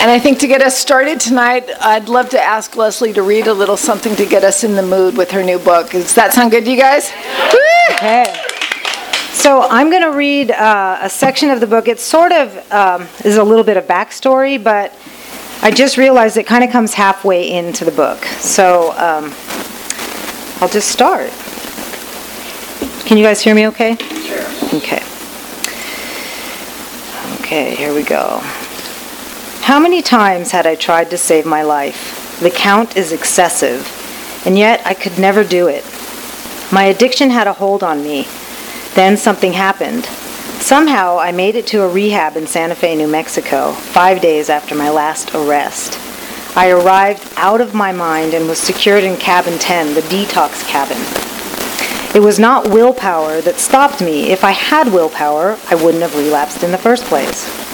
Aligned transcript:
And 0.00 0.08
I 0.12 0.20
think 0.20 0.38
to 0.38 0.46
get 0.46 0.62
us 0.62 0.78
started 0.78 1.18
tonight, 1.18 1.68
I'd 1.80 2.08
love 2.08 2.30
to 2.30 2.40
ask 2.40 2.76
Leslie 2.76 3.12
to 3.14 3.22
read 3.22 3.48
a 3.48 3.52
little 3.52 3.76
something 3.76 4.14
to 4.14 4.24
get 4.24 4.44
us 4.44 4.62
in 4.62 4.76
the 4.76 4.82
mood 4.82 5.16
with 5.16 5.32
her 5.32 5.42
new 5.42 5.58
book. 5.58 5.90
Does 5.90 6.14
that 6.14 6.32
sound 6.32 6.52
good 6.52 6.64
to 6.66 6.70
you 6.70 6.78
guys? 6.78 7.10
Okay. 7.94 8.32
So 9.32 9.62
I'm 9.62 9.90
going 9.90 10.02
to 10.02 10.16
read 10.16 10.52
uh, 10.52 11.00
a 11.02 11.10
section 11.10 11.50
of 11.50 11.58
the 11.58 11.66
book. 11.66 11.88
It 11.88 11.98
sort 11.98 12.30
of 12.30 12.72
um, 12.72 13.08
is 13.24 13.38
a 13.38 13.42
little 13.42 13.64
bit 13.64 13.76
of 13.76 13.88
backstory, 13.88 14.62
but 14.62 14.94
I 15.62 15.72
just 15.72 15.96
realized 15.96 16.36
it 16.36 16.46
kind 16.46 16.62
of 16.62 16.70
comes 16.70 16.94
halfway 16.94 17.50
into 17.50 17.84
the 17.84 17.90
book. 17.90 18.24
So 18.24 18.92
um, 18.92 19.34
I'll 20.62 20.68
just 20.68 20.90
start. 20.92 21.30
Can 23.04 23.18
you 23.18 23.24
guys 23.24 23.40
hear 23.40 23.56
me 23.56 23.66
okay? 23.66 23.96
Sure. 23.96 24.78
Okay. 24.78 25.02
Okay, 27.40 27.74
here 27.74 27.92
we 27.92 28.04
go. 28.04 28.40
How 29.62 29.78
many 29.78 30.00
times 30.00 30.52
had 30.52 30.66
I 30.66 30.76
tried 30.76 31.10
to 31.10 31.18
save 31.18 31.44
my 31.44 31.62
life? 31.62 32.38
The 32.40 32.50
count 32.50 32.96
is 32.96 33.12
excessive, 33.12 33.86
and 34.46 34.56
yet 34.56 34.80
I 34.86 34.94
could 34.94 35.18
never 35.18 35.44
do 35.44 35.68
it. 35.68 35.84
My 36.72 36.84
addiction 36.84 37.30
had 37.30 37.46
a 37.46 37.52
hold 37.52 37.82
on 37.82 38.02
me. 38.02 38.26
Then 38.94 39.16
something 39.16 39.52
happened. 39.52 40.06
Somehow 40.60 41.18
I 41.18 41.32
made 41.32 41.54
it 41.54 41.66
to 41.68 41.82
a 41.82 41.88
rehab 41.88 42.36
in 42.36 42.46
Santa 42.46 42.74
Fe, 42.74 42.96
New 42.96 43.08
Mexico, 43.08 43.72
five 43.72 44.20
days 44.20 44.48
after 44.50 44.74
my 44.74 44.90
last 44.90 45.34
arrest. 45.34 45.98
I 46.56 46.70
arrived 46.70 47.32
out 47.36 47.60
of 47.60 47.74
my 47.74 47.92
mind 47.92 48.34
and 48.34 48.48
was 48.48 48.58
secured 48.58 49.04
in 49.04 49.16
cabin 49.16 49.58
10, 49.58 49.94
the 49.94 50.00
detox 50.02 50.66
cabin. 50.66 50.98
It 52.14 52.20
was 52.20 52.38
not 52.38 52.70
willpower 52.70 53.40
that 53.42 53.56
stopped 53.56 54.00
me. 54.00 54.30
If 54.30 54.42
I 54.42 54.52
had 54.52 54.92
willpower, 54.92 55.58
I 55.70 55.74
wouldn't 55.74 56.02
have 56.02 56.16
relapsed 56.16 56.62
in 56.62 56.72
the 56.72 56.78
first 56.78 57.04
place. 57.04 57.67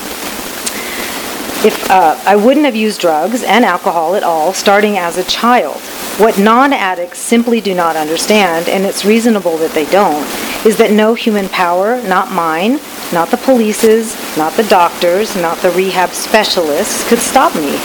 If 1.65 1.91
uh, 1.91 2.21
I 2.27 2.37
wouldn't 2.37 2.67
have 2.67 2.77
used 2.77 3.01
drugs 3.01 3.43
and 3.43 3.65
alcohol 3.65 4.17
at 4.17 4.23
all 4.23 4.53
starting 4.53 4.99
as 4.99 5.17
a 5.17 5.25
child. 5.25 5.81
What 6.19 6.39
non 6.39 6.75
addicts 6.75 7.21
simply 7.21 7.63
do 7.63 7.75
not 7.75 7.97
understand, 7.97 8.69
and 8.69 8.85
it's 8.85 9.07
reasonable 9.07 9.57
that 9.57 9.73
they 9.73 9.87
don't, 9.87 10.27
is 10.67 10.77
that 10.77 10.93
no 10.93 11.15
human 11.15 11.49
power, 11.49 12.03
not 12.03 12.31
mine, 12.31 12.81
not 13.15 13.31
the 13.31 13.39
police's, 13.39 14.15
not 14.37 14.53
the 14.59 14.65
doctors, 14.65 15.35
not 15.37 15.57
the 15.59 15.71
rehab 15.71 16.11
specialists, 16.11 17.09
could 17.09 17.19
stop 17.19 17.55
me. 17.55 17.81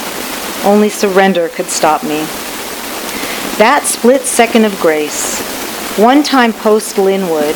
Only 0.69 0.89
surrender 0.89 1.47
could 1.47 1.67
stop 1.67 2.03
me. 2.03 2.19
That 3.59 3.83
split 3.85 4.23
second 4.23 4.65
of 4.65 4.77
grace, 4.81 5.39
one 5.97 6.21
time 6.21 6.51
post 6.51 6.97
Lynwood, 6.97 7.55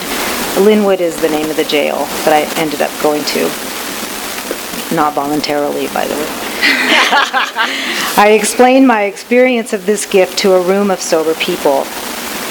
Lynwood 0.55 1.01
is 1.01 1.19
the 1.19 1.27
name 1.27 1.49
of 1.49 1.57
the 1.57 1.65
jail 1.65 1.97
that 2.23 2.31
I 2.31 2.61
ended 2.61 2.81
up 2.81 2.91
going 3.03 3.25
to 3.25 3.72
not 4.93 5.13
voluntarily, 5.13 5.87
by 5.87 6.07
the 6.07 6.15
way. 6.15 6.27
I 8.17 8.37
explained 8.39 8.87
my 8.87 9.03
experience 9.03 9.73
of 9.73 9.85
this 9.85 10.05
gift 10.05 10.37
to 10.39 10.53
a 10.53 10.61
room 10.61 10.91
of 10.91 11.01
sober 11.01 11.33
people. 11.35 11.83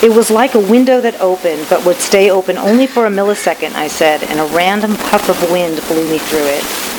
It 0.03 0.11
was 0.11 0.31
like 0.31 0.55
a 0.55 0.61
window 0.61 1.01
that 1.01 1.21
opened, 1.21 1.67
but 1.71 1.85
would 1.87 1.97
stay 1.97 2.31
open 2.31 2.59
only 2.59 2.87
for 2.87 3.07
a 3.07 3.11
millisecond, 3.11 3.75
I 3.75 3.87
said, 3.89 4.23
and 4.25 4.41
a 4.41 4.55
random 4.55 4.97
puff 4.97 5.29
of 5.29 5.51
wind 5.51 5.81
blew 5.89 6.09
me 6.11 6.19
through 6.19 6.47
it. 6.47 6.93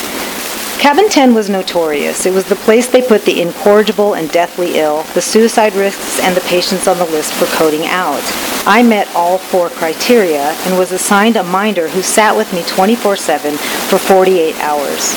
Cabin 0.84 1.08
10 1.08 1.34
was 1.34 1.50
notorious. 1.50 2.26
It 2.26 2.34
was 2.34 2.44
the 2.44 2.58
place 2.58 2.88
they 2.88 3.02
put 3.02 3.24
the 3.24 3.42
incorrigible 3.42 4.16
and 4.16 4.30
deathly 4.32 4.80
ill, 4.80 5.04
the 5.14 5.22
suicide 5.22 5.74
risks, 5.76 6.20
and 6.20 6.36
the 6.36 6.42
patients 6.42 6.90
on 6.90 6.98
the 6.98 7.06
list 7.06 7.32
for 7.34 7.46
coding 7.58 7.86
out. 7.86 8.22
I 8.66 8.84
met 8.84 9.14
all 9.16 9.38
four 9.38 9.70
criteria 9.70 10.42
and 10.42 10.78
was 10.78 10.92
assigned 10.92 11.38
a 11.38 11.44
minder 11.44 11.88
who 11.88 12.02
sat 12.02 12.36
with 12.36 12.52
me 12.54 12.64
24 12.64 13.16
7 13.16 13.56
for 13.56 13.98
48 13.98 14.56
hours. 14.60 15.14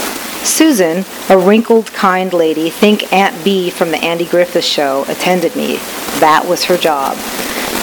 Susan, 0.46 1.04
a 1.28 1.36
wrinkled, 1.36 1.92
kind 1.92 2.32
lady, 2.32 2.70
think 2.70 3.12
Aunt 3.12 3.44
Bee 3.44 3.68
from 3.68 3.90
the 3.90 3.98
Andy 3.98 4.24
Griffith 4.24 4.64
Show, 4.64 5.04
attended 5.08 5.54
me. 5.56 5.76
That 6.20 6.46
was 6.48 6.64
her 6.64 6.78
job. 6.78 7.16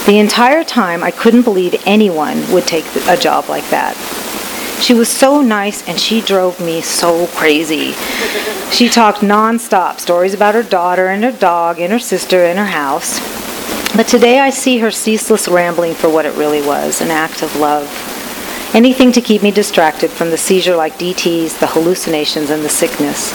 The 0.06 0.18
entire 0.18 0.64
time, 0.64 1.04
I 1.04 1.12
couldn't 1.12 1.44
believe 1.44 1.82
anyone 1.86 2.52
would 2.52 2.66
take 2.66 2.86
a 3.08 3.18
job 3.18 3.50
like 3.50 3.70
that. 3.70 3.96
She 4.82 4.94
was 4.94 5.08
so 5.08 5.42
nice 5.42 5.88
and 5.88 6.00
she 6.00 6.20
drove 6.20 6.60
me 6.60 6.82
so 6.82 7.28
crazy. 7.28 7.94
She 8.72 8.90
talked 8.90 9.20
nonstop 9.20 10.00
stories 10.00 10.34
about 10.34 10.56
her 10.56 10.64
daughter 10.64 11.08
and 11.08 11.24
her 11.24 11.32
dog 11.32 11.80
and 11.80 11.94
her 11.94 12.00
sister 12.00 12.44
and 12.44 12.60
her 12.60 12.66
house. 12.66 13.20
But 13.96 14.08
today 14.08 14.40
I 14.40 14.50
see 14.50 14.80
her 14.80 14.92
ceaseless 14.92 15.48
rambling 15.48 15.94
for 15.94 16.10
what 16.10 16.26
it 16.26 16.34
really 16.36 16.62
was 16.62 17.00
an 17.00 17.12
act 17.12 17.44
of 17.44 17.56
love. 17.56 18.13
Anything 18.74 19.12
to 19.12 19.22
keep 19.22 19.44
me 19.44 19.52
distracted 19.52 20.10
from 20.10 20.32
the 20.32 20.38
seizure 20.38 20.76
like 20.76 20.94
DTs, 20.94 21.60
the 21.60 21.68
hallucinations, 21.68 22.50
and 22.50 22.64
the 22.64 22.70
sickness. 22.70 23.32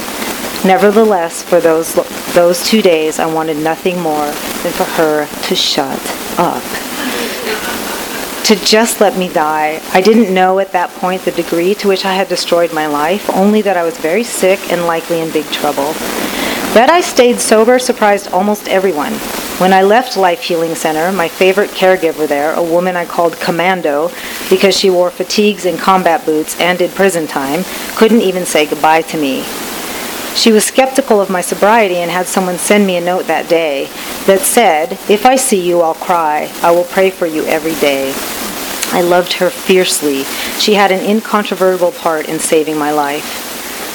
Nevertheless, 0.64 1.44
for 1.44 1.60
those, 1.60 1.94
those 2.34 2.66
two 2.66 2.82
days, 2.82 3.20
I 3.20 3.32
wanted 3.32 3.56
nothing 3.58 4.00
more 4.00 4.26
than 4.26 4.72
for 4.72 4.84
her 4.84 5.26
to 5.26 5.54
shut 5.54 6.00
up 6.38 6.64
to 8.48 8.56
just 8.64 8.98
let 8.98 9.14
me 9.18 9.28
die. 9.30 9.78
I 9.92 10.00
didn't 10.00 10.32
know 10.32 10.58
at 10.58 10.72
that 10.72 10.88
point 10.92 11.20
the 11.26 11.32
degree 11.32 11.74
to 11.74 11.86
which 11.86 12.06
I 12.06 12.14
had 12.14 12.28
destroyed 12.28 12.72
my 12.72 12.86
life, 12.86 13.28
only 13.34 13.60
that 13.60 13.76
I 13.76 13.84
was 13.84 13.98
very 13.98 14.24
sick 14.24 14.72
and 14.72 14.86
likely 14.86 15.20
in 15.20 15.30
big 15.30 15.44
trouble. 15.52 15.92
That 16.74 16.90
I 16.90 17.00
stayed 17.00 17.40
sober 17.40 17.78
surprised 17.78 18.28
almost 18.28 18.68
everyone. 18.68 19.14
When 19.58 19.72
I 19.72 19.82
left 19.82 20.18
Life 20.18 20.42
Healing 20.42 20.74
Center, 20.74 21.10
my 21.10 21.26
favorite 21.26 21.70
caregiver 21.70 22.28
there, 22.28 22.52
a 22.52 22.62
woman 22.62 22.94
I 22.94 23.06
called 23.06 23.40
Commando 23.40 24.10
because 24.50 24.78
she 24.78 24.90
wore 24.90 25.10
fatigues 25.10 25.64
and 25.64 25.78
combat 25.78 26.26
boots 26.26 26.60
and 26.60 26.78
did 26.78 26.90
prison 26.90 27.26
time, 27.26 27.64
couldn't 27.96 28.20
even 28.20 28.44
say 28.44 28.66
goodbye 28.66 29.00
to 29.02 29.16
me. 29.16 29.44
She 30.36 30.52
was 30.52 30.66
skeptical 30.66 31.22
of 31.22 31.30
my 31.30 31.40
sobriety 31.40 31.96
and 31.96 32.10
had 32.10 32.26
someone 32.26 32.58
send 32.58 32.86
me 32.86 32.96
a 32.96 33.00
note 33.00 33.26
that 33.26 33.48
day 33.48 33.86
that 34.26 34.42
said, 34.42 34.92
If 35.08 35.24
I 35.24 35.36
see 35.36 35.66
you, 35.66 35.80
I'll 35.80 35.94
cry. 35.94 36.52
I 36.62 36.70
will 36.70 36.84
pray 36.84 37.10
for 37.10 37.26
you 37.26 37.44
every 37.46 37.74
day. 37.76 38.12
I 38.92 39.00
loved 39.00 39.32
her 39.32 39.48
fiercely. 39.48 40.24
She 40.60 40.74
had 40.74 40.92
an 40.92 41.04
incontrovertible 41.04 41.92
part 41.92 42.28
in 42.28 42.38
saving 42.38 42.78
my 42.78 42.92
life. 42.92 43.47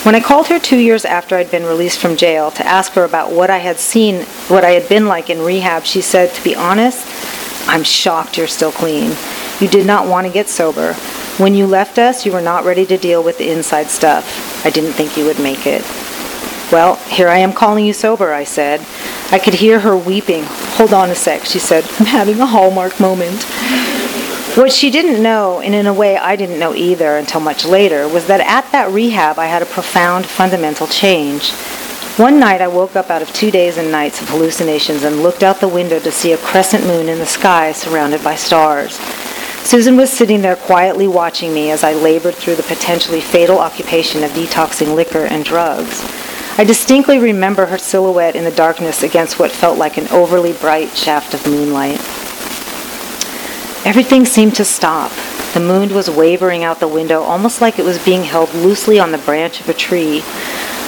When 0.04 0.16
I 0.16 0.20
called 0.20 0.48
her 0.48 0.60
two 0.60 0.80
years 0.80 1.06
after 1.06 1.38
I'd 1.38 1.50
been 1.50 1.66
released 1.66 1.98
from 1.98 2.18
jail 2.18 2.52
to 2.52 2.68
ask 2.68 2.92
her 2.92 3.06
about 3.06 3.32
what 3.32 3.50
I 3.50 3.60
had 3.60 3.80
seen, 3.80 4.26
what 4.50 4.66
I 4.66 4.72
had 4.72 4.90
been 4.90 5.08
like 5.08 5.30
in 5.30 5.40
rehab, 5.40 5.86
she 5.86 6.02
said, 6.02 6.34
To 6.34 6.44
be 6.44 6.54
honest, 6.56 7.08
I'm 7.70 7.86
shocked 7.86 8.38
you're 8.38 8.48
still 8.48 8.74
clean. 8.74 9.16
You 9.62 9.70
did 9.70 9.86
not 9.86 10.06
want 10.06 10.28
to 10.28 10.34
get 10.34 10.50
sober. 10.50 10.92
When 11.38 11.56
you 11.56 11.68
left 11.68 11.98
us, 11.98 12.26
you 12.26 12.34
were 12.34 12.42
not 12.42 12.66
ready 12.66 12.86
to 12.86 12.98
deal 12.98 13.24
with 13.24 13.38
the 13.38 13.50
inside 13.50 13.88
stuff. 13.88 14.66
I 14.66 14.72
didn't 14.72 14.92
think 14.92 15.16
you 15.16 15.24
would 15.24 15.40
make 15.40 15.66
it. 15.66 15.84
Well, 16.70 16.96
here 17.08 17.30
I 17.30 17.38
am 17.38 17.54
calling 17.54 17.86
you 17.86 17.94
sober, 17.94 18.34
I 18.34 18.44
said. 18.44 18.86
I 19.32 19.40
could 19.40 19.54
hear 19.54 19.80
her 19.80 19.96
weeping. 19.96 20.44
Hold 20.76 20.94
on 20.94 21.12
a 21.12 21.16
sec, 21.16 21.46
she 21.46 21.60
said. 21.60 21.86
I'm 22.00 22.08
having 22.08 22.42
a 22.42 22.46
hallmark 22.46 23.00
moment. 23.00 23.46
What 24.56 24.72
she 24.72 24.92
didn't 24.92 25.24
know, 25.24 25.62
and 25.62 25.74
in 25.74 25.88
a 25.88 25.94
way 25.94 26.16
I 26.16 26.36
didn't 26.36 26.60
know 26.60 26.76
either 26.76 27.18
until 27.18 27.40
much 27.40 27.66
later, 27.66 28.08
was 28.08 28.28
that 28.28 28.40
at 28.40 28.72
that 28.72 28.92
rehab 28.92 29.40
I 29.40 29.48
had 29.48 29.64
a 29.64 29.66
profound 29.66 30.28
fundamental 30.28 30.86
change. 30.86 31.50
One 32.18 32.40
night 32.40 32.62
I 32.62 32.68
woke 32.68 32.96
up 32.96 33.10
out 33.10 33.24
of 33.24 33.34
two 33.34 33.50
days 33.50 33.80
and 33.80 33.92
nights 33.92 34.22
of 34.22 34.30
hallucinations 34.30 35.02
and 35.02 35.24
looked 35.24 35.42
out 35.42 35.60
the 35.60 35.68
window 35.68 36.00
to 36.00 36.12
see 36.12 36.34
a 36.34 36.38
crescent 36.38 36.86
moon 36.86 37.10
in 37.10 37.18
the 37.18 37.26
sky 37.26 37.72
surrounded 37.72 38.24
by 38.24 38.36
stars. 38.36 39.00
Susan 39.64 39.98
was 39.98 40.12
sitting 40.12 40.44
there 40.44 40.56
quietly 40.56 41.08
watching 41.08 41.52
me 41.52 41.72
as 41.72 41.84
I 41.84 41.94
labored 41.94 42.36
through 42.36 42.58
the 42.58 42.62
potentially 42.62 43.22
fatal 43.22 43.58
occupation 43.58 44.24
of 44.24 44.30
detoxing 44.34 44.94
liquor 44.94 45.26
and 45.26 45.44
drugs. 45.44 46.04
I 46.60 46.64
distinctly 46.64 47.18
remember 47.18 47.66
her 47.66 47.80
silhouette 47.80 48.36
in 48.36 48.44
the 48.44 48.52
darkness 48.52 49.02
against 49.02 49.40
what 49.40 49.52
felt 49.52 49.80
like 49.80 49.98
an 49.98 50.08
overly 50.10 50.54
bright 50.54 50.96
shaft 50.96 51.34
of 51.34 51.48
moonlight. 51.48 52.00
Everything 53.86 54.26
seemed 54.26 54.56
to 54.56 54.64
stop. 54.64 55.12
The 55.54 55.60
moon 55.60 55.94
was 55.94 56.10
wavering 56.10 56.64
out 56.64 56.80
the 56.80 56.88
window, 56.88 57.22
almost 57.22 57.60
like 57.60 57.78
it 57.78 57.86
was 57.86 58.04
being 58.04 58.24
held 58.24 58.54
loosely 58.54 58.98
on 58.98 59.12
the 59.12 59.18
branch 59.18 59.60
of 59.60 59.68
a 59.68 59.74
tree. 59.74 60.24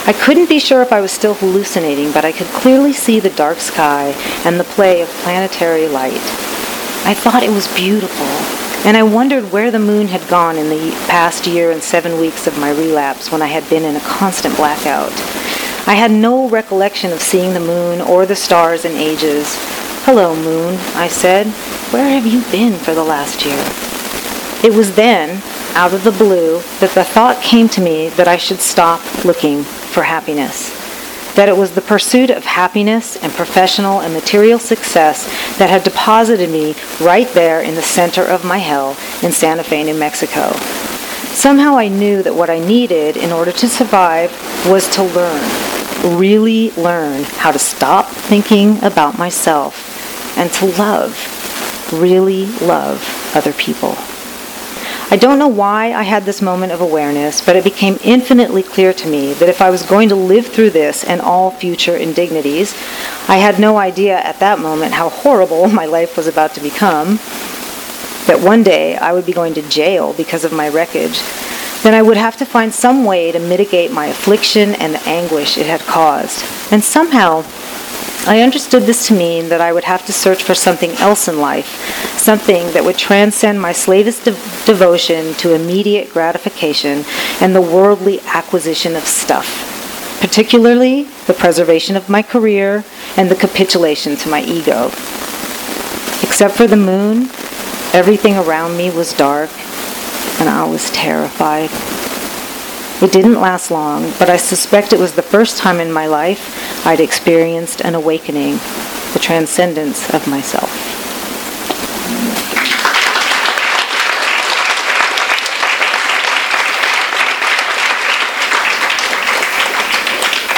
I 0.07 0.13
couldn't 0.13 0.47
be 0.47 0.59
sure 0.59 0.81
if 0.81 0.93
I 0.93 1.01
was 1.01 1.11
still 1.11 1.33
hallucinating, 1.33 2.13
but 2.13 2.23
I 2.23 2.31
could 2.31 2.47
clearly 2.47 2.93
see 2.93 3.19
the 3.19 3.29
dark 3.31 3.57
sky 3.57 4.13
and 4.45 4.57
the 4.57 4.63
play 4.63 5.01
of 5.01 5.09
planetary 5.23 5.87
light. 5.87 6.21
I 7.03 7.13
thought 7.13 7.43
it 7.43 7.49
was 7.49 7.67
beautiful. 7.75 8.25
And 8.87 8.95
I 8.95 9.03
wondered 9.03 9.51
where 9.51 9.71
the 9.71 9.79
moon 9.79 10.07
had 10.07 10.29
gone 10.29 10.57
in 10.57 10.69
the 10.69 10.91
past 11.07 11.47
year 11.47 11.71
and 11.71 11.83
seven 11.83 12.19
weeks 12.19 12.47
of 12.47 12.57
my 12.59 12.69
relapse 12.69 13.31
when 13.31 13.41
I 13.41 13.47
had 13.47 13.67
been 13.69 13.83
in 13.83 13.95
a 13.95 14.01
constant 14.01 14.55
blackout. 14.55 15.11
I 15.87 15.95
had 15.95 16.11
no 16.11 16.47
recollection 16.47 17.11
of 17.11 17.21
seeing 17.21 17.53
the 17.53 17.59
moon 17.59 17.99
or 17.99 18.25
the 18.25 18.35
stars 18.35 18.85
in 18.85 18.93
ages. 18.93 19.57
Hello, 20.05 20.35
moon, 20.35 20.75
I 20.93 21.07
said. 21.07 21.47
Where 21.91 22.07
have 22.07 22.27
you 22.27 22.43
been 22.51 22.77
for 22.77 22.93
the 22.93 23.03
last 23.03 23.43
year? 23.43 23.57
It 24.63 24.77
was 24.77 24.93
then, 24.93 25.41
out 25.73 25.95
of 25.95 26.03
the 26.03 26.11
blue, 26.11 26.59
that 26.79 26.91
the 26.93 27.03
thought 27.03 27.41
came 27.41 27.67
to 27.69 27.81
me 27.81 28.09
that 28.09 28.27
I 28.27 28.37
should 28.37 28.59
stop 28.59 29.01
looking 29.25 29.63
for 29.63 30.03
happiness. 30.03 30.69
That 31.33 31.49
it 31.49 31.57
was 31.57 31.71
the 31.71 31.81
pursuit 31.81 32.29
of 32.29 32.45
happiness 32.45 33.17
and 33.17 33.33
professional 33.33 34.01
and 34.01 34.13
material 34.13 34.59
success 34.59 35.25
that 35.57 35.71
had 35.71 35.81
deposited 35.81 36.51
me 36.51 36.75
right 37.01 37.27
there 37.29 37.61
in 37.61 37.73
the 37.73 37.81
center 37.81 38.21
of 38.21 38.45
my 38.45 38.59
hell 38.59 38.91
in 39.23 39.31
Santa 39.31 39.63
Fe, 39.63 39.85
New 39.85 39.97
Mexico. 39.97 40.51
Somehow 41.33 41.79
I 41.79 41.87
knew 41.87 42.21
that 42.21 42.35
what 42.35 42.51
I 42.51 42.59
needed 42.59 43.17
in 43.17 43.31
order 43.31 43.51
to 43.53 43.67
survive 43.67 44.29
was 44.69 44.87
to 44.89 45.01
learn, 45.01 46.15
really 46.15 46.69
learn 46.73 47.23
how 47.23 47.51
to 47.51 47.57
stop 47.57 48.05
thinking 48.05 48.83
about 48.83 49.17
myself 49.17 49.84
and 50.37 50.51
to 50.53 50.65
love, 50.77 51.91
really 51.93 52.45
love 52.61 53.33
other 53.35 53.53
people. 53.53 53.95
I 55.11 55.17
don't 55.17 55.37
know 55.37 55.47
why 55.47 55.93
I 55.93 56.01
had 56.01 56.23
this 56.23 56.41
moment 56.41 56.71
of 56.71 56.81
awareness, 56.81 57.39
but 57.39 57.55
it 57.55 57.63
became 57.63 57.99
infinitely 58.03 58.63
clear 58.63 58.91
to 58.93 59.07
me 59.07 59.33
that 59.33 59.49
if 59.49 59.61
I 59.61 59.69
was 59.69 59.83
going 59.83 60.09
to 60.09 60.15
live 60.15 60.47
through 60.47 60.71
this 60.71 61.03
and 61.03 61.21
all 61.21 61.51
future 61.51 61.95
indignities, 61.95 62.73
I 63.27 63.37
had 63.37 63.59
no 63.59 63.77
idea 63.77 64.17
at 64.17 64.39
that 64.39 64.57
moment 64.57 64.93
how 64.93 65.09
horrible 65.09 65.67
my 65.81 65.85
life 65.85 66.17
was 66.17 66.25
about 66.25 66.55
to 66.55 66.59
become, 66.59 67.19
that 68.25 68.41
one 68.41 68.63
day 68.63 68.97
I 68.97 69.13
would 69.13 69.27
be 69.27 69.31
going 69.31 69.53
to 69.53 69.69
jail 69.69 70.13
because 70.13 70.43
of 70.43 70.51
my 70.51 70.69
wreckage, 70.69 71.21
then 71.83 71.93
I 71.93 72.01
would 72.01 72.17
have 72.17 72.35
to 72.37 72.45
find 72.45 72.73
some 72.73 73.05
way 73.05 73.31
to 73.31 73.39
mitigate 73.39 73.91
my 73.91 74.07
affliction 74.07 74.73
and 74.75 74.95
the 74.95 75.01
anguish 75.07 75.55
it 75.55 75.67
had 75.67 75.81
caused. 75.81 76.43
And 76.71 76.83
somehow, 76.83 77.43
I 78.27 78.41
understood 78.41 78.83
this 78.83 79.07
to 79.07 79.13
mean 79.13 79.49
that 79.49 79.61
I 79.61 79.71
would 79.71 79.83
have 79.83 80.03
to 80.07 80.13
search 80.13 80.41
for 80.41 80.55
something 80.55 80.89
else 80.93 81.27
in 81.27 81.39
life, 81.39 81.67
something 82.17 82.71
that 82.73 82.83
would 82.83 82.97
transcend 82.97 83.61
my 83.61 83.71
slavish 83.71 84.17
de- 84.17 84.31
devotion 84.65 85.35
to 85.35 85.53
immediate 85.53 86.09
gratification 86.09 87.05
and 87.39 87.53
the 87.53 87.61
worldly 87.61 88.21
acquisition 88.21 88.95
of 88.95 89.03
stuff, 89.03 90.17
particularly 90.19 91.03
the 91.27 91.35
preservation 91.35 91.95
of 91.95 92.09
my 92.09 92.23
career 92.23 92.83
and 93.15 93.29
the 93.29 93.35
capitulation 93.35 94.15
to 94.15 94.27
my 94.27 94.41
ego. 94.41 94.87
Except 96.23 96.55
for 96.55 96.65
the 96.65 96.75
moon, 96.75 97.29
everything 97.93 98.35
around 98.35 98.75
me 98.75 98.89
was 98.89 99.13
dark, 99.13 99.51
and 100.39 100.49
I 100.49 100.65
was 100.65 100.89
terrified. 100.89 101.69
It 103.01 103.11
didn't 103.11 103.41
last 103.41 103.71
long, 103.71 104.11
but 104.19 104.29
I 104.29 104.37
suspect 104.37 104.93
it 104.93 104.99
was 104.99 105.13
the 105.13 105.21
first 105.21 105.57
time 105.57 105.79
in 105.81 105.91
my 105.91 106.07
life 106.07 106.85
I'd 106.87 107.01
experienced 107.01 107.81
an 107.81 107.93
awakening, 107.93 108.53
the 109.13 109.19
transcendence 109.21 110.13
of 110.13 110.27
myself. 110.27 110.95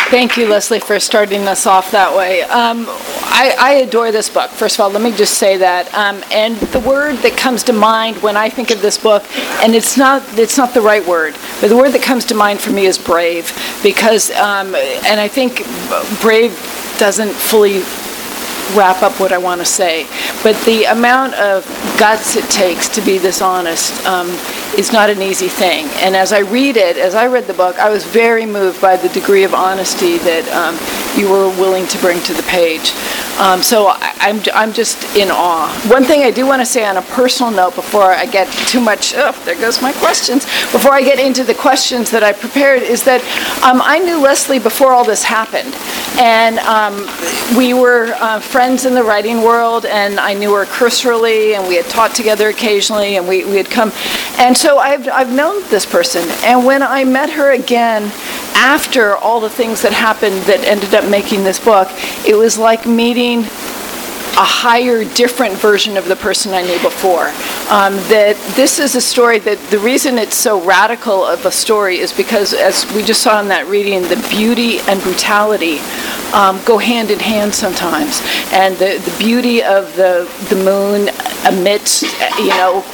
Thank 0.09 0.37
you, 0.37 0.47
Leslie, 0.47 0.79
for 0.79 1.01
starting 1.01 1.47
us 1.49 1.65
off 1.65 1.91
that 1.91 2.15
way. 2.15 2.41
Um, 2.43 2.85
I, 3.29 3.55
I, 3.59 3.71
adore 3.83 4.11
this 4.13 4.29
book. 4.29 4.49
First 4.51 4.77
of 4.77 4.79
all, 4.79 4.89
let 4.89 5.01
me 5.01 5.11
just 5.11 5.37
say 5.37 5.57
that. 5.57 5.93
Um, 5.93 6.23
and 6.31 6.55
the 6.71 6.79
word 6.79 7.17
that 7.17 7.35
comes 7.35 7.61
to 7.63 7.73
mind 7.73 8.15
when 8.23 8.37
I 8.37 8.49
think 8.49 8.71
of 8.71 8.81
this 8.81 8.97
book, 8.97 9.23
and 9.61 9.75
it's 9.75 9.97
not 9.97 10.23
it's 10.39 10.57
not 10.57 10.73
the 10.73 10.81
right 10.81 11.05
word, 11.05 11.35
but 11.61 11.69
the 11.69 11.77
word 11.77 11.91
that 11.91 12.01
comes 12.01 12.25
to 12.25 12.35
mind 12.35 12.59
for 12.59 12.71
me 12.71 12.85
is 12.85 12.97
brave, 12.97 13.51
because 13.83 14.31
um, 14.31 14.75
and 14.75 15.19
I 15.19 15.27
think 15.27 15.65
brave 16.21 16.51
doesn't 16.97 17.33
fully 17.33 17.81
wrap 18.75 19.01
up 19.01 19.19
what 19.19 19.31
I 19.31 19.37
want 19.37 19.61
to 19.61 19.65
say. 19.65 20.05
But 20.43 20.55
the 20.65 20.85
amount 20.85 21.35
of 21.35 21.65
guts 21.97 22.35
it 22.35 22.49
takes 22.49 22.87
to 22.89 23.01
be 23.01 23.17
this 23.17 23.41
honest 23.41 24.05
um, 24.05 24.27
is 24.77 24.91
not 24.91 25.09
an 25.09 25.21
easy 25.21 25.47
thing. 25.47 25.85
And 26.01 26.15
as 26.15 26.33
I 26.33 26.39
read 26.39 26.77
it, 26.77 26.97
as 26.97 27.15
I 27.15 27.27
read 27.27 27.45
the 27.45 27.53
book, 27.53 27.77
I 27.79 27.89
was 27.89 28.03
very 28.03 28.45
moved 28.45 28.81
by 28.81 28.97
the 28.97 29.09
degree 29.09 29.43
of 29.43 29.53
honesty 29.53 30.17
that 30.19 30.45
um, 30.51 30.75
you 31.19 31.29
were 31.31 31.49
willing 31.59 31.87
to 31.87 31.97
bring 31.99 32.21
to 32.23 32.33
the 32.33 32.43
page. 32.43 32.93
Um, 33.37 33.61
so 33.61 33.87
I, 33.87 34.13
am 34.21 34.39
I'm, 34.39 34.69
I'm 34.69 34.73
just 34.73 35.15
in 35.15 35.29
awe. 35.29 35.69
One 35.89 36.03
thing 36.03 36.23
I 36.23 36.31
do 36.31 36.47
want 36.47 36.59
to 36.59 36.65
say 36.65 36.83
on 36.85 36.97
a 36.97 37.03
personal 37.03 37.51
note 37.51 37.75
before 37.75 38.11
I 38.11 38.25
get 38.25 38.51
too 38.67 38.81
much, 38.81 39.13
oh, 39.15 39.31
there 39.45 39.53
goes 39.55 39.79
my 39.79 39.93
questions, 39.93 40.45
before 40.71 40.93
I 40.93 41.03
get 41.03 41.19
into 41.19 41.43
the 41.43 41.53
questions 41.53 42.09
that 42.09 42.23
I 42.23 42.33
prepared 42.33 42.81
is 42.81 43.03
that 43.03 43.21
um, 43.63 43.79
I 43.83 43.99
knew 43.99 44.19
Leslie 44.19 44.57
before 44.57 44.91
all 44.91 45.05
this 45.05 45.23
happened. 45.23 45.75
And 46.19 46.57
um, 46.59 47.05
we 47.55 47.75
were 47.75 48.15
uh, 48.17 48.39
friends 48.39 48.85
in 48.85 48.95
the 48.95 49.03
writing 49.03 49.43
world, 49.43 49.85
and 49.85 50.19
I 50.19 50.33
knew 50.33 50.55
her 50.55 50.65
cursorily, 50.65 51.53
and 51.53 51.67
we 51.67 51.75
had 51.75 51.85
taught 51.85 52.15
together 52.15 52.49
occasionally, 52.49 53.17
and 53.17 53.27
we, 53.27 53.45
we 53.45 53.57
had 53.57 53.69
come. 53.69 53.91
And 54.39 54.57
so 54.57 54.79
I've, 54.79 55.07
I've 55.09 55.31
known 55.31 55.61
this 55.69 55.85
person. 55.85 56.27
And 56.43 56.65
when 56.65 56.81
I 56.81 57.03
met 57.03 57.29
her 57.29 57.51
again, 57.51 58.11
after 58.55 59.15
all 59.15 59.39
the 59.39 59.49
things 59.49 59.83
that 59.83 59.93
happened 59.93 60.41
that 60.43 60.61
ended 60.65 60.95
up 60.95 61.07
making 61.07 61.43
this 61.43 61.63
book, 61.63 61.87
it 62.25 62.35
was 62.35 62.57
like 62.57 62.87
meeting 62.87 63.26
a 63.35 64.45
higher, 64.45 65.03
different 65.15 65.55
version 65.55 65.97
of 65.97 66.07
the 66.07 66.15
person 66.15 66.53
I 66.53 66.61
knew 66.61 66.79
before. 66.81 67.29
Um, 67.69 67.95
that 68.07 68.37
this 68.55 68.77
is 68.77 68.95
a 68.95 69.01
story 69.01 69.39
that 69.39 69.57
the 69.71 69.79
reason 69.79 70.19
it's 70.19 70.35
so 70.35 70.63
radical 70.63 71.25
of 71.25 71.45
a 71.45 71.51
story 71.51 71.97
is 71.97 72.13
because, 72.13 72.53
as 72.53 72.85
we 72.93 73.03
just 73.03 73.21
saw 73.21 73.41
in 73.41 73.47
that 73.47 73.65
reading, 73.65 74.03
the 74.03 74.27
beauty 74.29 74.79
and 74.87 75.01
brutality 75.01 75.79
um, 76.33 76.61
go 76.65 76.77
hand 76.77 77.09
in 77.09 77.19
hand 77.19 77.53
sometimes. 77.53 78.21
And 78.53 78.75
the, 78.77 79.01
the 79.03 79.15
beauty 79.17 79.63
of 79.63 79.95
the, 79.95 80.29
the 80.49 80.55
moon 80.55 81.09
amidst, 81.47 82.03
you 82.37 82.49
know, 82.49 82.85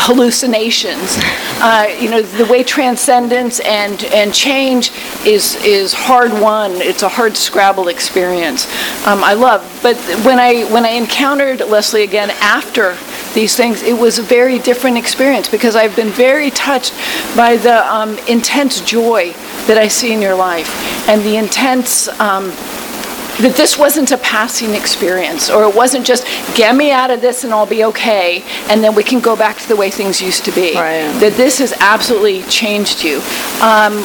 hallucinations. 0.00 1.18
Uh, 1.62 1.94
you 2.00 2.10
know, 2.10 2.22
the 2.22 2.46
way 2.46 2.62
transcendence 2.62 3.60
and, 3.60 4.02
and 4.04 4.32
change 4.32 4.90
is, 5.26 5.56
is 5.64 5.92
hard 5.92 6.32
won. 6.32 6.72
It's 6.76 7.02
a 7.02 7.08
hard 7.08 7.36
scrabble 7.36 7.88
experience. 7.88 8.66
Um, 9.06 9.22
I 9.22 9.34
love. 9.34 9.60
But 9.82 9.96
when 10.24 10.38
I, 10.38 10.64
when 10.72 10.84
I 10.84 10.90
encountered 10.90 11.60
Leslie 11.60 12.02
again 12.02 12.30
after 12.40 12.96
these 13.34 13.56
things, 13.56 13.82
it 13.82 13.98
was 13.98 14.18
a 14.18 14.22
very 14.22 14.58
different 14.58 14.96
experience 14.96 15.48
because 15.48 15.76
I've 15.76 15.94
been 15.94 16.10
very 16.10 16.50
touched 16.50 16.94
by 17.36 17.56
the 17.56 17.86
um, 17.92 18.18
intense 18.28 18.80
joy 18.80 19.32
that 19.66 19.76
I 19.76 19.88
see 19.88 20.12
in 20.12 20.22
your 20.22 20.34
life 20.34 21.08
and 21.08 21.22
the 21.22 21.36
intense. 21.36 22.08
Um, 22.20 22.52
that 23.38 23.54
this 23.56 23.78
wasn't 23.78 24.12
a 24.12 24.18
passing 24.18 24.74
experience 24.74 25.48
or 25.48 25.64
it 25.64 25.74
wasn't 25.74 26.04
just 26.04 26.24
get 26.54 26.74
me 26.76 26.90
out 26.90 27.10
of 27.10 27.20
this 27.20 27.44
and 27.44 27.52
I'll 27.52 27.66
be 27.66 27.84
okay 27.84 28.42
and 28.68 28.82
then 28.82 28.94
we 28.94 29.02
can 29.02 29.20
go 29.20 29.36
back 29.36 29.58
to 29.58 29.68
the 29.68 29.76
way 29.76 29.90
things 29.90 30.20
used 30.20 30.44
to 30.44 30.52
be. 30.52 30.74
Right. 30.74 31.10
That 31.20 31.34
this 31.36 31.58
has 31.58 31.72
absolutely 31.80 32.42
changed 32.44 33.02
you. 33.02 33.18
Um, 33.62 34.04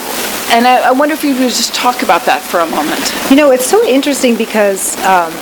and 0.52 0.68
I, 0.68 0.90
I, 0.90 0.92
wonder 0.92 1.14
if 1.14 1.24
you 1.24 1.34
could 1.34 1.50
just 1.50 1.74
talk 1.74 2.04
about 2.04 2.24
that 2.26 2.42
for 2.42 2.60
a 2.60 2.68
moment. 2.68 3.14
You 3.30 3.36
know, 3.36 3.52
it's 3.52 3.66
so 3.66 3.84
interesting 3.86 4.36
because 4.38 4.96
um, 5.04 5.34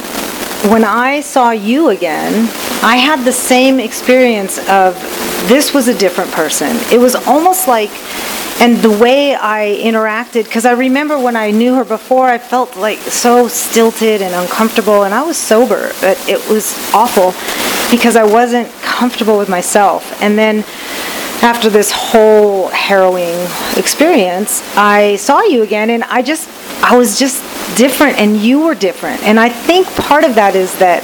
when 0.71 0.85
I 0.85 1.19
saw 1.19 1.51
you 1.51 1.89
again, 1.89 2.49
I 2.83 2.95
had 2.95 3.25
the 3.25 3.31
same 3.33 3.79
experience 3.79 4.57
of 4.69 4.95
this 5.47 5.73
was 5.73 5.89
a 5.89 5.97
different 5.97 6.31
person. 6.31 6.77
It 6.91 6.99
was 6.99 7.15
almost 7.15 7.67
like 7.67 7.91
and 8.59 8.77
the 8.77 8.89
way 8.89 9.35
I 9.35 9.79
interacted, 9.81 10.45
because 10.45 10.65
I 10.65 10.71
remember 10.71 11.19
when 11.19 11.35
I 11.35 11.51
knew 11.51 11.75
her 11.75 11.83
before, 11.83 12.27
I 12.27 12.37
felt 12.37 12.77
like 12.77 12.99
so 12.99 13.47
stilted 13.47 14.21
and 14.21 14.33
uncomfortable, 14.33 15.03
and 15.03 15.13
I 15.13 15.23
was 15.23 15.37
sober, 15.37 15.91
but 15.99 16.17
it 16.29 16.39
was 16.49 16.73
awful 16.93 17.33
because 17.91 18.15
I 18.15 18.23
wasn't 18.23 18.71
comfortable 18.81 19.37
with 19.37 19.49
myself. 19.49 20.21
And 20.21 20.37
then 20.37 20.63
after 21.43 21.69
this 21.69 21.91
whole 21.91 22.69
harrowing 22.69 23.37
experience, 23.77 24.63
I 24.77 25.17
saw 25.17 25.41
you 25.41 25.63
again, 25.63 25.89
and 25.89 26.03
I 26.05 26.21
just, 26.21 26.49
I 26.81 26.95
was 26.95 27.19
just 27.19 27.43
different, 27.75 28.17
and 28.17 28.37
you 28.37 28.61
were 28.61 28.75
different. 28.75 29.23
And 29.23 29.39
I 29.39 29.49
think 29.49 29.87
part 29.87 30.23
of 30.23 30.35
that 30.35 30.55
is 30.55 30.77
that 30.79 31.03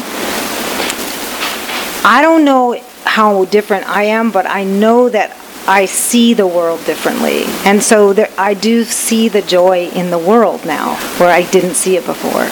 I 2.06 2.22
don't 2.22 2.46
know 2.46 2.82
how 3.04 3.46
different 3.46 3.90
I 3.90 4.04
am, 4.04 4.32
but 4.32 4.46
I 4.46 4.64
know 4.64 5.10
that 5.10 5.36
I 5.68 5.86
see 5.86 6.34
the 6.34 6.48
world 6.48 6.84
differently. 6.86 7.44
And 7.66 7.82
so 7.84 8.14
there, 8.14 8.32
I 8.38 8.54
do 8.54 8.84
see 8.84 9.30
the 9.30 9.42
joy 9.42 9.90
in 9.90 10.10
the 10.10 10.18
world 10.18 10.66
now 10.66 10.96
where 11.18 11.30
I 11.30 11.44
didn't 11.44 11.76
see 11.76 11.96
it 11.96 12.06
before. 12.06 12.50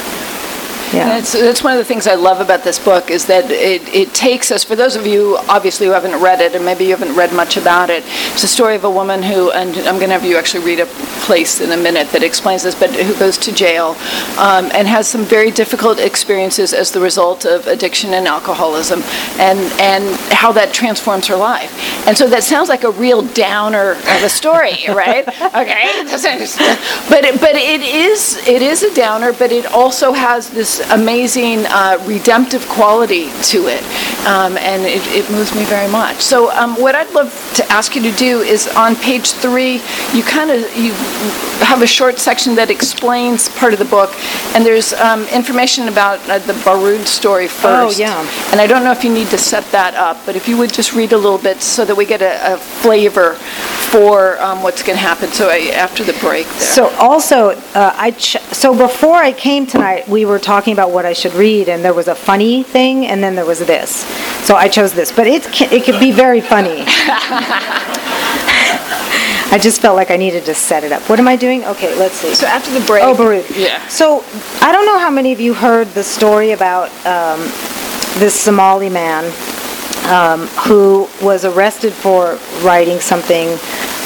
Yeah. 0.94 1.18
It's, 1.18 1.34
that's 1.34 1.64
one 1.64 1.74
of 1.74 1.80
the 1.80 1.86
things 1.86 2.08
I 2.08 2.16
love 2.16 2.40
about 2.40 2.64
this 2.64 2.80
book 2.80 3.12
is 3.12 3.26
that 3.26 3.52
it, 3.52 3.88
it 3.94 4.14
takes 4.14 4.52
us, 4.52 4.64
for 4.64 4.76
those 4.76 4.96
of 4.96 5.06
you 5.06 5.38
obviously 5.50 5.88
who 5.88 5.94
haven't 5.94 6.22
read 6.22 6.40
it, 6.40 6.56
and 6.56 6.64
maybe 6.64 6.86
you 6.86 6.96
haven't 6.96 7.16
read 7.16 7.34
much 7.34 7.58
about 7.58 7.90
it, 7.90 8.04
it's 8.34 8.44
a 8.44 8.48
story 8.48 8.76
of 8.76 8.84
a 8.84 8.90
woman 8.90 9.22
who, 9.22 9.52
and 9.52 9.76
I'm 9.80 9.98
going 9.98 10.10
to 10.10 10.14
have 10.14 10.24
you 10.24 10.38
actually 10.38 10.64
read 10.64 10.80
a 10.80 10.86
place 11.26 11.60
in 11.60 11.72
a 11.72 11.78
minute 11.78 12.10
that 12.12 12.24
explains 12.24 12.64
this, 12.64 12.74
but 12.74 12.90
who 12.92 13.18
goes 13.20 13.38
to 13.40 13.52
jail 13.52 13.96
um, 14.38 14.72
and 14.74 14.88
has 14.88 15.08
some 15.08 15.26
very 15.26 15.52
difficult 15.52 16.00
experiences 16.00 16.74
as 16.74 16.92
the 16.92 17.02
result 17.02 17.46
of 17.46 17.68
addiction 17.68 18.14
and 18.14 18.28
alcoholism, 18.28 19.02
and, 19.40 19.60
and 19.82 20.16
how 20.32 20.52
that 20.54 20.74
transforms 20.74 21.28
her 21.28 21.36
life. 21.36 21.74
And 22.08 22.18
so 22.18 22.28
that 22.30 22.44
sounds 22.44 22.70
like 22.70 22.84
a 22.84 22.92
real 22.92 23.22
downer 23.22 23.92
of 23.92 24.24
a 24.24 24.30
story, 24.30 24.78
right? 24.88 25.28
okay, 25.28 26.04
but 27.10 27.26
it, 27.26 27.42
but 27.42 27.56
it 27.56 27.82
is 27.82 28.38
it 28.48 28.62
is 28.62 28.84
a 28.84 28.94
downer, 28.94 29.34
but 29.34 29.52
it 29.52 29.66
also 29.66 30.14
has 30.14 30.50
this 30.50 30.77
amazing 30.92 31.66
uh, 31.68 31.98
redemptive 32.06 32.68
quality 32.68 33.30
to 33.44 33.68
it, 33.68 33.84
um, 34.28 34.58
and 34.58 34.84
it, 34.84 35.02
it 35.08 35.30
moves 35.32 35.54
me 35.56 35.64
very 35.66 35.90
much. 35.92 36.18
So 36.18 36.52
um, 36.52 36.76
what 36.76 36.96
I'd 36.96 37.12
love 37.14 37.32
to 37.56 37.66
ask 37.72 37.96
you 37.96 38.02
to 38.04 38.12
do 38.18 38.42
is 38.42 38.68
on 38.76 38.96
page 38.96 39.32
three, 39.32 39.82
you 40.14 40.24
kind 40.24 40.52
of 40.52 40.60
you 40.78 40.94
have 41.66 41.82
a 41.82 41.88
short 41.88 42.20
section 42.20 42.56
that 42.56 42.70
explains 42.70 43.50
part 43.50 43.74
of 43.74 43.80
the 43.80 43.86
book, 43.86 44.14
and 44.54 44.66
there's 44.66 44.94
um, 44.94 45.24
information 45.28 45.88
about 45.88 46.20
uh, 46.30 46.40
the 46.40 46.54
Barud 46.54 47.06
story 47.06 47.48
first. 47.48 47.98
Oh, 47.98 48.02
yeah. 48.02 48.20
And 48.52 48.62
I 48.62 48.68
don't 48.68 48.84
know 48.84 48.92
if 48.92 49.04
you 49.04 49.14
need 49.14 49.28
to 49.28 49.38
set 49.38 49.64
that 49.72 49.96
up, 49.96 50.18
but 50.26 50.36
if 50.36 50.48
you 50.48 50.58
would 50.58 50.74
just 50.74 50.94
read 50.94 51.14
a 51.14 51.18
little 51.18 51.38
bit 51.40 51.62
so 51.62 51.86
that 51.86 51.96
we 51.96 52.06
get 52.06 52.22
a, 52.22 52.54
a 52.54 52.58
flavor 52.58 53.34
for 53.92 54.40
um, 54.42 54.64
what's 54.64 54.84
going 54.84 54.98
to 54.98 55.02
happen. 55.04 55.30
So 55.30 55.50
I, 55.50 55.72
after 55.74 56.04
the 56.04 56.14
break, 56.20 56.46
there. 56.46 56.60
So 56.60 56.90
also, 56.98 57.50
uh, 57.74 57.94
I 57.96 58.12
ch- 58.12 58.42
so 58.52 58.76
before 58.78 59.16
I 59.16 59.32
came 59.32 59.66
tonight, 59.66 60.08
we 60.08 60.26
were 60.26 60.40
talking 60.40 60.67
about 60.74 60.92
what 60.92 61.06
I 61.06 61.14
should 61.14 61.34
read, 61.34 61.70
and 61.70 61.84
there 61.84 61.94
was 61.94 62.08
a 62.08 62.16
funny 62.16 62.64
thing, 62.64 63.06
and 63.06 63.24
then 63.24 63.36
there 63.36 63.46
was 63.46 63.60
this. 63.60 64.06
So 64.46 64.56
I 64.56 64.68
chose 64.68 64.94
this, 64.94 65.12
but 65.12 65.28
it 65.28 65.44
can, 65.44 65.72
it 65.72 65.84
could 65.84 66.00
be 66.00 66.12
very 66.12 66.42
funny. 66.42 66.84
I 69.50 69.58
just 69.62 69.82
felt 69.82 69.96
like 69.96 70.12
I 70.12 70.18
needed 70.18 70.46
to 70.46 70.54
set 70.54 70.84
it 70.84 70.92
up. 70.92 71.02
What 71.10 71.20
am 71.20 71.28
I 71.28 71.36
doing? 71.38 71.64
Okay, 71.64 71.96
let's 71.98 72.16
see. 72.16 72.36
So 72.36 72.46
after 72.46 72.72
the 72.78 72.86
break. 72.86 73.04
Oh, 73.04 73.16
Baruch. 73.16 73.46
Yeah. 73.56 73.86
So 73.88 74.24
I 74.62 74.72
don't 74.72 74.86
know 74.86 75.00
how 75.00 75.10
many 75.10 75.32
of 75.32 75.40
you 75.40 75.54
heard 75.54 75.88
the 75.90 76.04
story 76.04 76.52
about 76.52 76.90
um, 77.06 77.40
this 78.20 78.34
Somali 78.34 78.90
man 78.90 79.24
um, 80.08 80.48
who 80.68 81.08
was 81.22 81.46
arrested 81.46 81.94
for 81.94 82.38
writing 82.62 83.00
something 83.00 83.48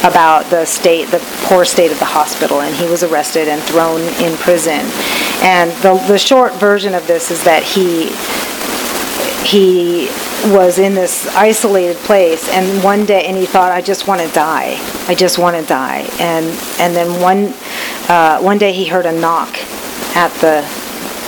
about 0.04 0.50
the 0.50 0.66
state, 0.66 1.06
the 1.10 1.20
poor 1.44 1.64
state 1.66 1.92
of 1.92 2.00
the 2.00 2.06
hospital, 2.06 2.62
and 2.62 2.76
he 2.76 2.88
was 2.88 3.04
arrested 3.04 3.48
and 3.48 3.62
thrown 3.64 4.02
in 4.24 4.36
prison. 4.38 4.86
And 5.44 5.72
the, 5.84 6.04
the 6.08 6.18
short 6.18 6.54
version 6.54 6.94
of 6.94 7.06
this 7.08 7.32
is 7.32 7.44
that 7.44 7.64
he 7.64 8.12
he 9.46 10.08
was 10.54 10.78
in 10.80 10.94
this 10.94 11.28
isolated 11.36 11.98
place 11.98 12.48
and 12.50 12.84
one 12.84 13.06
day 13.06 13.26
and 13.26 13.36
he 13.36 13.46
thought 13.46 13.72
i 13.72 13.82
just 13.82 14.08
want 14.08 14.22
to 14.22 14.28
die 14.34 14.76
i 15.08 15.16
just 15.16 15.40
want 15.40 15.56
to 15.56 15.64
die 15.66 16.08
and 16.20 16.46
and 16.80 16.96
then 16.96 17.20
one 17.20 17.54
uh, 18.08 18.40
one 18.40 18.58
day 18.58 18.72
he 18.72 18.86
heard 18.86 19.06
a 19.06 19.12
knock 19.12 19.50
at 20.16 20.32
the 20.42 20.62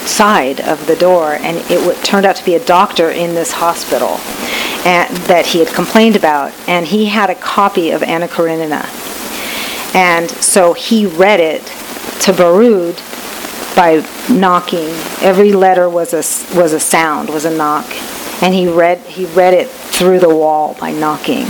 side 0.07 0.59
of 0.61 0.85
the 0.87 0.95
door 0.95 1.33
and 1.33 1.57
it 1.71 1.79
w- 1.79 1.97
turned 2.03 2.25
out 2.25 2.35
to 2.35 2.45
be 2.45 2.55
a 2.55 2.65
doctor 2.65 3.09
in 3.09 3.35
this 3.35 3.51
hospital 3.51 4.19
and, 4.85 5.15
that 5.27 5.45
he 5.45 5.59
had 5.59 5.67
complained 5.69 6.15
about 6.15 6.51
and 6.67 6.85
he 6.85 7.05
had 7.05 7.29
a 7.29 7.35
copy 7.35 7.91
of 7.91 8.03
anna 8.03 8.27
karenina 8.27 8.85
and 9.93 10.29
so 10.29 10.73
he 10.73 11.05
read 11.05 11.39
it 11.39 11.63
to 12.21 12.31
Barud 12.31 12.95
by 13.75 14.05
knocking. 14.29 14.89
Every 15.21 15.51
letter 15.51 15.89
was 15.89 16.13
a 16.13 16.23
was 16.57 16.73
a 16.73 16.79
sound, 16.79 17.29
was 17.29 17.45
a 17.45 17.55
knock, 17.55 17.85
and 18.41 18.53
he 18.53 18.67
read 18.67 18.99
he 18.99 19.25
read 19.25 19.53
it 19.53 19.69
through 19.69 20.19
the 20.19 20.33
wall 20.33 20.75
by 20.79 20.91
knocking. 20.91 21.45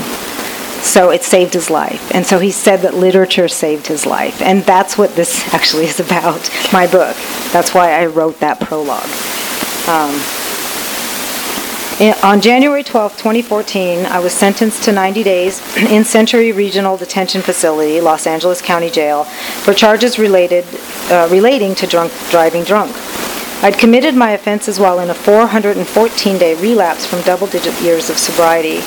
So 0.84 1.10
it 1.10 1.24
saved 1.24 1.54
his 1.54 1.70
life, 1.70 2.14
and 2.14 2.26
so 2.26 2.40
he 2.40 2.52
said 2.52 2.82
that 2.82 2.94
literature 2.94 3.48
saved 3.48 3.88
his 3.88 4.06
life, 4.06 4.42
and 4.42 4.64
that's 4.64 4.98
what 4.98 5.16
this 5.16 5.42
actually 5.54 5.86
is 5.86 6.00
about. 6.00 6.50
My 6.72 6.86
book. 6.86 7.16
That's 7.52 7.74
why 7.74 7.94
I 7.94 8.06
wrote 8.06 8.40
that 8.42 8.60
prologue. 8.60 9.10
Um, 9.88 10.14
On 12.24 12.42
January 12.42 12.84
12, 12.84 13.14
2014, 13.14 14.06
I 14.06 14.20
was 14.20 14.34
sentenced 14.34 14.84
to 14.84 14.92
90 14.92 15.24
days 15.24 15.62
in 15.92 16.04
Century 16.04 16.52
Regional 16.52 16.98
Detention 16.98 17.42
Facility, 17.42 18.02
Los 18.02 18.28
Angeles 18.28 18.62
County 18.62 18.90
Jail, 18.90 19.24
for 19.64 19.74
charges 19.74 20.20
related, 20.20 20.66
uh, 21.12 21.28
relating 21.32 21.76
to 21.76 21.88
drunk 21.88 22.12
driving 22.30 22.64
drunk. 22.64 22.94
I'd 23.64 23.80
committed 23.80 24.14
my 24.14 24.32
offenses 24.32 24.78
while 24.78 25.00
in 25.00 25.10
a 25.10 25.14
414-day 25.14 26.56
relapse 26.56 27.06
from 27.06 27.22
double-digit 27.22 27.82
years 27.82 28.10
of 28.10 28.18
sobriety. 28.18 28.82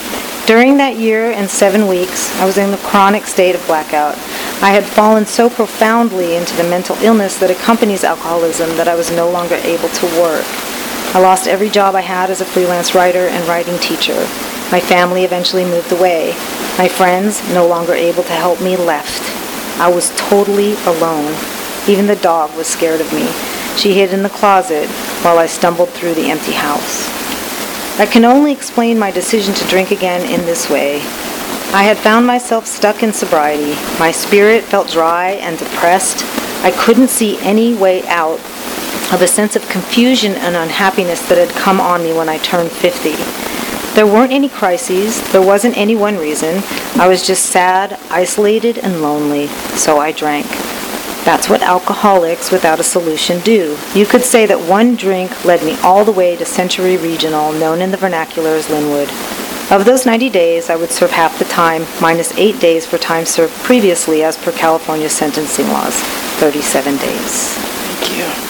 During 0.44 0.76
that 0.76 0.96
year 0.96 1.30
and 1.30 1.48
seven 1.48 1.88
weeks, 1.88 2.30
I 2.38 2.44
was 2.44 2.58
in 2.58 2.74
a 2.74 2.76
chronic 2.76 3.24
state 3.24 3.54
of 3.54 3.66
blackout. 3.66 4.16
I 4.60 4.72
had 4.72 4.84
fallen 4.84 5.24
so 5.24 5.48
profoundly 5.48 6.36
into 6.36 6.54
the 6.56 6.68
mental 6.68 6.94
illness 6.96 7.38
that 7.38 7.50
accompanies 7.50 8.04
alcoholism 8.04 8.68
that 8.76 8.86
I 8.86 8.94
was 8.94 9.10
no 9.10 9.30
longer 9.30 9.54
able 9.54 9.88
to 9.88 10.20
work. 10.20 10.44
I 11.16 11.20
lost 11.22 11.48
every 11.48 11.70
job 11.70 11.94
I 11.94 12.02
had 12.02 12.28
as 12.28 12.42
a 12.42 12.44
freelance 12.44 12.94
writer 12.94 13.28
and 13.28 13.48
writing 13.48 13.78
teacher. 13.78 14.28
My 14.70 14.80
family 14.80 15.24
eventually 15.24 15.64
moved 15.64 15.90
away. 15.90 16.34
My 16.76 16.86
friends, 16.86 17.40
no 17.54 17.66
longer 17.66 17.94
able 17.94 18.24
to 18.24 18.32
help 18.32 18.60
me, 18.60 18.76
left. 18.76 19.22
I 19.80 19.88
was 19.88 20.14
totally 20.16 20.74
alone. 20.84 21.34
Even 21.88 22.06
the 22.06 22.20
dog 22.20 22.54
was 22.58 22.66
scared 22.66 23.00
of 23.00 23.10
me. 23.14 23.32
She 23.76 23.94
hid 23.94 24.12
in 24.12 24.22
the 24.22 24.30
closet 24.30 24.88
while 25.22 25.38
I 25.38 25.46
stumbled 25.46 25.90
through 25.90 26.14
the 26.14 26.30
empty 26.30 26.52
house. 26.52 27.08
I 27.98 28.06
can 28.06 28.24
only 28.24 28.52
explain 28.52 28.98
my 28.98 29.10
decision 29.10 29.54
to 29.54 29.68
drink 29.68 29.90
again 29.90 30.22
in 30.22 30.44
this 30.46 30.68
way. 30.68 30.96
I 31.72 31.82
had 31.82 31.98
found 31.98 32.26
myself 32.26 32.66
stuck 32.66 33.02
in 33.02 33.12
sobriety. 33.12 33.74
My 33.98 34.12
spirit 34.12 34.64
felt 34.64 34.88
dry 34.88 35.32
and 35.32 35.58
depressed. 35.58 36.24
I 36.64 36.70
couldn't 36.70 37.08
see 37.08 37.38
any 37.40 37.74
way 37.74 38.06
out 38.06 38.38
of 39.12 39.20
a 39.20 39.26
sense 39.26 39.56
of 39.56 39.68
confusion 39.68 40.32
and 40.32 40.56
unhappiness 40.56 41.28
that 41.28 41.38
had 41.38 41.56
come 41.56 41.80
on 41.80 42.02
me 42.02 42.12
when 42.12 42.28
I 42.28 42.38
turned 42.38 42.70
50. 42.70 43.12
There 43.94 44.06
weren't 44.06 44.32
any 44.32 44.48
crises, 44.48 45.20
there 45.32 45.40
wasn't 45.40 45.76
any 45.76 45.96
one 45.96 46.16
reason. 46.16 46.62
I 46.98 47.08
was 47.08 47.26
just 47.26 47.46
sad, 47.46 47.98
isolated, 48.10 48.78
and 48.78 49.00
lonely, 49.00 49.46
so 49.76 49.98
I 49.98 50.12
drank. 50.12 50.46
That's 51.26 51.48
what 51.48 51.60
alcoholics 51.60 52.52
without 52.52 52.78
a 52.78 52.84
solution 52.84 53.40
do. 53.40 53.76
You 53.96 54.06
could 54.06 54.22
say 54.22 54.46
that 54.46 54.60
one 54.60 54.94
drink 54.94 55.44
led 55.44 55.64
me 55.64 55.76
all 55.80 56.04
the 56.04 56.12
way 56.12 56.36
to 56.36 56.44
Century 56.44 56.96
Regional, 56.96 57.50
known 57.52 57.82
in 57.82 57.90
the 57.90 57.96
vernacular 57.96 58.50
as 58.50 58.68
Lynwood. 58.68 59.10
Of 59.72 59.84
those 59.84 60.06
90 60.06 60.30
days, 60.30 60.70
I 60.70 60.76
would 60.76 60.92
serve 60.92 61.10
half 61.10 61.36
the 61.40 61.44
time, 61.46 61.84
minus 62.00 62.32
eight 62.38 62.60
days 62.60 62.86
for 62.86 62.96
time 62.96 63.26
served 63.26 63.52
previously 63.64 64.22
as 64.22 64.36
per 64.36 64.52
California 64.52 65.08
sentencing 65.10 65.66
laws, 65.66 66.00
37 66.38 66.96
days. 66.98 67.54
Thank 67.56 68.18
you. 68.18 68.45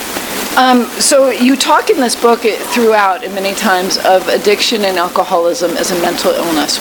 Um, 0.57 0.87
so 1.01 1.29
you 1.31 1.55
talk 1.55 1.91
in 1.91 1.99
this 1.99 2.17
book 2.17 2.41
throughout, 2.41 3.23
and 3.23 3.35
many 3.35 3.55
times, 3.55 3.99
of 3.99 4.27
addiction 4.29 4.87
and 4.87 4.97
alcoholism 4.97 5.73
as 5.73 5.91
a 5.91 6.01
mental 6.01 6.33
illness. 6.33 6.79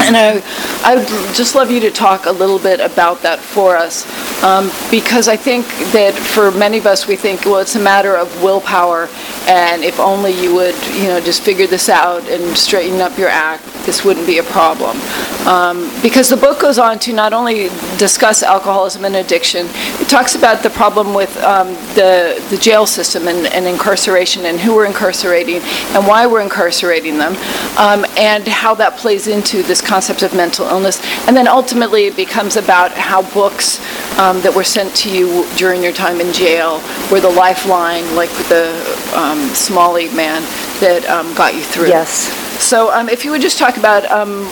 And 0.00 0.16
I, 0.16 0.42
I 0.84 0.96
would 0.96 1.06
just 1.34 1.54
love 1.54 1.70
you 1.70 1.78
to 1.78 1.92
talk 1.92 2.26
a 2.26 2.32
little 2.32 2.58
bit 2.58 2.80
about 2.80 3.22
that 3.22 3.38
for 3.38 3.76
us, 3.76 4.04
um, 4.42 4.72
because 4.90 5.28
I 5.28 5.36
think 5.36 5.64
that 5.92 6.12
for 6.12 6.50
many 6.50 6.78
of 6.78 6.86
us, 6.86 7.06
we 7.06 7.14
think, 7.14 7.44
well, 7.44 7.60
it's 7.60 7.76
a 7.76 7.80
matter 7.80 8.16
of 8.16 8.42
willpower, 8.42 9.08
and 9.46 9.84
if 9.84 10.00
only 10.00 10.32
you 10.32 10.52
would, 10.52 10.74
you 10.88 11.04
know, 11.04 11.20
just 11.20 11.42
figure 11.42 11.68
this 11.68 11.88
out 11.88 12.28
and 12.28 12.56
straighten 12.58 13.00
up 13.00 13.16
your 13.16 13.28
act, 13.28 13.62
this 13.84 14.04
wouldn't 14.04 14.26
be 14.26 14.38
a 14.38 14.42
problem. 14.42 14.98
Um, 15.46 15.90
because 16.02 16.28
the 16.28 16.36
book 16.36 16.60
goes 16.60 16.78
on 16.78 16.98
to 17.00 17.12
not 17.12 17.32
only 17.32 17.68
discuss 17.98 18.42
alcoholism 18.42 19.04
and 19.04 19.16
addiction, 19.16 19.66
it 20.00 20.08
talks 20.08 20.34
about 20.34 20.62
the 20.62 20.70
problem 20.70 21.14
with 21.14 21.36
um, 21.42 21.68
the 21.94 22.42
the 22.50 22.56
jail 22.56 22.86
system 22.86 23.28
and, 23.28 23.46
and 23.46 23.66
incarceration, 23.66 24.46
and 24.46 24.58
who 24.58 24.74
we're 24.74 24.86
incarcerating, 24.86 25.60
and 25.94 26.06
why 26.06 26.26
we're 26.26 26.40
incarcerating 26.40 27.18
them, 27.18 27.34
um, 27.78 28.04
and 28.16 28.46
how 28.46 28.74
that 28.74 28.96
plays 28.96 29.26
into 29.26 29.62
this 29.62 29.80
concept 29.80 30.22
of 30.22 30.34
mental 30.34 30.66
illness. 30.66 31.00
And 31.26 31.36
then 31.36 31.48
ultimately, 31.48 32.04
it 32.04 32.16
becomes 32.16 32.56
about 32.56 32.92
how 32.92 33.22
books 33.32 33.80
um, 34.18 34.40
that 34.42 34.54
were 34.54 34.64
sent 34.64 34.94
to 34.96 35.10
you 35.10 35.46
during 35.56 35.82
your 35.82 35.92
time 35.92 36.20
in 36.20 36.32
jail 36.32 36.82
were 37.10 37.20
the 37.20 37.30
lifeline, 37.30 38.04
like 38.14 38.30
the 38.48 38.70
um, 39.14 39.38
Somali 39.54 40.08
man 40.14 40.42
that 40.80 41.06
um, 41.08 41.34
got 41.34 41.54
you 41.54 41.62
through. 41.62 41.88
Yes. 41.88 42.43
So 42.58 42.92
um, 42.92 43.08
if 43.08 43.24
you 43.24 43.30
would 43.30 43.42
just 43.42 43.58
talk 43.58 43.76
about 43.76 44.04
um, 44.10 44.50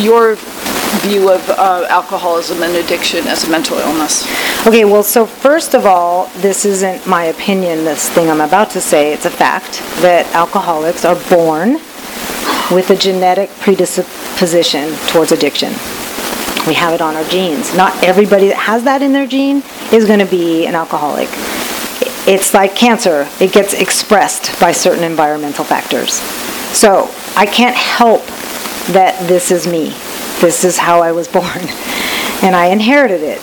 your 0.00 0.36
view 1.00 1.30
of 1.30 1.48
uh, 1.50 1.86
alcoholism 1.88 2.62
and 2.62 2.76
addiction 2.76 3.26
as 3.26 3.44
a 3.44 3.50
mental 3.50 3.78
illness. 3.78 4.26
Okay, 4.66 4.84
well, 4.84 5.02
so 5.02 5.26
first 5.26 5.74
of 5.74 5.86
all, 5.86 6.26
this 6.36 6.64
isn't 6.64 7.06
my 7.06 7.24
opinion, 7.24 7.84
this 7.84 8.10
thing 8.10 8.30
I'm 8.30 8.40
about 8.40 8.70
to 8.70 8.80
say. 8.80 9.12
It's 9.12 9.24
a 9.24 9.30
fact 9.30 9.80
that 10.02 10.26
alcoholics 10.34 11.04
are 11.04 11.16
born 11.30 11.74
with 12.70 12.90
a 12.90 12.96
genetic 12.96 13.50
predisposition 13.60 14.94
towards 15.08 15.32
addiction. 15.32 15.70
We 16.66 16.74
have 16.74 16.94
it 16.94 17.00
on 17.00 17.16
our 17.16 17.24
genes. 17.24 17.74
Not 17.74 18.02
everybody 18.04 18.48
that 18.48 18.56
has 18.56 18.84
that 18.84 19.02
in 19.02 19.12
their 19.12 19.26
gene 19.26 19.62
is 19.92 20.04
going 20.04 20.20
to 20.20 20.26
be 20.26 20.66
an 20.66 20.74
alcoholic. 20.74 21.28
it's 22.28 22.54
like 22.54 22.76
cancer. 22.76 23.26
It 23.40 23.52
gets 23.52 23.74
expressed 23.74 24.58
by 24.60 24.72
certain 24.72 25.02
environmental 25.02 25.64
factors. 25.64 26.12
So 26.72 27.10
I 27.36 27.46
can't 27.46 27.76
help 27.76 28.24
that 28.92 29.16
this 29.26 29.50
is 29.50 29.66
me. 29.66 29.90
This 30.40 30.64
is 30.64 30.76
how 30.78 31.00
I 31.00 31.12
was 31.12 31.28
born. 31.38 31.60
And 32.42 32.56
I 32.56 32.66
inherited 32.66 33.22
it. 33.22 33.40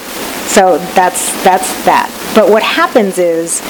So 0.50 0.78
that's 0.94 1.32
that's 1.44 1.86
that. 1.86 2.10
But 2.36 2.50
what 2.50 2.64
happens 2.64 3.18
is 3.18 3.62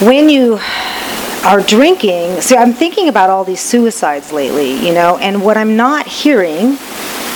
when 0.00 0.28
you 0.28 0.58
are 1.44 1.60
drinking, 1.60 2.40
see 2.40 2.56
I'm 2.56 2.72
thinking 2.72 3.08
about 3.08 3.30
all 3.30 3.44
these 3.44 3.60
suicides 3.60 4.32
lately, 4.32 4.74
you 4.84 4.92
know, 4.92 5.18
and 5.18 5.44
what 5.44 5.56
I'm 5.56 5.76
not 5.76 6.06
hearing 6.06 6.78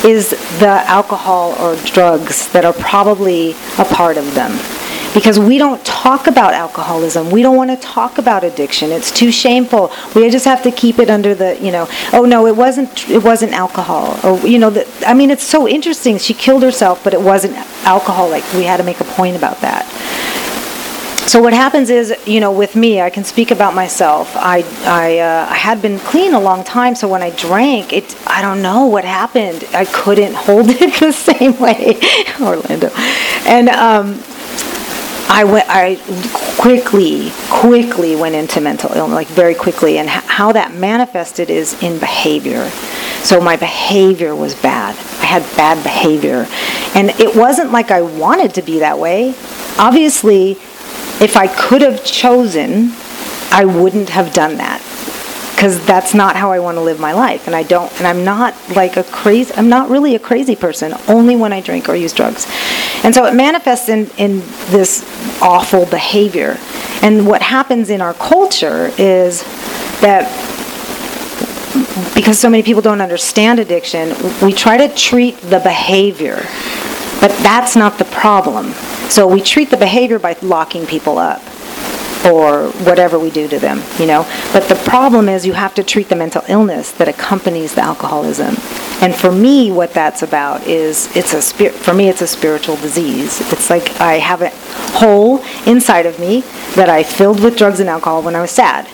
is 0.05 0.31
the 0.59 0.83
alcohol 0.87 1.55
or 1.61 1.77
drugs 1.77 2.51
that 2.53 2.65
are 2.65 2.75
probably 2.75 3.53
a 3.79 3.85
part 3.85 4.17
of 4.17 4.35
them 4.35 4.53
because 5.15 5.39
we 5.39 5.57
don't 5.57 5.83
talk 5.87 6.27
about 6.27 6.53
alcoholism. 6.53 7.31
We 7.31 7.41
don't 7.41 7.57
want 7.57 7.71
to 7.71 7.77
talk 7.77 8.19
about 8.19 8.43
addiction. 8.45 8.91
It's 8.91 9.11
too 9.11 9.31
shameful. 9.31 9.93
We 10.15 10.29
just 10.29 10.45
have 10.45 10.63
to 10.65 10.73
keep 10.73 10.99
it 10.99 11.09
under 11.09 11.35
the, 11.35 11.59
you 11.63 11.71
know, 11.71 11.89
oh 12.13 12.25
no, 12.25 12.47
it 12.47 12.57
wasn't 12.57 13.09
it 13.09 13.23
wasn't 13.23 13.53
alcohol. 13.53 14.19
Or 14.25 14.39
you 14.47 14.59
know, 14.59 14.71
the, 14.71 14.87
I 15.07 15.15
mean 15.15 15.31
it's 15.31 15.45
so 15.45 15.67
interesting. 15.69 16.19
She 16.19 16.35
killed 16.35 16.63
herself, 16.63 17.03
but 17.05 17.15
it 17.15 17.21
wasn't 17.21 17.55
alcohol. 17.87 18.29
Like 18.29 18.45
we 18.53 18.65
had 18.65 18.79
to 18.79 18.83
make 18.83 19.01
a 19.01 19.05
point 19.05 19.37
about 19.37 19.61
that. 19.61 19.89
So 21.27 21.41
what 21.41 21.55
happens 21.55 21.89
is, 21.89 22.15
you 22.27 22.39
know, 22.39 22.53
with 22.53 22.77
me, 22.77 23.01
I 23.01 23.09
can 23.09 23.25
speak 23.25 23.51
about 23.51 23.75
myself. 23.75 24.37
I 24.37 24.59
I, 24.85 25.19
uh, 25.21 25.47
I 25.49 25.55
had 25.55 25.81
been 25.81 25.99
clean 26.01 26.35
a 26.35 26.41
long 26.41 26.65
time, 26.65 26.95
so 26.95 27.09
when 27.09 27.23
I 27.23 27.31
drank, 27.31 27.93
it 27.93 28.15
I 28.27 28.43
don't 28.43 28.61
know 28.61 28.87
what 28.87 29.05
happened. 29.05 29.65
I 29.73 29.87
couldn't 29.87 30.35
hold 30.35 30.67
it 30.69 31.01
the 31.01 31.13
same 31.13 31.59
way, 31.59 31.99
Orlando, 32.41 32.91
and 33.47 33.69
um, 33.71 34.23
I 35.29 35.45
went. 35.45 35.67
I 35.69 35.97
quickly, 36.59 37.33
quickly 37.51 38.17
went 38.17 38.35
into 38.35 38.61
mental 38.61 38.93
illness, 38.93 39.15
like 39.15 39.29
very 39.29 39.55
quickly, 39.55 39.99
and 39.99 40.09
how 40.09 40.53
that 40.53 40.75
manifested 40.75 41.51
is 41.51 41.81
in 41.83 41.99
behavior. 41.99 42.69
So 43.23 43.41
my 43.41 43.57
behavior 43.57 44.35
was 44.35 44.55
bad. 44.55 44.97
I 45.21 45.27
had 45.27 45.43
bad 45.57 45.83
behavior, 45.83 46.47
and 46.95 47.11
it 47.21 47.35
wasn't 47.35 47.73
like 47.73 47.91
I 47.91 48.03
wanted 48.03 48.55
to 48.55 48.63
be 48.63 48.81
that 48.81 48.99
way. 48.99 49.35
Obviously, 49.79 50.53
if 51.21 51.37
I 51.37 51.49
could 51.49 51.83
have 51.83 52.05
chosen, 52.05 52.93
I 53.51 53.65
wouldn't 53.65 54.11
have 54.11 54.33
done 54.33 54.57
that 54.59 54.83
because 55.55 55.85
that's 55.87 56.13
not 56.13 56.37
how 56.37 56.51
I 56.51 56.59
want 56.59 56.77
to 56.77 56.81
live 56.81 57.01
my 57.01 57.13
life. 57.13 57.47
And 57.47 57.57
I 57.57 57.63
don't, 57.63 57.91
and 57.99 58.07
I'm 58.07 58.25
not 58.25 58.55
like 58.75 58.97
a 58.97 59.05
crazy, 59.05 59.55
I'm 59.55 59.69
not 59.69 59.89
really 59.89 60.15
a 60.15 60.19
crazy 60.19 60.57
person, 60.57 60.93
only 61.09 61.37
when 61.37 61.53
I 61.53 61.61
drink 61.61 61.89
or 61.89 61.95
use 61.95 62.13
drugs. 62.13 62.47
And 63.05 63.15
so 63.15 63.27
it 63.27 63.35
manifests 63.35 63.89
in, 63.89 64.11
in 64.17 64.41
this 64.71 65.05
awful 65.43 65.85
behavior. 65.87 66.57
And 67.03 67.27
what 67.27 67.43
happens 67.43 67.91
in 67.91 68.01
our 68.01 68.15
culture 68.15 68.91
is 68.97 69.43
that 70.01 70.25
because 72.15 72.39
so 72.39 72.49
many 72.49 72.63
people 72.63 72.81
don't 72.81 73.03
understand 73.03 73.61
addiction, 73.61 74.15
we 74.43 74.53
try 74.53 74.79
to 74.79 74.95
treat 74.95 75.37
the 75.43 75.61
behavior, 75.61 76.37
but 77.21 77.31
that's 77.43 77.77
not 77.77 77.99
the 77.99 78.07
problem. 78.07 78.73
So 79.11 79.29
we 79.29 79.43
treat 79.43 79.71
the 79.71 79.77
behavior 79.77 80.19
by 80.19 80.37
locking 80.41 80.87
people 80.87 81.19
up 81.19 81.43
or 82.25 82.69
whatever 82.85 83.19
we 83.19 83.31
do 83.31 83.47
to 83.49 83.59
them, 83.59 83.83
you 83.99 84.07
know. 84.07 84.27
But 84.53 84.69
the 84.69 84.77
problem 84.77 85.29
is 85.29 85.47
you 85.47 85.53
have 85.53 85.75
to 85.75 85.83
treat 85.83 86.09
the 86.09 86.17
mental 86.17 86.43
illness 86.49 86.91
that 86.93 87.09
accompanies 87.09 87.75
the 87.75 87.83
alcoholism. 87.83 88.57
And 89.03 89.15
for 89.15 89.31
me, 89.31 89.71
what 89.71 89.93
that's 89.93 90.23
about 90.23 90.67
is 90.67 91.15
it's 91.17 91.35
a 91.35 91.43
spirit. 91.43 91.75
For 91.75 91.93
me, 91.93 92.09
it's 92.09 92.23
a 92.23 92.27
spiritual 92.27 92.77
disease. 92.77 93.41
It's 93.53 93.69
like 93.69 94.01
I 94.01 94.15
have 94.15 94.43
a 94.43 94.51
hole 94.99 95.45
inside 95.67 96.07
of 96.07 96.19
me 96.19 96.41
that 96.75 96.89
I 96.89 97.03
filled 97.03 97.41
with 97.41 97.57
drugs 97.57 97.81
and 97.81 97.89
alcohol 97.89 98.23
when 98.23 98.35
I 98.35 98.41
was 98.41 98.51
sad. 98.51 98.87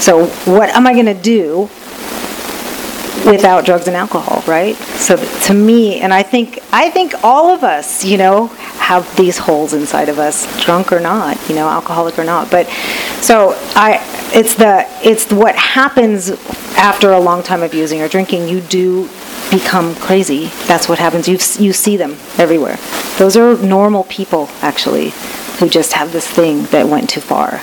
So 0.00 0.26
what 0.46 0.70
am 0.70 0.86
I 0.86 0.92
going 0.92 1.06
to 1.06 1.14
do 1.14 1.68
without 3.28 3.64
drugs 3.64 3.86
and 3.86 3.96
alcohol, 3.96 4.42
right? 4.46 4.74
So 4.74 5.16
to 5.16 5.54
me, 5.54 6.00
and 6.00 6.12
I 6.12 6.22
think 6.22 6.60
I 6.72 6.90
think 6.90 7.14
all 7.22 7.50
of 7.50 7.62
us, 7.62 8.04
you 8.04 8.16
know, 8.16 8.46
have 8.78 9.16
these 9.16 9.38
holes 9.38 9.74
inside 9.74 10.08
of 10.08 10.18
us, 10.18 10.46
drunk 10.64 10.92
or 10.92 11.00
not, 11.00 11.36
you 11.48 11.54
know, 11.54 11.68
alcoholic 11.68 12.18
or 12.18 12.24
not. 12.24 12.50
But 12.50 12.66
so 13.20 13.52
I, 13.74 14.00
it's 14.34 14.54
the 14.54 14.86
it's 15.02 15.30
what 15.30 15.54
happens 15.54 16.30
after 16.76 17.12
a 17.12 17.20
long 17.20 17.42
time 17.42 17.62
of 17.62 17.74
using 17.74 18.00
or 18.00 18.08
drinking. 18.08 18.48
You 18.48 18.60
do 18.60 19.08
become 19.50 19.94
crazy. 19.96 20.46
That's 20.66 20.88
what 20.88 20.98
happens. 20.98 21.28
You 21.28 21.34
you 21.64 21.72
see 21.72 21.96
them 21.96 22.12
everywhere. 22.38 22.78
Those 23.18 23.36
are 23.36 23.56
normal 23.58 24.04
people 24.04 24.48
actually, 24.62 25.10
who 25.58 25.68
just 25.68 25.92
have 25.92 26.12
this 26.12 26.26
thing 26.26 26.64
that 26.66 26.88
went 26.88 27.10
too 27.10 27.20
far. 27.20 27.60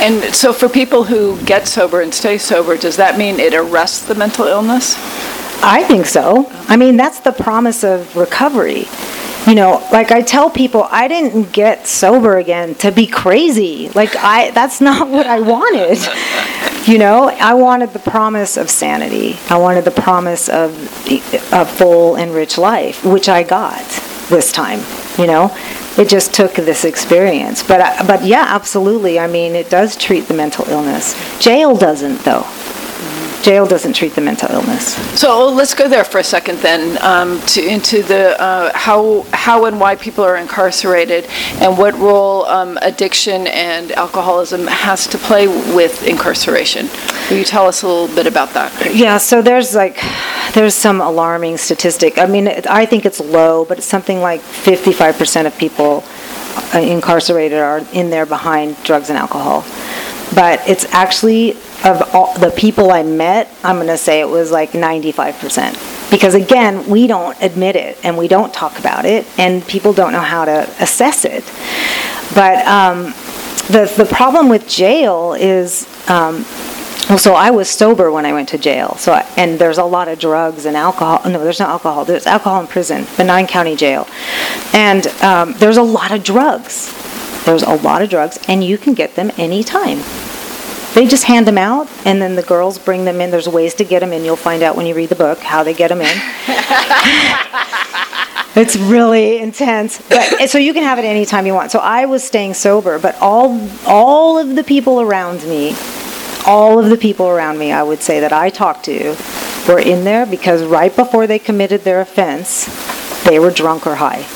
And 0.00 0.34
so 0.34 0.52
for 0.52 0.68
people 0.68 1.04
who 1.04 1.40
get 1.44 1.66
sober 1.66 2.00
and 2.00 2.14
stay 2.14 2.38
sober, 2.38 2.76
does 2.76 2.96
that 2.96 3.18
mean 3.18 3.40
it 3.40 3.54
arrests 3.54 4.06
the 4.06 4.14
mental 4.14 4.46
illness? 4.46 4.94
I 5.60 5.82
think 5.82 6.06
so. 6.06 6.46
I 6.68 6.76
mean, 6.76 6.96
that's 6.96 7.20
the 7.20 7.32
promise 7.32 7.82
of 7.82 8.16
recovery. 8.16 8.86
You 9.46 9.54
know, 9.54 9.86
like 9.90 10.12
I 10.12 10.22
tell 10.22 10.50
people, 10.50 10.86
I 10.90 11.08
didn't 11.08 11.52
get 11.52 11.86
sober 11.86 12.36
again 12.36 12.74
to 12.76 12.92
be 12.92 13.06
crazy. 13.06 13.88
Like 13.88 14.14
I 14.16 14.50
that's 14.50 14.80
not 14.80 15.08
what 15.08 15.26
I 15.26 15.40
wanted. 15.40 15.98
You 16.86 16.98
know, 16.98 17.28
I 17.28 17.54
wanted 17.54 17.92
the 17.92 17.98
promise 17.98 18.56
of 18.56 18.70
sanity. 18.70 19.38
I 19.50 19.58
wanted 19.58 19.84
the 19.84 19.90
promise 19.90 20.48
of 20.48 20.72
a 21.52 21.64
full 21.64 22.16
and 22.16 22.32
rich 22.32 22.56
life, 22.56 23.04
which 23.04 23.28
I 23.28 23.42
got 23.42 23.84
this 24.28 24.52
time, 24.52 24.80
you 25.18 25.26
know? 25.26 25.54
It 25.98 26.08
just 26.08 26.32
took 26.32 26.54
this 26.54 26.84
experience. 26.84 27.62
But 27.62 27.80
uh, 27.80 28.04
but 28.06 28.24
yeah, 28.24 28.44
absolutely. 28.48 29.18
I 29.18 29.26
mean, 29.26 29.56
it 29.56 29.68
does 29.68 29.96
treat 29.96 30.28
the 30.28 30.34
mental 30.34 30.68
illness. 30.68 31.14
Jail 31.40 31.76
doesn't 31.76 32.18
though. 32.18 32.46
Jail 33.42 33.66
doesn't 33.66 33.94
treat 33.94 34.14
the 34.14 34.20
mental 34.20 34.50
illness. 34.50 34.94
So 35.18 35.48
let's 35.48 35.74
go 35.74 35.88
there 35.88 36.04
for 36.04 36.18
a 36.18 36.24
second 36.24 36.58
then, 36.58 37.02
um, 37.02 37.40
to, 37.48 37.64
into 37.66 38.02
the, 38.02 38.40
uh, 38.40 38.72
how, 38.74 39.24
how 39.32 39.64
and 39.66 39.80
why 39.80 39.96
people 39.96 40.24
are 40.24 40.36
incarcerated 40.36 41.26
and 41.60 41.78
what 41.78 41.94
role 41.98 42.44
um, 42.46 42.78
addiction 42.82 43.46
and 43.46 43.92
alcoholism 43.92 44.66
has 44.66 45.06
to 45.08 45.18
play 45.18 45.46
with 45.74 46.06
incarceration. 46.06 46.88
Will 47.30 47.38
you 47.38 47.44
tell 47.44 47.66
us 47.66 47.82
a 47.82 47.86
little 47.88 48.14
bit 48.14 48.26
about 48.26 48.50
that? 48.54 48.94
Yeah, 48.94 49.18
so 49.18 49.40
there's 49.40 49.74
like, 49.74 49.98
there's 50.54 50.74
some 50.74 51.00
alarming 51.00 51.56
statistic. 51.58 52.18
I 52.18 52.26
mean, 52.26 52.46
it- 52.48 52.66
I 52.66 52.86
think 52.86 53.06
it's 53.06 53.20
low, 53.20 53.64
but 53.64 53.78
it's 53.78 53.86
something 53.86 54.20
like 54.20 54.40
55% 54.40 55.46
of 55.46 55.56
people 55.56 56.04
uh, 56.74 56.78
incarcerated 56.80 57.58
are 57.58 57.80
in 57.92 58.10
there 58.10 58.26
behind 58.26 58.76
drugs 58.82 59.08
and 59.10 59.18
alcohol. 59.18 59.64
But 60.34 60.60
it's 60.68 60.84
actually, 60.92 61.56
of 61.88 62.14
all 62.14 62.38
the 62.38 62.50
people 62.50 62.90
I 62.90 63.02
met, 63.02 63.48
I'm 63.64 63.76
going 63.76 63.88
to 63.88 63.98
say 63.98 64.20
it 64.20 64.28
was 64.28 64.50
like 64.50 64.72
95%. 64.72 66.10
Because 66.10 66.34
again, 66.34 66.88
we 66.88 67.06
don't 67.06 67.40
admit 67.42 67.76
it 67.76 67.98
and 68.04 68.16
we 68.16 68.28
don't 68.28 68.52
talk 68.52 68.78
about 68.78 69.04
it, 69.04 69.26
and 69.38 69.66
people 69.66 69.92
don't 69.92 70.12
know 70.12 70.20
how 70.20 70.44
to 70.44 70.68
assess 70.80 71.24
it. 71.24 71.44
But 72.34 72.66
um, 72.66 73.14
the, 73.68 73.92
the 73.96 74.06
problem 74.10 74.48
with 74.48 74.68
jail 74.68 75.34
is 75.34 75.86
um, 76.08 76.44
well, 77.08 77.18
so 77.18 77.32
I 77.32 77.50
was 77.50 77.70
sober 77.70 78.12
when 78.12 78.26
I 78.26 78.34
went 78.34 78.50
to 78.50 78.58
jail. 78.58 78.96
So, 78.96 79.12
I, 79.12 79.26
and 79.38 79.58
there's 79.58 79.78
a 79.78 79.84
lot 79.84 80.08
of 80.08 80.18
drugs 80.18 80.66
and 80.66 80.76
alcohol. 80.76 81.22
No, 81.24 81.42
there's 81.42 81.58
no 81.58 81.66
alcohol. 81.66 82.04
There's 82.04 82.26
alcohol 82.26 82.60
in 82.60 82.66
prison, 82.66 83.06
Benign 83.16 83.46
County 83.46 83.76
Jail, 83.76 84.06
and 84.74 85.06
um, 85.22 85.54
there's 85.54 85.78
a 85.78 85.82
lot 85.82 86.12
of 86.12 86.22
drugs. 86.22 86.92
There's 87.46 87.62
a 87.62 87.76
lot 87.76 88.02
of 88.02 88.10
drugs, 88.10 88.38
and 88.46 88.62
you 88.62 88.76
can 88.76 88.92
get 88.92 89.14
them 89.14 89.30
anytime. 89.38 90.00
They 90.94 91.06
just 91.06 91.24
hand 91.24 91.46
them 91.46 91.58
out, 91.58 91.88
and 92.04 92.20
then 92.20 92.34
the 92.34 92.42
girls 92.42 92.78
bring 92.78 93.04
them 93.04 93.20
in. 93.20 93.30
There's 93.30 93.48
ways 93.48 93.74
to 93.74 93.84
get 93.84 94.00
them 94.00 94.12
in. 94.12 94.24
You'll 94.24 94.36
find 94.36 94.62
out 94.62 94.76
when 94.76 94.86
you 94.86 94.94
read 94.94 95.10
the 95.10 95.14
book 95.14 95.38
how 95.40 95.62
they 95.62 95.74
get 95.74 95.88
them 95.88 96.00
in. 96.00 96.18
It's 98.56 98.74
really 98.74 99.38
intense. 99.38 100.02
But 100.08 100.50
so 100.50 100.58
you 100.58 100.74
can 100.74 100.82
have 100.82 100.98
it 100.98 101.04
anytime 101.04 101.46
you 101.46 101.54
want. 101.54 101.70
So 101.70 101.78
I 101.78 102.06
was 102.06 102.24
staying 102.24 102.54
sober, 102.54 102.98
but 102.98 103.14
all 103.20 103.68
all 103.86 104.36
of 104.36 104.56
the 104.56 104.64
people 104.64 105.00
around 105.00 105.44
me, 105.44 105.76
all 106.44 106.80
of 106.80 106.90
the 106.90 106.96
people 106.96 107.28
around 107.28 107.58
me, 107.58 107.70
I 107.70 107.84
would 107.84 108.02
say 108.02 108.18
that 108.18 108.32
I 108.32 108.50
talked 108.50 108.84
to, 108.86 109.16
were 109.68 109.78
in 109.78 110.04
there 110.04 110.26
because 110.26 110.64
right 110.64 110.94
before 110.94 111.28
they 111.28 111.38
committed 111.38 111.82
their 111.82 112.00
offense, 112.00 112.66
they 113.24 113.38
were 113.38 113.52
drunk 113.52 113.86
or 113.86 113.94
high. 113.94 114.26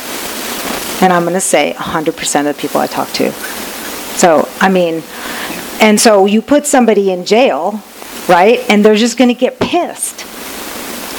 And 1.03 1.13
I'm 1.13 1.23
going 1.23 1.35
to 1.35 1.41
say 1.41 1.75
100% 1.77 2.41
of 2.49 2.57
the 2.57 2.61
people 2.61 2.81
I 2.81 2.87
talked 2.87 3.17
to. 3.17 3.33
So, 3.33 4.49
I 4.61 4.69
mean, 4.69 5.03
and 5.83 6.01
so 6.01 6.25
you 6.25 6.41
put 6.41 6.67
somebody 6.67 7.11
in 7.11 7.27
jail, 7.27 7.83
right? 8.29 8.59
And 8.71 8.83
they're 8.83 8.95
just 8.97 9.19
going 9.19 9.29
to 9.29 9.35
get 9.35 9.61
pissed 9.61 10.25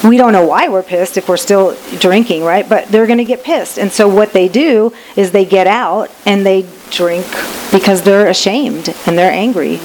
we 0.03 0.17
don't 0.17 0.33
know 0.33 0.45
why 0.45 0.67
we're 0.67 0.83
pissed 0.83 1.17
if 1.17 1.29
we're 1.29 1.37
still 1.37 1.77
drinking, 1.99 2.43
right? 2.43 2.67
But 2.67 2.89
they're 2.89 3.07
going 3.07 3.19
to 3.19 3.25
get 3.25 3.43
pissed. 3.43 3.79
And 3.79 3.91
so 3.91 4.07
what 4.07 4.33
they 4.33 4.49
do 4.49 4.93
is 5.15 5.31
they 5.31 5.45
get 5.45 5.65
out 5.65 6.11
and 6.25 6.45
they 6.45 6.67
drink 6.89 7.25
because 7.71 8.01
they're 8.01 8.27
ashamed 8.27 8.93
and 9.07 9.17
they're 9.17 9.31
angry. 9.31 9.77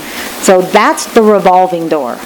So 0.42 0.60
that's 0.60 1.06
the 1.14 1.22
revolving 1.22 1.88
door. 1.88 2.16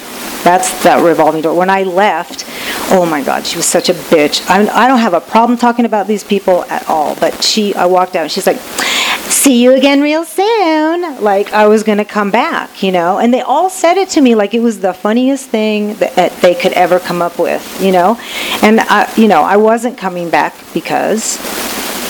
That's 0.43 0.83
that 0.83 1.03
revolving 1.03 1.41
door. 1.41 1.55
When 1.55 1.69
I 1.69 1.83
left, 1.83 2.45
oh 2.91 3.07
my 3.09 3.23
God, 3.23 3.45
she 3.45 3.57
was 3.57 3.65
such 3.65 3.89
a 3.89 3.93
bitch. 3.93 4.49
I, 4.49 4.67
I 4.67 4.87
don't 4.87 4.99
have 4.99 5.13
a 5.13 5.21
problem 5.21 5.57
talking 5.57 5.85
about 5.85 6.07
these 6.07 6.23
people 6.23 6.65
at 6.65 6.89
all. 6.89 7.15
But 7.15 7.43
she, 7.43 7.73
I 7.75 7.85
walked 7.85 8.15
out 8.15 8.23
and 8.23 8.31
she's 8.31 8.47
like, 8.47 8.57
see 9.29 9.61
you 9.61 9.73
again 9.73 10.01
real 10.01 10.25
soon. 10.25 11.21
Like 11.21 11.53
I 11.53 11.67
was 11.67 11.83
going 11.83 11.97
to 11.97 12.05
come 12.05 12.31
back, 12.31 12.83
you 12.83 12.91
know? 12.91 13.19
And 13.19 13.33
they 13.33 13.41
all 13.41 13.69
said 13.69 13.97
it 13.97 14.09
to 14.09 14.21
me 14.21 14.35
like 14.35 14.53
it 14.53 14.61
was 14.61 14.79
the 14.79 14.93
funniest 14.93 15.49
thing 15.49 15.95
that 15.95 16.31
they 16.41 16.55
could 16.55 16.73
ever 16.73 16.99
come 16.99 17.21
up 17.21 17.39
with, 17.39 17.81
you 17.81 17.91
know? 17.91 18.17
And, 18.61 18.79
I, 18.81 19.11
you 19.17 19.27
know, 19.27 19.41
I 19.41 19.57
wasn't 19.57 19.97
coming 19.97 20.29
back 20.29 20.55
because 20.73 21.37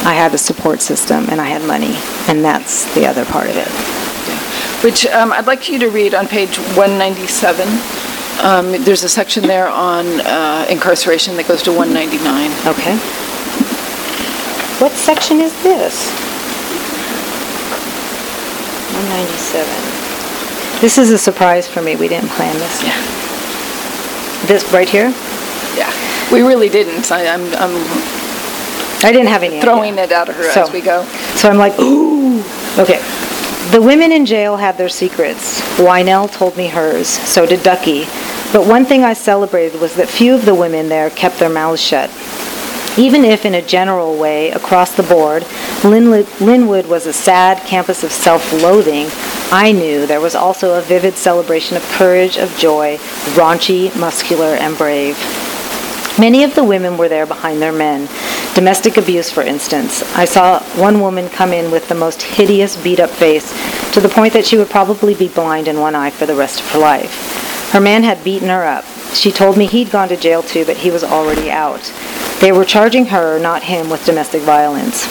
I 0.05 0.13
had 0.13 0.33
a 0.33 0.37
support 0.37 0.81
system 0.81 1.29
and 1.29 1.39
I 1.39 1.45
had 1.45 1.65
money. 1.67 1.95
And 2.27 2.43
that's 2.43 2.93
the 2.93 3.05
other 3.05 3.25
part 3.25 3.49
of 3.49 3.55
it. 3.55 3.67
Which 4.83 5.05
um, 5.07 5.31
I'd 5.31 5.47
like 5.47 5.69
you 5.69 5.79
to 5.79 5.89
read 5.89 6.13
on 6.13 6.27
page 6.27 6.57
197. 6.75 7.67
Um, 8.43 8.83
there's 8.83 9.03
a 9.03 9.09
section 9.09 9.43
there 9.43 9.69
on 9.69 10.05
uh, 10.21 10.65
incarceration 10.69 11.37
that 11.37 11.47
goes 11.47 11.63
to 11.63 11.71
199. 11.71 12.51
Okay. 12.67 12.97
What 14.79 14.91
section 14.91 15.39
is 15.39 15.53
this? 15.63 16.32
197. 18.93 20.81
This 20.81 20.97
is 20.97 21.11
a 21.11 21.17
surprise 21.17 21.67
for 21.67 21.81
me. 21.81 21.95
We 21.95 22.07
didn't 22.07 22.29
plan 22.29 22.53
this. 22.57 22.83
Yeah. 22.83 22.99
This 24.47 24.63
right 24.73 24.89
here? 24.89 25.09
Yeah. 25.75 25.91
We 26.31 26.41
really 26.41 26.69
didn't. 26.69 27.11
I, 27.11 27.27
I'm, 27.27 27.41
I'm 27.55 27.73
I 29.05 29.11
didn't 29.11 29.27
have 29.27 29.43
any 29.43 29.59
throwing 29.61 29.93
idea. 29.99 30.21
it 30.21 30.29
of 30.29 30.35
her 30.35 30.51
So- 30.51 30.63
as 30.63 30.71
we 30.71 30.81
go. 30.81 31.03
So 31.35 31.49
I'm 31.49 31.57
like, 31.57 31.77
ooh. 31.79 32.39
Okay. 32.77 33.01
The 33.71 33.81
women 33.81 34.11
in 34.11 34.25
jail 34.25 34.57
had 34.57 34.77
their 34.77 34.89
secrets. 34.89 35.61
Wynell 35.77 36.31
told 36.31 36.57
me 36.57 36.67
hers. 36.67 37.07
So 37.07 37.45
did 37.45 37.63
Ducky. 37.63 38.05
But 38.51 38.67
one 38.67 38.85
thing 38.85 39.03
I 39.03 39.13
celebrated 39.13 39.79
was 39.81 39.95
that 39.95 40.07
few 40.09 40.35
of 40.35 40.45
the 40.45 40.53
women 40.53 40.89
there 40.89 41.09
kept 41.09 41.39
their 41.39 41.49
mouths 41.49 41.81
shut. 41.81 42.09
Even 42.97 43.25
if, 43.25 43.43
in 43.43 43.55
a 43.55 43.61
general 43.61 44.15
way, 44.17 44.51
across 44.51 44.95
the 44.95 45.03
board, 45.03 45.41
Lynwood, 45.81 46.87
was 46.87 47.07
a 47.07 47.13
sad 47.13 47.65
campus 47.65 48.03
of 48.03 48.11
self-loathing, 48.11 49.07
I 49.51 49.71
knew 49.71 50.05
there 50.05 50.21
was 50.21 50.35
also 50.35 50.77
a 50.77 50.81
vivid 50.81 51.15
celebration 51.15 51.75
of 51.75 51.83
courage, 51.89 52.37
of 52.37 52.55
joy, 52.57 52.97
raunchy, 53.33 53.95
muscular, 53.99 54.55
and 54.55 54.77
brave. 54.77 55.17
Many 56.19 56.43
of 56.43 56.53
the 56.53 56.63
women 56.63 56.97
were 56.97 57.09
there 57.09 57.25
behind 57.25 57.59
their 57.59 57.71
men. 57.71 58.07
Domestic 58.53 58.97
abuse, 58.97 59.31
for 59.31 59.41
instance. 59.41 60.03
I 60.15 60.25
saw 60.25 60.61
one 60.75 61.01
woman 61.01 61.29
come 61.29 61.51
in 61.51 61.71
with 61.71 61.89
the 61.89 61.95
most 61.95 62.21
hideous 62.21 62.77
beat 62.77 62.99
up 62.99 63.09
face, 63.09 63.51
to 63.93 64.01
the 64.01 64.09
point 64.09 64.33
that 64.33 64.45
she 64.45 64.57
would 64.57 64.69
probably 64.69 65.15
be 65.15 65.27
blind 65.27 65.67
in 65.67 65.79
one 65.79 65.95
eye 65.95 66.11
for 66.11 66.27
the 66.27 66.35
rest 66.35 66.59
of 66.59 66.69
her 66.71 66.79
life. 66.79 67.71
Her 67.71 67.79
man 67.79 68.03
had 68.03 68.23
beaten 68.23 68.49
her 68.49 68.63
up. 68.63 68.85
She 69.15 69.31
told 69.31 69.57
me 69.57 69.65
he'd 69.65 69.89
gone 69.89 70.09
to 70.09 70.17
jail 70.17 70.43
too, 70.43 70.63
but 70.65 70.77
he 70.77 70.91
was 70.91 71.03
already 71.03 71.49
out. 71.49 71.91
They 72.43 72.51
were 72.51 72.65
charging 72.65 73.05
her, 73.05 73.39
not 73.39 73.63
him, 73.63 73.89
with 73.89 74.05
domestic 74.05 74.41
violence. 74.41 75.07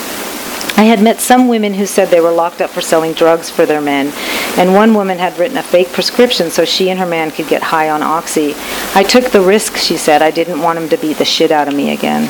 I 0.76 0.82
had 0.82 1.00
met 1.00 1.18
some 1.18 1.48
women 1.48 1.72
who 1.72 1.86
said 1.86 2.08
they 2.08 2.20
were 2.20 2.30
locked 2.30 2.60
up 2.60 2.68
for 2.68 2.82
selling 2.82 3.14
drugs 3.14 3.48
for 3.48 3.64
their 3.64 3.80
men, 3.80 4.12
and 4.58 4.74
one 4.74 4.92
woman 4.92 5.16
had 5.16 5.38
written 5.38 5.56
a 5.56 5.62
fake 5.62 5.88
prescription 5.92 6.50
so 6.50 6.66
she 6.66 6.90
and 6.90 7.00
her 7.00 7.06
man 7.06 7.30
could 7.30 7.48
get 7.48 7.62
high 7.62 7.88
on 7.88 8.02
oxy. 8.02 8.52
I 8.94 9.02
took 9.02 9.30
the 9.30 9.40
risk, 9.40 9.76
she 9.78 9.96
said. 9.96 10.20
I 10.20 10.30
didn't 10.30 10.60
want 10.60 10.78
him 10.78 10.90
to 10.90 10.98
beat 10.98 11.16
the 11.16 11.24
shit 11.24 11.50
out 11.50 11.68
of 11.68 11.74
me 11.74 11.94
again. 11.94 12.24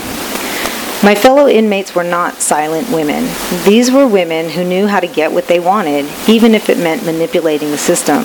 My 1.03 1.17
fellow 1.17 1.49
inmates 1.49 1.97
were 1.97 2.05
not 2.05 2.41
silent 2.41 2.89
women. 2.89 3.29
These 3.65 3.91
were 3.91 4.07
women 4.07 4.51
who 4.51 4.63
knew 4.63 4.87
how 4.87 5.01
to 5.01 5.09
get 5.09 5.33
what 5.33 5.49
they 5.49 5.59
wanted, 5.59 6.09
even 6.29 6.55
if 6.55 6.71
it 6.71 6.79
meant 6.79 7.05
manipulating 7.05 7.73
the 7.73 7.77
system. 7.77 8.25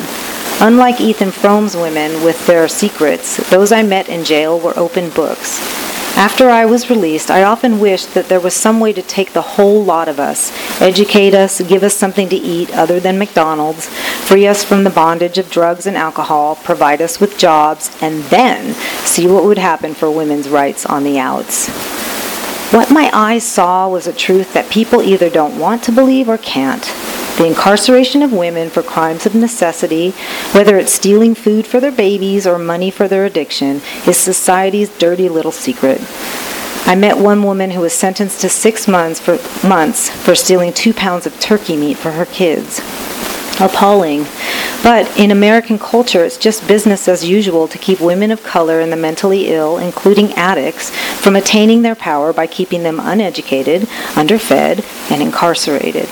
Unlike 0.61 1.01
Ethan 1.01 1.31
Frome's 1.31 1.75
women 1.75 2.23
with 2.23 2.45
their 2.45 2.67
secrets, 2.67 3.37
those 3.49 3.71
I 3.71 3.81
met 3.81 4.09
in 4.09 4.23
jail 4.23 4.59
were 4.59 4.77
open 4.77 5.09
books. 5.09 5.59
After 6.17 6.49
I 6.49 6.65
was 6.65 6.89
released, 6.89 7.29
I 7.29 7.43
often 7.43 7.79
wished 7.79 8.15
that 8.15 8.27
there 8.27 8.39
was 8.39 8.55
some 8.55 8.79
way 8.79 8.91
to 8.91 9.03
take 9.03 9.33
the 9.33 9.53
whole 9.53 9.83
lot 9.83 10.07
of 10.07 10.19
us, 10.19 10.51
educate 10.81 11.35
us, 11.35 11.61
give 11.61 11.83
us 11.83 11.93
something 11.93 12.27
to 12.29 12.35
eat 12.35 12.75
other 12.75 12.99
than 12.99 13.19
McDonald's, 13.19 13.87
free 14.25 14.47
us 14.47 14.63
from 14.63 14.83
the 14.83 14.89
bondage 14.89 15.37
of 15.37 15.51
drugs 15.51 15.85
and 15.85 15.95
alcohol, 15.95 16.55
provide 16.55 17.03
us 17.03 17.19
with 17.19 17.37
jobs, 17.37 17.95
and 18.01 18.23
then 18.25 18.73
see 19.05 19.27
what 19.27 19.43
would 19.43 19.59
happen 19.59 19.93
for 19.93 20.09
women's 20.09 20.49
rights 20.49 20.87
on 20.87 21.03
the 21.03 21.19
outs. 21.19 21.69
What 22.73 22.89
my 22.89 23.11
eyes 23.13 23.43
saw 23.43 23.87
was 23.87 24.07
a 24.07 24.11
truth 24.11 24.53
that 24.53 24.71
people 24.71 25.03
either 25.03 25.29
don't 25.29 25.59
want 25.59 25.83
to 25.83 25.91
believe 25.91 26.27
or 26.27 26.39
can't. 26.39 26.83
The 27.37 27.45
incarceration 27.45 28.23
of 28.23 28.33
women 28.33 28.71
for 28.71 28.81
crimes 28.81 29.27
of 29.27 29.35
necessity, 29.35 30.09
whether 30.53 30.79
it's 30.79 30.91
stealing 30.91 31.35
food 31.35 31.67
for 31.67 31.79
their 31.79 31.91
babies 31.91 32.47
or 32.47 32.57
money 32.57 32.89
for 32.89 33.07
their 33.07 33.25
addiction, 33.25 33.81
is 34.07 34.17
society's 34.17 34.89
dirty 34.97 35.29
little 35.29 35.51
secret. 35.51 36.01
I 36.87 36.95
met 36.95 37.19
one 37.19 37.43
woman 37.43 37.69
who 37.69 37.81
was 37.81 37.93
sentenced 37.93 38.41
to 38.41 38.49
six 38.49 38.87
months 38.87 39.19
for, 39.19 39.37
months 39.67 40.09
for 40.09 40.33
stealing 40.33 40.73
two 40.73 40.95
pounds 40.95 41.27
of 41.27 41.39
turkey 41.39 41.77
meat 41.77 41.97
for 41.97 42.13
her 42.13 42.25
kids. 42.25 42.79
Appalling. 43.59 44.25
But 44.81 45.15
in 45.19 45.29
American 45.29 45.77
culture, 45.77 46.23
it's 46.23 46.37
just 46.37 46.67
business 46.67 47.07
as 47.07 47.29
usual 47.29 47.67
to 47.67 47.77
keep 47.77 47.99
women 47.99 48.31
of 48.31 48.41
color 48.41 48.79
and 48.79 48.91
the 48.91 48.95
mentally 48.95 49.49
ill, 49.53 49.77
including 49.77 50.33
addicts, 50.33 50.89
from 51.21 51.35
attaining 51.35 51.83
their 51.83 51.95
power 51.95 52.33
by 52.33 52.47
keeping 52.47 52.81
them 52.81 52.99
uneducated, 52.99 53.87
underfed, 54.15 54.83
and 55.11 55.21
incarcerated. 55.21 56.09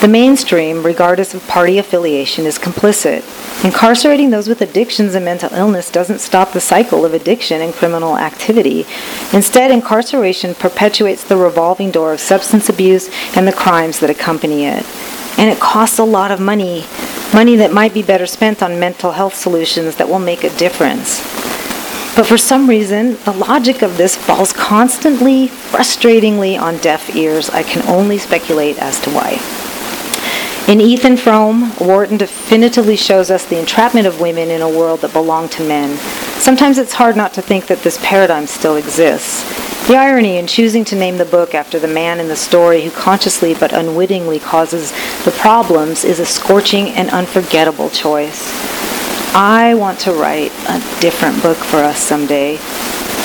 The 0.00 0.06
mainstream, 0.06 0.84
regardless 0.84 1.34
of 1.34 1.44
party 1.48 1.76
affiliation, 1.76 2.46
is 2.46 2.56
complicit. 2.56 3.24
Incarcerating 3.64 4.30
those 4.30 4.48
with 4.48 4.60
addictions 4.60 5.16
and 5.16 5.24
mental 5.24 5.52
illness 5.52 5.90
doesn't 5.90 6.20
stop 6.20 6.52
the 6.52 6.60
cycle 6.60 7.04
of 7.04 7.14
addiction 7.14 7.60
and 7.60 7.74
criminal 7.74 8.16
activity. 8.16 8.86
Instead, 9.32 9.72
incarceration 9.72 10.54
perpetuates 10.54 11.24
the 11.24 11.36
revolving 11.36 11.90
door 11.90 12.12
of 12.12 12.20
substance 12.20 12.68
abuse 12.68 13.10
and 13.36 13.48
the 13.48 13.52
crimes 13.52 13.98
that 13.98 14.08
accompany 14.08 14.66
it. 14.66 14.86
And 15.36 15.50
it 15.50 15.58
costs 15.58 15.98
a 15.98 16.04
lot 16.04 16.30
of 16.30 16.38
money, 16.38 16.84
money 17.34 17.56
that 17.56 17.72
might 17.72 17.92
be 17.92 18.02
better 18.04 18.26
spent 18.26 18.62
on 18.62 18.78
mental 18.78 19.10
health 19.10 19.34
solutions 19.34 19.96
that 19.96 20.08
will 20.08 20.20
make 20.20 20.44
a 20.44 20.56
difference. 20.56 21.18
But 22.14 22.26
for 22.26 22.38
some 22.38 22.68
reason, 22.68 23.16
the 23.24 23.32
logic 23.32 23.82
of 23.82 23.96
this 23.96 24.14
falls 24.14 24.52
constantly, 24.52 25.48
frustratingly 25.48 26.56
on 26.56 26.76
deaf 26.76 27.16
ears. 27.16 27.50
I 27.50 27.64
can 27.64 27.84
only 27.88 28.18
speculate 28.18 28.78
as 28.78 29.00
to 29.00 29.10
why. 29.10 29.67
In 30.68 30.82
Ethan 30.82 31.16
Frome, 31.16 31.72
Wharton 31.80 32.18
definitively 32.18 32.94
shows 32.94 33.30
us 33.30 33.46
the 33.46 33.58
entrapment 33.58 34.06
of 34.06 34.20
women 34.20 34.50
in 34.50 34.60
a 34.60 34.68
world 34.68 35.00
that 35.00 35.14
belonged 35.14 35.50
to 35.52 35.66
men. 35.66 35.96
Sometimes 36.40 36.76
it's 36.76 36.92
hard 36.92 37.16
not 37.16 37.32
to 37.32 37.40
think 37.40 37.68
that 37.68 37.78
this 37.78 37.98
paradigm 38.02 38.46
still 38.46 38.76
exists. 38.76 39.44
The 39.88 39.96
irony 39.96 40.36
in 40.36 40.46
choosing 40.46 40.84
to 40.84 40.94
name 40.94 41.16
the 41.16 41.24
book 41.24 41.54
after 41.54 41.78
the 41.78 41.88
man 41.88 42.20
in 42.20 42.28
the 42.28 42.36
story 42.36 42.82
who 42.82 42.90
consciously 42.90 43.54
but 43.54 43.72
unwittingly 43.72 44.40
causes 44.40 44.92
the 45.24 45.30
problems 45.38 46.04
is 46.04 46.20
a 46.20 46.26
scorching 46.26 46.88
and 46.90 47.08
unforgettable 47.08 47.88
choice. 47.88 48.52
I 49.34 49.72
want 49.74 49.98
to 50.00 50.12
write 50.12 50.52
a 50.68 51.00
different 51.00 51.42
book 51.42 51.56
for 51.56 51.78
us 51.78 51.98
someday. 51.98 52.58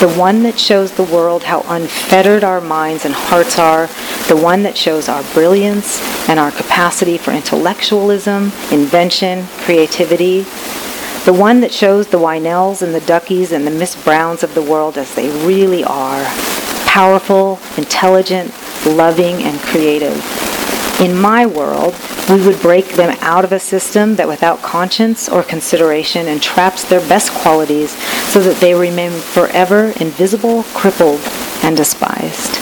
The 0.00 0.12
one 0.18 0.42
that 0.42 0.58
shows 0.58 0.92
the 0.92 1.04
world 1.04 1.44
how 1.44 1.60
unfettered 1.68 2.42
our 2.42 2.60
minds 2.60 3.04
and 3.04 3.14
hearts 3.14 3.58
are. 3.58 3.86
The 4.28 4.36
one 4.36 4.64
that 4.64 4.76
shows 4.76 5.08
our 5.08 5.22
brilliance 5.32 6.00
and 6.28 6.38
our 6.38 6.50
capacity 6.50 7.16
for 7.16 7.30
intellectualism, 7.30 8.52
invention, 8.72 9.46
creativity. 9.58 10.40
The 11.24 11.32
one 11.32 11.60
that 11.60 11.72
shows 11.72 12.08
the 12.08 12.18
Wynells 12.18 12.82
and 12.82 12.94
the 12.94 13.00
Duckies 13.00 13.52
and 13.52 13.66
the 13.66 13.70
Miss 13.70 13.94
Browns 14.02 14.42
of 14.42 14.54
the 14.54 14.62
world 14.62 14.98
as 14.98 15.14
they 15.14 15.28
really 15.46 15.84
are. 15.84 16.24
Powerful, 16.86 17.60
intelligent, 17.76 18.52
loving, 18.84 19.42
and 19.44 19.58
creative. 19.60 20.43
In 21.04 21.20
my 21.20 21.44
world, 21.44 21.94
we 22.30 22.42
would 22.46 22.62
break 22.62 22.94
them 22.94 23.14
out 23.20 23.44
of 23.44 23.52
a 23.52 23.60
system 23.60 24.16
that 24.16 24.26
without 24.26 24.62
conscience 24.62 25.28
or 25.28 25.42
consideration 25.42 26.26
entraps 26.26 26.82
their 26.82 27.00
best 27.00 27.30
qualities 27.30 27.90
so 28.32 28.40
that 28.40 28.56
they 28.56 28.72
remain 28.72 29.10
forever 29.10 29.92
invisible, 30.00 30.62
crippled, 30.72 31.20
and 31.62 31.76
despised. 31.76 32.54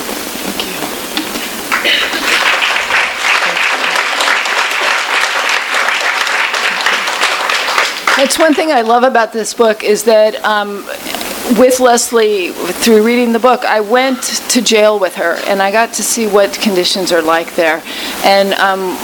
That's 8.16 8.40
one 8.40 8.54
thing 8.54 8.72
I 8.72 8.80
love 8.80 9.04
about 9.04 9.32
this 9.32 9.54
book 9.54 9.84
is 9.84 10.02
that 10.02 10.44
um, 10.44 10.84
with 11.58 11.80
Leslie, 11.80 12.50
through 12.50 13.04
reading 13.04 13.32
the 13.32 13.38
book, 13.38 13.64
I 13.64 13.80
went 13.80 14.22
to 14.50 14.62
jail 14.62 14.98
with 14.98 15.16
her 15.16 15.34
and 15.46 15.60
I 15.60 15.70
got 15.70 15.92
to 15.94 16.02
see 16.02 16.26
what 16.26 16.54
conditions 16.54 17.12
are 17.12 17.22
like 17.22 17.54
there. 17.56 17.82
And 18.24 18.54
um, 18.54 18.96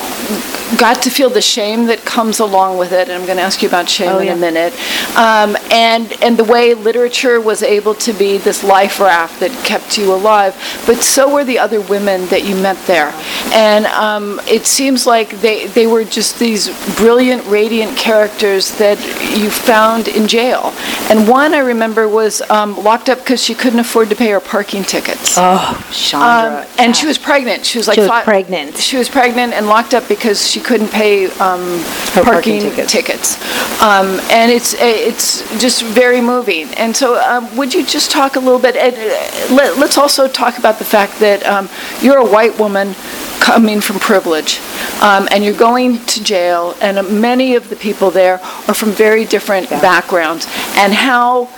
got 0.76 1.02
to 1.02 1.11
feel 1.11 1.31
the 1.31 1.40
shame 1.40 1.87
that 1.87 2.04
comes 2.04 2.40
along 2.40 2.78
with 2.78 2.92
it, 2.92 3.09
and 3.09 3.12
I'm 3.12 3.24
going 3.26 3.38
to 3.38 3.42
ask 3.42 3.62
you 3.62 3.68
about 3.68 3.88
shame 3.88 4.09
Oh, 4.11 4.18
in 4.18 4.26
yeah. 4.26 4.35
a 4.35 4.37
minute, 4.37 4.72
um, 5.16 5.57
and 5.70 6.12
and 6.22 6.37
the 6.37 6.44
way 6.44 6.74
literature 6.74 7.40
was 7.40 7.62
able 7.62 7.94
to 7.94 8.12
be 8.12 8.38
this 8.38 8.62
life 8.62 9.00
raft 9.00 9.40
that 9.40 9.50
kept 9.64 9.96
you 9.98 10.12
alive, 10.12 10.54
but 10.87 10.96
so 11.02 11.33
were 11.33 11.44
the 11.44 11.59
other 11.59 11.81
women 11.81 12.26
that 12.28 12.44
you 12.44 12.54
met 12.57 12.76
there, 12.87 13.12
and 13.52 13.87
um, 13.87 14.40
it 14.46 14.66
seems 14.66 15.07
like 15.07 15.40
they 15.40 15.66
they 15.68 15.87
were 15.87 16.04
just 16.04 16.38
these 16.38 16.68
brilliant, 16.96 17.44
radiant 17.46 17.96
characters 17.96 18.76
that 18.78 18.98
you 19.38 19.50
found 19.50 20.09
in 20.09 20.26
jail, 20.28 20.72
and 21.11 21.26
one 21.28 21.54
I 21.54 21.59
remember 21.61 22.09
was 22.09 22.42
um, 22.50 22.76
locked 22.83 23.09
up 23.09 23.18
because 23.18 23.42
she 23.42 23.54
couldn't 23.54 23.78
afford 23.81 24.11
to 24.11 24.16
pay 24.16 24.31
her 24.31 24.40
parking 24.40 24.83
tickets. 24.85 25.35
Oh, 25.38 25.88
Chandra. 25.92 26.61
Um, 26.62 26.66
and 26.78 26.96
she 26.96 27.07
was 27.07 27.16
pregnant. 27.18 27.64
She 27.64 27.78
was 27.78 27.88
like 27.88 27.96
She 27.96 28.02
was 28.02 28.24
pregnant. 28.24 28.76
She 28.76 28.96
was 28.96 29.09
pregnant 29.09 29.52
and 29.54 29.66
locked 29.66 29.94
up 29.94 30.07
because 30.09 30.48
she 30.48 30.57
couldn't 30.60 30.90
pay 30.90 31.26
um, 31.38 31.82
parking, 32.12 32.24
parking 32.24 32.60
tickets. 32.60 32.92
tickets. 32.92 33.82
Um, 33.82 34.20
and 34.30 34.50
it's 34.50 34.74
it's 34.78 35.60
just 35.60 35.82
very 35.84 36.20
moving. 36.20 36.68
And 36.74 36.96
so, 36.96 37.20
um, 37.20 37.56
would 37.56 37.74
you 37.74 37.84
just 37.84 38.10
talk 38.10 38.36
a 38.36 38.40
little 38.40 38.58
bit? 38.58 38.76
And 38.76 38.94
uh, 38.94 39.54
let, 39.54 39.78
let's 39.78 39.98
also 39.98 40.28
talk 40.28 40.58
about 40.58 40.78
the 40.78 40.84
fact 40.84 41.18
that 41.20 41.44
um, 41.46 41.68
you're 42.00 42.18
a 42.18 42.26
white 42.26 42.58
woman 42.58 42.94
coming 43.40 43.80
from 43.80 43.98
privilege, 43.98 44.60
um, 45.00 45.28
and 45.30 45.44
you're 45.44 45.54
going 45.54 46.04
to 46.06 46.22
jail, 46.22 46.76
and 46.80 47.20
many 47.20 47.54
of 47.54 47.70
the 47.70 47.76
people 47.76 48.10
there 48.10 48.34
are 48.68 48.74
from 48.74 48.90
very 48.90 49.24
different 49.24 49.70
backgrounds, 49.70 50.46
and 50.76 50.92
how 50.92 51.48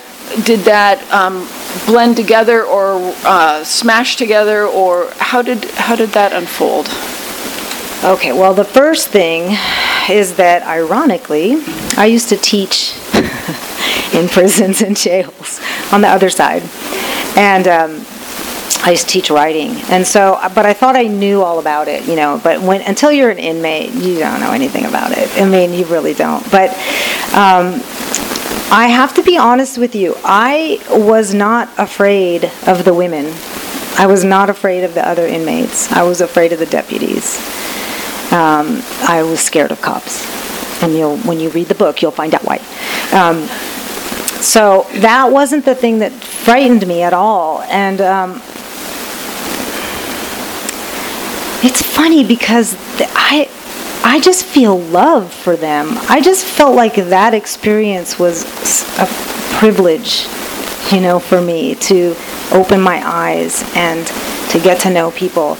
did 0.45 0.61
that 0.61 1.03
um, 1.11 1.49
blend 1.87 2.17
together 2.17 2.63
or 2.63 3.15
uh, 3.25 3.65
smash 3.65 4.17
together, 4.17 4.67
or 4.67 5.11
how 5.17 5.43
did 5.43 5.65
how 5.73 5.97
did 5.97 6.11
that 6.11 6.33
unfold? 6.33 6.87
Okay, 8.03 8.33
well, 8.33 8.55
the 8.55 8.65
first 8.65 9.09
thing 9.09 9.59
is 10.09 10.37
that 10.37 10.63
ironically, 10.63 11.63
I 11.99 12.07
used 12.07 12.31
to 12.31 12.37
teach 12.39 12.95
in 14.15 14.27
prisons 14.27 14.81
and 14.81 14.97
jails 14.97 15.61
on 15.93 16.01
the 16.01 16.09
other 16.09 16.31
side. 16.31 16.63
And 17.37 17.69
um, 17.69 18.07
I 18.83 18.93
used 18.93 19.07
to 19.07 19.13
teach 19.13 19.29
writing. 19.29 19.73
And 19.91 20.07
so, 20.07 20.41
but 20.55 20.65
I 20.65 20.73
thought 20.73 20.97
I 20.97 21.09
knew 21.09 21.43
all 21.43 21.59
about 21.59 21.89
it, 21.89 22.09
you 22.09 22.17
know, 22.17 22.41
but 22.43 22.63
when, 22.63 22.81
until 22.81 23.13
you're 23.13 23.29
an 23.29 23.39
inmate, 23.39 23.93
you 23.93 24.19
don't 24.19 24.41
know 24.41 24.53
anything 24.53 24.87
about 24.87 25.13
it. 25.13 25.29
I 25.37 25.47
mean, 25.47 25.75
you 25.75 25.85
really 25.85 26.15
don't. 26.15 26.43
But, 26.51 26.71
um, 27.35 27.83
I 28.73 28.87
have 28.87 29.13
to 29.17 29.23
be 29.23 29.37
honest 29.37 29.77
with 29.77 29.95
you. 29.95 30.15
I 30.25 30.81
was 30.89 31.35
not 31.35 31.69
afraid 31.77 32.51
of 32.67 32.87
the 32.87 32.95
women. 32.95 33.27
I 33.99 34.07
was 34.07 34.25
not 34.25 34.49
afraid 34.49 34.85
of 34.85 34.95
the 34.95 35.07
other 35.07 35.27
inmates. 35.27 35.93
I 35.93 36.05
was 36.05 36.23
afraid 36.23 36.53
of 36.53 36.61
the 36.61 36.67
deputies. 36.67 37.60
Um, 38.33 38.83
I 39.09 39.23
was 39.25 39.41
scared 39.41 39.73
of 39.73 39.83
cops, 39.83 40.25
and 40.83 40.95
you'll 40.95 41.17
when 41.19 41.41
you 41.41 41.51
read 41.51 41.67
the 41.67 41.75
book, 41.75 42.01
you'll 42.01 42.13
find 42.13 42.35
out 42.35 42.45
why. 42.45 42.59
Um, 43.13 43.47
so 44.41 44.87
that 45.01 45.31
wasn't 45.31 45.65
the 45.65 45.75
thing 45.75 45.99
that 45.99 46.13
frightened 46.13 46.87
me 46.87 47.03
at 47.03 47.13
all, 47.13 47.63
and 47.63 48.01
um, 48.01 48.31
it's 51.63 51.83
funny 51.83 52.25
because 52.25 52.73
th- 52.97 53.11
I 53.15 53.51
I 54.03 54.21
just 54.21 54.47
feel 54.47 54.79
love 54.79 55.33
for 55.33 55.57
them. 55.57 55.93
I 56.09 56.21
just 56.21 56.47
felt 56.47 56.75
like 56.75 56.95
that 56.95 57.35
experience 57.35 58.19
was 58.19 58.45
a 58.99 59.07
privilege, 59.59 60.27
you 60.91 61.01
know, 61.01 61.19
for 61.19 61.41
me 61.41 61.75
to 61.75 62.17
open 62.53 62.81
my 62.81 63.03
eyes 63.07 63.63
and 63.77 64.07
to 64.51 64.59
get 64.59 64.81
to 64.81 64.91
know 64.91 65.11
people 65.11 65.59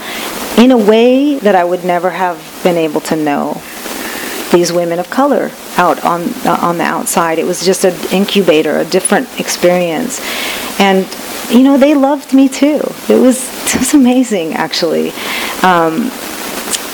in 0.61 0.71
a 0.71 0.77
way 0.77 1.39
that 1.39 1.55
I 1.55 1.65
would 1.65 1.85
never 1.85 2.11
have 2.11 2.61
been 2.63 2.77
able 2.77 3.01
to 3.03 3.17
know 3.17 3.61
these 4.53 4.73
women 4.73 4.99
of 4.99 5.09
color 5.09 5.51
out 5.79 6.05
on 6.05 6.23
uh, 6.45 6.59
on 6.61 6.77
the 6.77 6.85
outside. 6.85 7.39
It 7.39 7.47
was 7.47 7.65
just 7.65 7.85
an 7.85 7.95
incubator, 8.13 8.79
a 8.79 8.85
different 8.85 9.41
experience, 9.41 10.21
and 10.79 11.07
you 11.51 11.63
know 11.63 11.79
they 11.79 11.95
loved 11.95 12.35
me 12.35 12.49
too. 12.49 12.81
It 13.09 13.21
was 13.21 13.49
it 13.75 13.79
was 13.79 13.95
amazing 13.95 14.53
actually. 14.53 15.13
Um, 15.63 16.11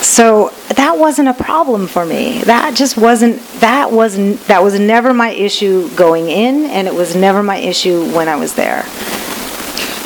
so 0.01 0.51
that 0.69 0.97
wasn't 0.99 1.29
a 1.29 1.35
problem 1.35 1.89
for 1.89 2.07
me. 2.07 2.43
That 2.43 2.77
just 2.77 2.97
wasn't 2.97 3.43
that 3.61 3.91
wasn't 3.91 4.41
that 4.47 4.63
was 4.63 4.79
never 4.79 5.13
my 5.13 5.31
issue 5.31 5.89
going 5.97 6.29
in, 6.29 6.67
and 6.67 6.87
it 6.87 6.95
was 6.95 7.17
never 7.17 7.43
my 7.43 7.57
issue 7.57 8.05
when 8.15 8.29
I 8.29 8.37
was 8.37 8.55
there. 8.55 8.85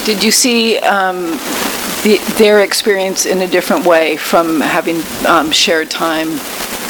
Did 0.06 0.24
you 0.24 0.30
see 0.30 0.78
um, 0.78 1.38
the, 2.02 2.18
their 2.38 2.60
experience 2.60 3.26
in 3.26 3.42
a 3.42 3.46
different 3.46 3.84
way 3.84 4.16
from 4.16 4.60
having 4.60 5.00
um, 5.26 5.50
shared 5.50 5.90
time 5.90 6.28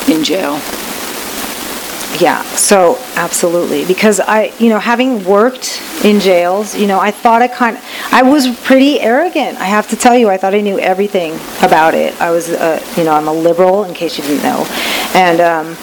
in 0.08 0.24
jail? 0.24 0.60
Yeah, 2.18 2.42
so 2.54 2.98
absolutely. 3.14 3.84
Because 3.86 4.20
I, 4.20 4.52
you 4.58 4.68
know, 4.68 4.78
having 4.78 5.24
worked 5.24 5.80
in 6.04 6.20
jails, 6.20 6.76
you 6.76 6.86
know, 6.86 7.00
I 7.00 7.12
thought 7.12 7.40
I 7.40 7.48
kind 7.48 7.78
I 8.10 8.22
was 8.22 8.48
pretty 8.60 9.00
arrogant. 9.00 9.58
I 9.58 9.64
have 9.64 9.88
to 9.88 9.96
tell 9.96 10.16
you, 10.16 10.28
I 10.28 10.36
thought 10.36 10.54
I 10.54 10.60
knew 10.60 10.78
everything 10.78 11.34
about 11.62 11.94
it. 11.94 12.20
I 12.20 12.30
was, 12.30 12.50
uh, 12.50 12.84
you 12.96 13.04
know, 13.04 13.12
I'm 13.12 13.28
a 13.28 13.32
liberal, 13.32 13.84
in 13.84 13.94
case 13.94 14.18
you 14.18 14.24
didn't 14.24 14.42
know. 14.42 14.66
And 15.14 15.40
um, 15.40 15.76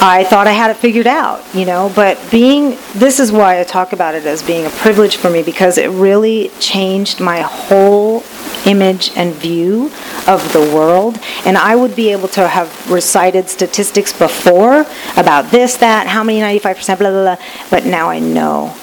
I 0.00 0.24
thought 0.28 0.46
I 0.46 0.52
had 0.52 0.70
it 0.70 0.76
figured 0.76 1.06
out, 1.06 1.42
you 1.54 1.64
know, 1.64 1.92
but 1.94 2.18
being, 2.30 2.76
this 2.94 3.20
is 3.20 3.30
why 3.30 3.60
I 3.60 3.64
talk 3.64 3.92
about 3.92 4.14
it 4.14 4.26
as 4.26 4.42
being 4.42 4.66
a 4.66 4.70
privilege 4.70 5.16
for 5.16 5.30
me 5.30 5.42
because 5.42 5.78
it 5.78 5.88
really 5.90 6.50
changed 6.60 7.20
my 7.20 7.40
whole 7.40 8.22
image 8.66 9.10
and 9.16 9.34
view 9.34 9.90
of 10.26 10.52
the 10.52 10.60
world. 10.74 11.18
And 11.44 11.56
I 11.56 11.76
would 11.76 11.94
be 11.94 12.10
able 12.12 12.28
to 12.28 12.48
have 12.48 12.90
recited 12.90 13.48
statistics 13.48 14.12
before 14.12 14.86
about 15.16 15.50
this, 15.50 15.76
that, 15.78 16.06
how 16.06 16.22
many 16.22 16.40
95%, 16.40 16.98
blah, 16.98 17.10
blah, 17.10 17.36
blah. 17.36 17.46
But 17.70 17.84
now 17.86 18.08
I 18.08 18.18
know. 18.18 18.74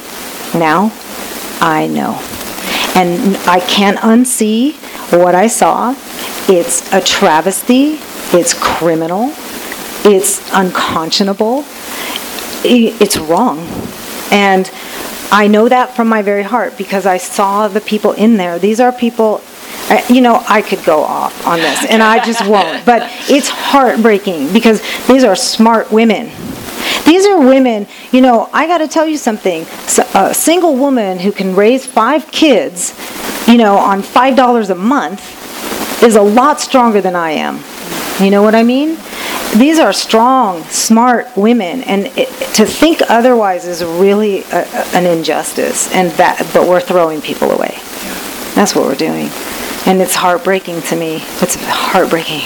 Now 0.54 0.91
I 1.60 1.88
know. 1.88 2.20
And 2.96 3.38
I 3.48 3.60
can't 3.62 3.98
unsee 4.00 4.74
what 5.17 5.36
I 5.36 5.48
saw. 5.48 5.96
It's 6.48 6.91
a 6.94 7.02
travesty. 7.02 8.00
It's 8.34 8.54
criminal. 8.54 9.34
It's 10.04 10.41
unconscionable. 10.54 11.63
It's 12.63 13.17
wrong. 13.17 13.60
And 14.32 14.70
I 15.32 15.48
know 15.48 15.70
that 15.70 15.96
from 15.96 16.10
my 16.10 16.22
very 16.22 16.44
heart 16.44 16.78
because 16.78 17.06
I 17.06 17.17
saw 17.17 17.67
the 17.67 17.80
people 17.80 18.12
in 18.13 18.38
there. 18.38 18.60
These 18.60 18.80
are 18.80 18.91
people, 18.91 19.41
you 20.10 20.21
know, 20.21 20.43
I 20.47 20.62
could 20.62 20.84
go 20.86 21.01
off 21.04 21.45
on 21.45 21.60
this 21.60 21.86
and 21.89 22.01
I 22.01 22.23
just 22.23 22.45
won't. 22.47 22.86
But 22.86 23.10
it's 23.30 23.49
heartbreaking 23.49 24.54
because 24.54 24.82
these 25.08 25.23
are 25.23 25.36
smart 25.36 25.91
women. 25.91 26.32
These 27.06 27.25
are 27.25 27.39
women, 27.39 27.88
you 28.12 28.21
know, 28.21 28.49
I 28.54 28.67
got 28.67 28.80
to 28.80 28.88
tell 28.88 29.06
you 29.08 29.17
something. 29.17 29.65
A 30.15 30.34
single 30.34 30.75
woman 30.75 31.19
who 31.19 31.32
can 31.32 31.56
raise 31.56 31.86
five 31.86 32.32
kids, 32.32 32.93
you 33.47 33.58
know, 33.58 33.75
on 33.77 34.01
$5 34.01 34.69
a 34.69 34.75
month 34.75 36.04
is 36.04 36.15
a 36.15 36.21
lot 36.21 36.60
stronger 36.60 37.01
than 37.01 37.15
I 37.15 37.32
am. 37.32 37.60
You 38.23 38.30
know 38.32 38.43
what 38.43 38.56
I 38.56 38.63
mean? 38.63 38.97
These 39.58 39.80
are 39.80 39.91
strong, 39.93 40.63
smart 40.65 41.27
women, 41.36 41.84
and 41.84 42.06
it, 42.17 42.30
to 42.56 42.65
think 42.65 43.01
otherwise 43.10 43.65
is 43.67 43.84
really 43.84 44.43
a- 44.51 44.67
an 44.95 45.06
injustice. 45.06 45.91
And 45.93 46.12
that, 46.12 46.47
but 46.54 46.67
we're 46.67 46.80
throwing 46.80 47.21
people 47.21 47.51
away. 47.51 47.77
That's 48.56 48.75
what 48.75 48.86
we're 48.86 48.95
doing, 48.95 49.30
and 49.86 50.02
it's 50.02 50.15
heartbreaking 50.15 50.82
to 50.84 50.96
me. 50.96 51.15
It's 51.41 51.56
heartbreaking. 51.60 52.41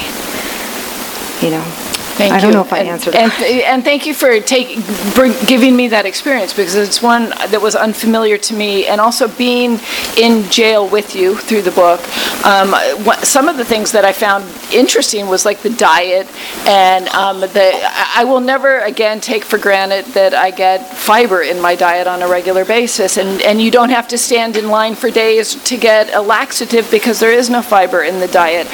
You 1.42 1.58
know. 1.58 1.85
Thank 2.16 2.34
I 2.34 2.40
don't 2.40 2.52
you. 2.52 2.56
know 2.56 2.62
if 2.62 2.74
I 2.74 2.80
and, 2.80 2.88
answered. 2.88 3.16
And, 3.16 3.32
and 3.32 3.84
thank 3.84 4.06
you 4.06 4.14
for 4.14 4.40
take, 4.40 4.80
bring, 5.14 5.34
giving 5.46 5.76
me 5.76 5.90
that 5.90 6.06
experience 6.06 6.54
because 6.54 6.76
it's 6.76 7.02
one 7.02 7.30
that 7.30 7.62
was 7.62 7.76
unfamiliar 7.76 8.38
to 8.38 8.54
me, 8.54 8.88
and 8.88 9.00
also 9.02 9.28
being 9.28 9.80
in 10.18 10.50
jail 10.50 10.88
with 10.88 11.16
you 11.16 11.36
through 11.36 11.62
the 11.62 11.72
book. 11.72 12.00
Um, 12.46 12.72
what, 13.06 13.26
some 13.26 13.50
of 13.50 13.58
the 13.58 13.66
things 13.66 13.92
that 13.92 14.06
I 14.06 14.14
found 14.14 14.46
interesting 14.74 15.28
was 15.28 15.46
like 15.46 15.62
the 15.62 15.72
diet, 15.72 16.28
and 16.68 17.08
um, 17.10 17.42
the 17.42 17.72
I 17.74 18.16
I 18.16 18.24
will 18.24 18.40
never 18.40 18.80
again 18.80 19.20
take 19.20 19.44
for 19.44 19.58
granted 19.58 20.06
that 20.14 20.34
I 20.34 20.50
get 20.50 20.88
fiber 20.96 21.42
in 21.42 21.60
my 21.60 21.76
diet 21.76 22.08
on 22.08 22.22
a 22.22 22.28
regular 22.28 22.64
basis, 22.64 23.18
and 23.18 23.42
and 23.42 23.62
you 23.62 23.72
don't 23.72 23.90
have 23.90 24.08
to 24.08 24.18
stand 24.18 24.56
in 24.56 24.70
line 24.70 24.96
for 24.96 25.12
days 25.12 25.56
to 25.66 25.76
get 25.76 26.14
a 26.14 26.22
laxative 26.22 26.90
because 26.90 27.20
there 27.20 27.34
is 27.34 27.50
no 27.50 27.62
fiber 27.62 28.04
in 28.04 28.22
the 28.22 28.28
diet. 28.30 28.68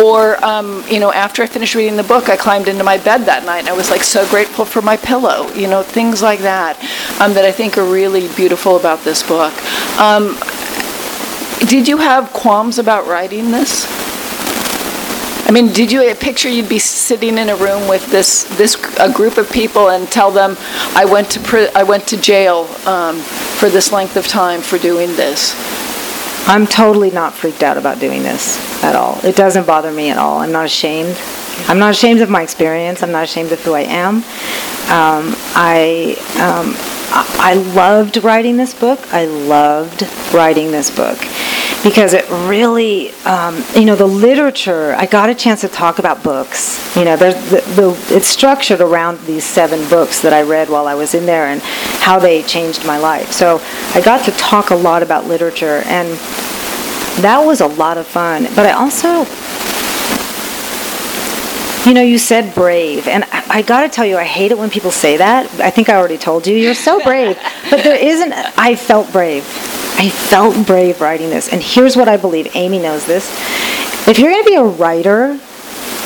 Or 0.00 0.42
um, 0.44 0.82
you 0.88 0.98
know, 0.98 1.12
after 1.12 1.44
I 1.44 1.46
finished 1.46 1.76
reading 1.76 1.96
the 1.96 2.02
book, 2.02 2.28
I 2.28 2.36
climbed 2.36 2.66
into 2.66 2.82
my 2.82 2.87
bed 2.96 3.26
that 3.26 3.44
night 3.44 3.60
and 3.60 3.68
I 3.68 3.74
was 3.74 3.90
like 3.90 4.02
so 4.02 4.26
grateful 4.28 4.64
for 4.64 4.80
my 4.80 4.96
pillow. 4.96 5.52
You 5.52 5.66
know, 5.66 5.82
things 5.82 6.22
like 6.22 6.40
that 6.40 6.78
um, 7.20 7.34
that 7.34 7.44
I 7.44 7.52
think 7.52 7.76
are 7.76 7.84
really 7.84 8.28
beautiful 8.34 8.76
about 8.76 9.00
this 9.00 9.22
book. 9.22 9.52
Um, 9.98 10.38
did 11.68 11.88
you 11.88 11.98
have 11.98 12.32
qualms 12.32 12.78
about 12.78 13.06
writing 13.06 13.50
this? 13.50 13.86
I 15.48 15.50
mean, 15.50 15.72
did 15.72 15.90
you 15.90 16.14
picture 16.14 16.48
you'd 16.48 16.68
be 16.68 16.78
sitting 16.78 17.38
in 17.38 17.48
a 17.48 17.56
room 17.56 17.88
with 17.88 18.06
this 18.10 18.44
this 18.58 18.76
a 19.00 19.10
group 19.10 19.38
of 19.38 19.50
people 19.50 19.88
and 19.88 20.06
tell 20.10 20.30
them, 20.30 20.56
"I 20.94 21.04
went 21.04 21.30
to 21.30 21.40
pri- 21.40 21.70
I 21.74 21.82
went 21.84 22.06
to 22.08 22.16
jail 22.16 22.68
um, 22.86 23.18
for 23.58 23.68
this 23.68 23.90
length 23.90 24.16
of 24.16 24.26
time 24.26 24.60
for 24.60 24.78
doing 24.78 25.08
this"? 25.16 25.54
I'm 26.46 26.66
totally 26.66 27.10
not 27.10 27.34
freaked 27.34 27.62
out 27.62 27.76
about 27.76 27.98
doing 27.98 28.22
this 28.22 28.58
at 28.82 28.94
all. 28.94 29.18
It 29.24 29.36
doesn't 29.36 29.66
bother 29.66 29.90
me 29.90 30.10
at 30.10 30.18
all. 30.18 30.38
I'm 30.40 30.52
not 30.52 30.66
ashamed. 30.66 31.16
I'm 31.66 31.78
not 31.78 31.90
ashamed 31.90 32.20
of 32.20 32.30
my 32.30 32.42
experience. 32.42 33.02
I'm 33.02 33.12
not 33.12 33.24
ashamed 33.24 33.52
of 33.52 33.60
who 33.62 33.74
I 33.74 33.82
am. 33.82 34.16
Um, 34.88 35.34
I, 35.54 36.16
um, 36.40 36.74
I 37.10 37.54
loved 37.74 38.22
writing 38.22 38.56
this 38.56 38.74
book. 38.74 39.00
I 39.12 39.24
loved 39.26 40.02
writing 40.32 40.70
this 40.70 40.90
book 40.90 41.18
because 41.82 42.12
it 42.12 42.28
really, 42.48 43.10
um, 43.24 43.62
you 43.74 43.84
know, 43.84 43.96
the 43.96 44.06
literature. 44.06 44.94
I 44.94 45.06
got 45.06 45.30
a 45.30 45.34
chance 45.34 45.60
to 45.62 45.68
talk 45.68 45.98
about 45.98 46.22
books. 46.22 46.96
You 46.96 47.04
know, 47.04 47.16
the, 47.16 47.30
the, 47.76 48.14
it's 48.14 48.26
structured 48.26 48.80
around 48.80 49.20
these 49.20 49.44
seven 49.44 49.88
books 49.88 50.20
that 50.22 50.32
I 50.32 50.42
read 50.42 50.68
while 50.68 50.86
I 50.86 50.94
was 50.94 51.14
in 51.14 51.26
there 51.26 51.46
and 51.46 51.60
how 52.00 52.18
they 52.18 52.42
changed 52.42 52.86
my 52.86 52.98
life. 52.98 53.32
So 53.32 53.60
I 53.94 54.00
got 54.00 54.24
to 54.24 54.32
talk 54.32 54.70
a 54.70 54.74
lot 54.74 55.02
about 55.02 55.26
literature 55.26 55.82
and 55.86 56.08
that 57.22 57.38
was 57.38 57.60
a 57.60 57.66
lot 57.66 57.98
of 57.98 58.06
fun. 58.06 58.44
But 58.54 58.66
I 58.66 58.72
also 58.72 59.24
you 61.88 61.94
know, 61.94 62.02
you 62.02 62.18
said 62.18 62.54
brave, 62.54 63.08
and 63.08 63.24
I, 63.24 63.44
I 63.48 63.62
got 63.62 63.80
to 63.80 63.88
tell 63.88 64.04
you, 64.04 64.18
I 64.18 64.24
hate 64.24 64.52
it 64.52 64.58
when 64.58 64.68
people 64.68 64.90
say 64.90 65.16
that. 65.16 65.50
I 65.58 65.70
think 65.70 65.88
I 65.88 65.96
already 65.96 66.18
told 66.18 66.46
you, 66.46 66.54
you're 66.54 66.74
so 66.74 67.02
brave. 67.02 67.38
but 67.70 67.82
there 67.82 67.96
isn't, 67.96 68.30
I 68.58 68.76
felt 68.76 69.10
brave. 69.10 69.42
I 69.96 70.10
felt 70.10 70.66
brave 70.66 71.00
writing 71.00 71.30
this. 71.30 71.50
And 71.50 71.62
here's 71.62 71.96
what 71.96 72.06
I 72.06 72.18
believe 72.18 72.54
Amy 72.54 72.78
knows 72.78 73.06
this. 73.06 73.26
If 74.06 74.18
you're 74.18 74.30
going 74.30 74.44
to 74.44 74.50
be 74.50 74.56
a 74.56 74.64
writer, 74.64 75.40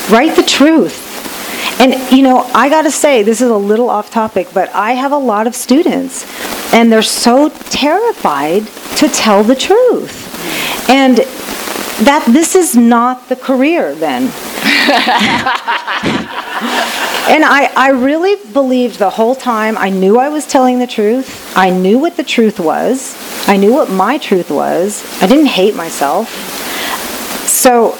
write 0.08 0.36
the 0.36 0.44
truth. 0.44 1.10
And, 1.80 1.94
you 2.12 2.22
know, 2.22 2.48
I 2.54 2.68
got 2.68 2.82
to 2.82 2.92
say, 2.92 3.24
this 3.24 3.40
is 3.40 3.50
a 3.50 3.56
little 3.56 3.90
off 3.90 4.08
topic, 4.08 4.48
but 4.54 4.68
I 4.68 4.92
have 4.92 5.10
a 5.10 5.18
lot 5.18 5.48
of 5.48 5.54
students, 5.56 6.24
and 6.72 6.92
they're 6.92 7.02
so 7.02 7.48
terrified 7.48 8.68
to 8.98 9.08
tell 9.08 9.42
the 9.42 9.56
truth. 9.56 10.88
And 10.88 11.16
that 12.06 12.24
this 12.28 12.54
is 12.54 12.76
not 12.76 13.28
the 13.28 13.36
career 13.36 13.94
then. 13.94 14.30
and 17.32 17.44
I, 17.44 17.70
I 17.76 17.90
really 17.90 18.36
believed 18.52 18.98
the 18.98 19.10
whole 19.10 19.34
time 19.34 19.76
I 19.76 19.90
knew 19.90 20.18
I 20.18 20.28
was 20.28 20.46
telling 20.46 20.78
the 20.78 20.86
truth. 20.86 21.56
I 21.56 21.70
knew 21.70 21.98
what 21.98 22.16
the 22.16 22.24
truth 22.24 22.58
was. 22.58 23.16
I 23.48 23.56
knew 23.56 23.72
what 23.72 23.90
my 23.90 24.18
truth 24.18 24.50
was. 24.50 25.04
I 25.22 25.26
didn't 25.26 25.46
hate 25.46 25.74
myself. 25.74 26.28
So 27.46 27.98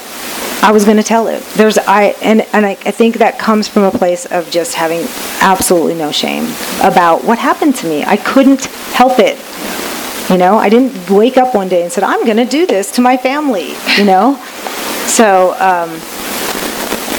I 0.63 0.71
was 0.73 0.85
going 0.85 0.97
to 0.97 1.03
tell 1.03 1.27
it. 1.27 1.43
There's 1.55 1.77
I 1.77 2.15
and 2.23 2.43
and 2.53 2.65
I, 2.65 2.71
I 2.71 2.91
think 2.91 3.17
that 3.17 3.39
comes 3.39 3.69
from 3.69 3.83
a 3.83 3.91
place 3.91 4.25
of 4.27 4.51
just 4.51 4.75
having 4.75 5.07
absolutely 5.41 5.95
no 5.95 6.13
shame 6.13 6.45
about 6.81 7.25
what 7.25 7.39
happened 7.39 7.77
to 7.77 7.87
me. 7.87 8.05
I 8.05 8.17
couldn't 8.17 8.65
help 8.95 9.19
it. 9.19 9.39
You 10.31 10.39
know, 10.39 10.57
I 10.57 10.69
didn't 10.69 11.11
wake 11.11 11.37
up 11.37 11.55
one 11.55 11.69
day 11.69 11.83
and 11.83 11.93
said, 11.93 12.05
I'm 12.05 12.25
going 12.25 12.37
to 12.37 12.47
do 12.47 12.65
this 12.65 12.93
to 12.93 13.01
my 13.01 13.17
family, 13.17 13.75
you 13.99 14.05
know? 14.05 14.37
So, 15.07 15.53
um, 15.61 15.91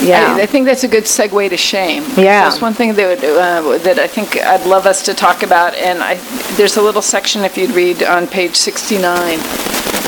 yeah. 0.04 0.36
I, 0.36 0.42
I, 0.42 0.46
think 0.46 0.66
that's 0.66 0.84
a 0.84 0.88
good 0.88 1.04
segue 1.04 1.50
to 1.50 1.58
shame. 1.58 2.04
Yeah. 2.18 2.50
That's 2.50 2.62
one 2.62 2.74
thing 2.74 2.94
that, 2.96 3.24
uh, 3.24 3.78
that 3.80 4.00
I 4.00 4.08
think 4.08 4.38
I'd 4.38 4.66
love 4.66 4.86
us 4.86 5.04
to 5.04 5.14
talk 5.14 5.44
about. 5.44 5.76
And 5.76 6.02
I, 6.02 6.16
there's 6.56 6.78
a 6.78 6.82
little 6.82 7.02
section, 7.02 7.44
if 7.44 7.58
you'd 7.58 7.72
read 7.72 8.04
on 8.04 8.28
page 8.28 8.56
69, 8.56 9.40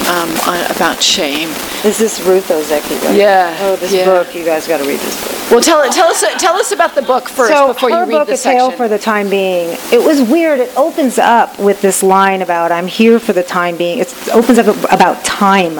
um, 0.07 0.29
on, 0.47 0.71
about 0.71 1.01
shame. 1.01 1.49
This 1.81 1.99
Is 1.99 2.17
this 2.17 2.27
Ruth 2.27 2.49
Ozeki? 2.49 3.03
Right? 3.03 3.15
Yeah. 3.15 3.57
Oh, 3.61 3.75
this 3.75 3.93
yeah. 3.93 4.05
book. 4.05 4.33
You 4.35 4.45
guys 4.45 4.67
got 4.67 4.77
to 4.77 4.87
read 4.87 4.99
this 4.99 5.21
book. 5.21 5.51
Well, 5.51 5.61
tell, 5.61 5.87
tell 5.91 6.07
us 6.07 6.23
tell 6.39 6.55
us 6.55 6.71
about 6.71 6.95
the 6.95 7.01
book 7.01 7.29
first 7.29 7.53
so 7.53 7.73
before 7.73 7.89
you 7.91 7.99
read 7.99 8.09
book, 8.09 8.27
the 8.27 8.33
A 8.33 8.37
section. 8.37 8.59
Tale 8.59 8.71
for 8.71 8.87
the 8.87 8.97
Time 8.97 9.29
Being. 9.29 9.77
It 9.91 10.03
was 10.03 10.21
weird. 10.21 10.59
It 10.59 10.75
opens 10.75 11.19
up 11.19 11.59
with 11.59 11.81
this 11.81 12.01
line 12.01 12.41
about 12.41 12.71
"I'm 12.71 12.87
here 12.87 13.19
for 13.19 13.33
the 13.33 13.43
time 13.43 13.77
being." 13.77 13.99
It 13.99 14.13
opens 14.29 14.57
up 14.57 14.75
about 14.91 15.23
time, 15.23 15.75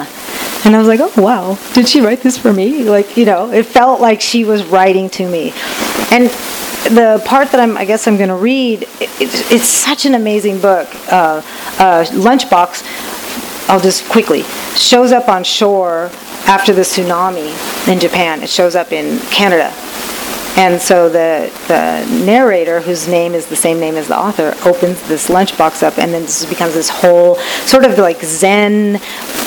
and 0.66 0.74
I 0.74 0.78
was 0.80 0.88
like, 0.88 1.00
"Oh 1.00 1.22
wow, 1.22 1.56
did 1.74 1.88
she 1.88 2.00
write 2.00 2.22
this 2.22 2.36
for 2.36 2.52
me?" 2.52 2.82
Like 2.82 3.16
you 3.16 3.24
know, 3.24 3.52
it 3.52 3.64
felt 3.64 4.00
like 4.00 4.20
she 4.20 4.44
was 4.44 4.64
writing 4.66 5.08
to 5.10 5.30
me, 5.30 5.52
and 6.10 6.28
the 6.90 7.22
part 7.24 7.50
that 7.52 7.60
I'm, 7.60 7.76
I 7.76 7.84
guess 7.84 8.06
I'm 8.06 8.16
going 8.16 8.28
to 8.28 8.36
read, 8.36 8.82
it, 8.82 9.10
it, 9.20 9.52
it's 9.52 9.68
such 9.68 10.06
an 10.06 10.14
amazing 10.14 10.60
book. 10.60 10.88
Uh, 11.10 11.42
uh, 11.78 12.04
Lunchbox, 12.10 13.68
I'll 13.68 13.80
just 13.80 14.08
quickly, 14.08 14.42
shows 14.76 15.12
up 15.12 15.28
on 15.28 15.44
shore 15.44 16.10
after 16.46 16.72
the 16.72 16.82
tsunami 16.82 17.88
in 17.88 17.98
Japan. 17.98 18.42
It 18.42 18.48
shows 18.48 18.74
up 18.76 18.92
in 18.92 19.18
Canada. 19.30 19.72
And 20.56 20.80
so 20.80 21.10
the, 21.10 21.52
the 21.68 22.24
narrator, 22.24 22.80
whose 22.80 23.06
name 23.06 23.34
is 23.34 23.46
the 23.46 23.56
same 23.56 23.78
name 23.78 23.94
as 23.96 24.08
the 24.08 24.18
author, 24.18 24.54
opens 24.66 25.06
this 25.06 25.28
lunchbox 25.28 25.82
up, 25.82 25.98
and 25.98 26.14
then 26.14 26.22
this 26.22 26.46
becomes 26.46 26.72
this 26.72 26.88
whole 26.88 27.36
sort 27.66 27.84
of 27.84 27.98
like 27.98 28.22
Zen 28.22 28.96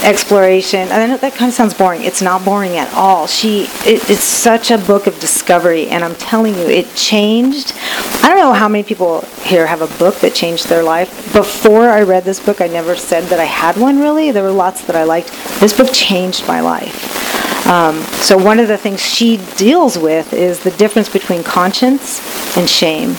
exploration. 0.03 0.81
And 0.81 0.93
I 0.93 1.07
know 1.07 1.17
that 1.17 1.33
kind 1.33 1.49
of 1.49 1.55
sounds 1.55 1.73
boring. 1.73 2.03
It's 2.03 2.21
not 2.21 2.45
boring 2.45 2.77
at 2.77 2.93
all. 2.93 3.25
She, 3.25 3.63
it, 3.85 4.07
it's 4.07 4.23
such 4.23 4.69
a 4.69 4.77
book 4.77 5.07
of 5.07 5.19
discovery, 5.19 5.87
and 5.87 6.03
I'm 6.03 6.15
telling 6.15 6.53
you, 6.53 6.69
it 6.69 6.93
changed. 6.93 7.73
I 8.21 8.29
don't 8.29 8.37
know 8.37 8.53
how 8.53 8.67
many 8.67 8.83
people 8.83 9.21
here 9.41 9.65
have 9.65 9.81
a 9.81 9.97
book 9.97 10.15
that 10.17 10.35
changed 10.35 10.69
their 10.69 10.83
life. 10.83 11.33
Before 11.33 11.89
I 11.89 12.03
read 12.03 12.23
this 12.23 12.39
book, 12.39 12.61
I 12.61 12.67
never 12.67 12.95
said 12.95 13.23
that 13.25 13.39
I 13.39 13.45
had 13.45 13.77
one 13.77 13.99
really. 13.99 14.29
There 14.29 14.43
were 14.43 14.51
lots 14.51 14.83
that 14.85 14.95
I 14.95 15.05
liked. 15.05 15.31
This 15.59 15.75
book 15.75 15.91
changed 15.91 16.47
my 16.47 16.61
life. 16.61 17.18
Um, 17.67 18.01
so 18.21 18.37
one 18.37 18.59
of 18.59 18.67
the 18.67 18.77
things 18.77 19.01
she 19.01 19.37
deals 19.57 19.97
with 19.97 20.33
is 20.33 20.59
the 20.59 20.71
difference 20.71 21.09
between 21.09 21.43
conscience 21.43 22.19
and 22.57 22.69
shame. 22.69 23.13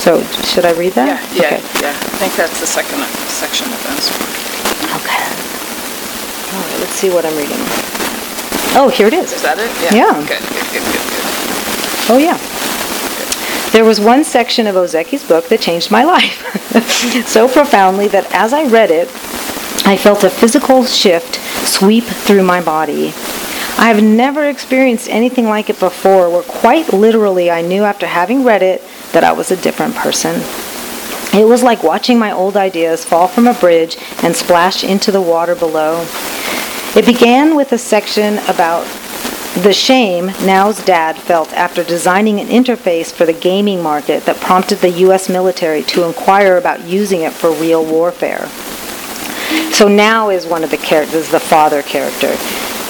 So 0.00 0.22
should 0.44 0.64
I 0.64 0.72
read 0.72 0.92
that? 0.94 1.20
Yeah, 1.34 1.42
yeah, 1.42 1.46
okay. 1.46 1.80
yeah. 1.82 1.90
I 1.90 2.16
think 2.16 2.34
that's 2.34 2.60
the 2.60 2.66
second 2.66 3.04
section 3.28 3.66
of 3.68 3.80
that. 3.84 4.00
Okay. 5.04 5.26
All 6.56 6.62
right, 6.64 6.80
let's 6.80 6.96
see 6.96 7.10
what 7.10 7.26
I'm 7.26 7.36
reading. 7.36 7.60
Oh, 8.72 8.88
here 8.88 9.08
it 9.08 9.14
is. 9.14 9.32
Is 9.32 9.42
that 9.42 9.58
it? 9.58 9.68
Yeah. 9.82 10.06
yeah. 10.06 10.14
Good, 10.26 10.40
good, 10.40 10.68
good, 10.72 10.84
good, 10.88 11.06
good. 11.10 11.26
Oh, 12.08 12.18
yeah. 12.18 12.38
There 13.72 13.84
was 13.84 14.00
one 14.00 14.24
section 14.24 14.66
of 14.66 14.76
Ozeki's 14.76 15.22
book 15.22 15.48
that 15.48 15.60
changed 15.60 15.90
my 15.90 16.04
life 16.14 16.46
so 17.26 17.48
profoundly 17.48 18.08
that 18.08 18.32
as 18.32 18.52
I 18.52 18.64
read 18.64 18.90
it, 18.90 19.08
I 19.86 19.96
felt 19.96 20.24
a 20.24 20.30
physical 20.30 20.84
shift 20.84 21.36
sweep 21.66 22.04
through 22.04 22.44
my 22.44 22.62
body. 22.62 23.12
I 23.80 23.88
have 23.88 24.04
never 24.04 24.44
experienced 24.44 25.08
anything 25.08 25.46
like 25.46 25.70
it 25.70 25.80
before, 25.80 26.28
where 26.28 26.42
quite 26.42 26.92
literally 26.92 27.50
I 27.50 27.62
knew 27.62 27.82
after 27.82 28.06
having 28.06 28.44
read 28.44 28.62
it 28.62 28.82
that 29.12 29.24
I 29.24 29.32
was 29.32 29.50
a 29.50 29.56
different 29.56 29.94
person. 29.94 30.42
It 31.32 31.48
was 31.48 31.62
like 31.62 31.82
watching 31.82 32.18
my 32.18 32.30
old 32.30 32.58
ideas 32.58 33.06
fall 33.06 33.26
from 33.26 33.46
a 33.46 33.54
bridge 33.54 33.96
and 34.22 34.36
splash 34.36 34.84
into 34.84 35.10
the 35.10 35.22
water 35.22 35.54
below. 35.54 36.06
It 36.94 37.06
began 37.06 37.56
with 37.56 37.72
a 37.72 37.78
section 37.78 38.36
about 38.50 38.84
the 39.62 39.72
shame 39.72 40.26
Nao's 40.44 40.84
dad 40.84 41.16
felt 41.16 41.50
after 41.54 41.82
designing 41.82 42.38
an 42.38 42.48
interface 42.48 43.10
for 43.10 43.24
the 43.24 43.32
gaming 43.32 43.82
market 43.82 44.26
that 44.26 44.36
prompted 44.42 44.80
the 44.80 44.90
U.S. 44.90 45.30
military 45.30 45.84
to 45.84 46.04
inquire 46.04 46.58
about 46.58 46.84
using 46.84 47.22
it 47.22 47.32
for 47.32 47.50
real 47.50 47.82
warfare. 47.82 48.46
So 49.72 49.88
Nao 49.88 50.28
is 50.28 50.44
one 50.44 50.64
of 50.64 50.70
the 50.70 50.76
characters, 50.76 51.30
the 51.30 51.40
father 51.40 51.80
character 51.80 52.36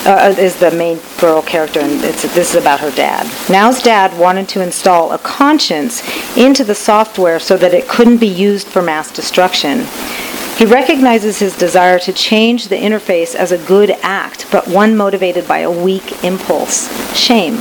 uh, 0.07 0.35
is 0.39 0.57
the 0.57 0.71
main 0.71 0.99
girl 1.19 1.43
character, 1.43 1.81
and 1.81 2.01
this 2.01 2.25
is 2.25 2.55
about 2.55 2.81
her 2.81 2.91
dad. 2.93 3.27
Nao's 3.51 3.83
dad 3.83 4.19
wanted 4.19 4.49
to 4.49 4.63
install 4.63 5.13
a 5.13 5.19
conscience 5.19 6.03
into 6.37 6.65
the 6.65 6.75
software 6.75 7.39
so 7.39 7.57
that 7.57 7.75
it 7.75 7.89
couldn't 7.89 8.19
be 8.19 8.27
used 8.27 8.67
for 8.67 8.83
mass 8.83 9.13
destruction. 9.13 9.87
He 10.57 10.67
recognizes 10.67 11.39
his 11.39 11.57
desire 11.57 11.99
to 12.01 12.13
change 12.13 12.69
the 12.69 12.77
interface 12.77 13.35
as 13.35 13.51
a 13.51 13.59
good 13.67 13.91
act, 14.03 14.47
but 14.53 14.69
one 14.69 14.97
motivated 14.97 15.49
by 15.49 15.61
a 15.61 15.71
weak 15.71 16.23
impulse 16.23 16.89
shame. 17.17 17.55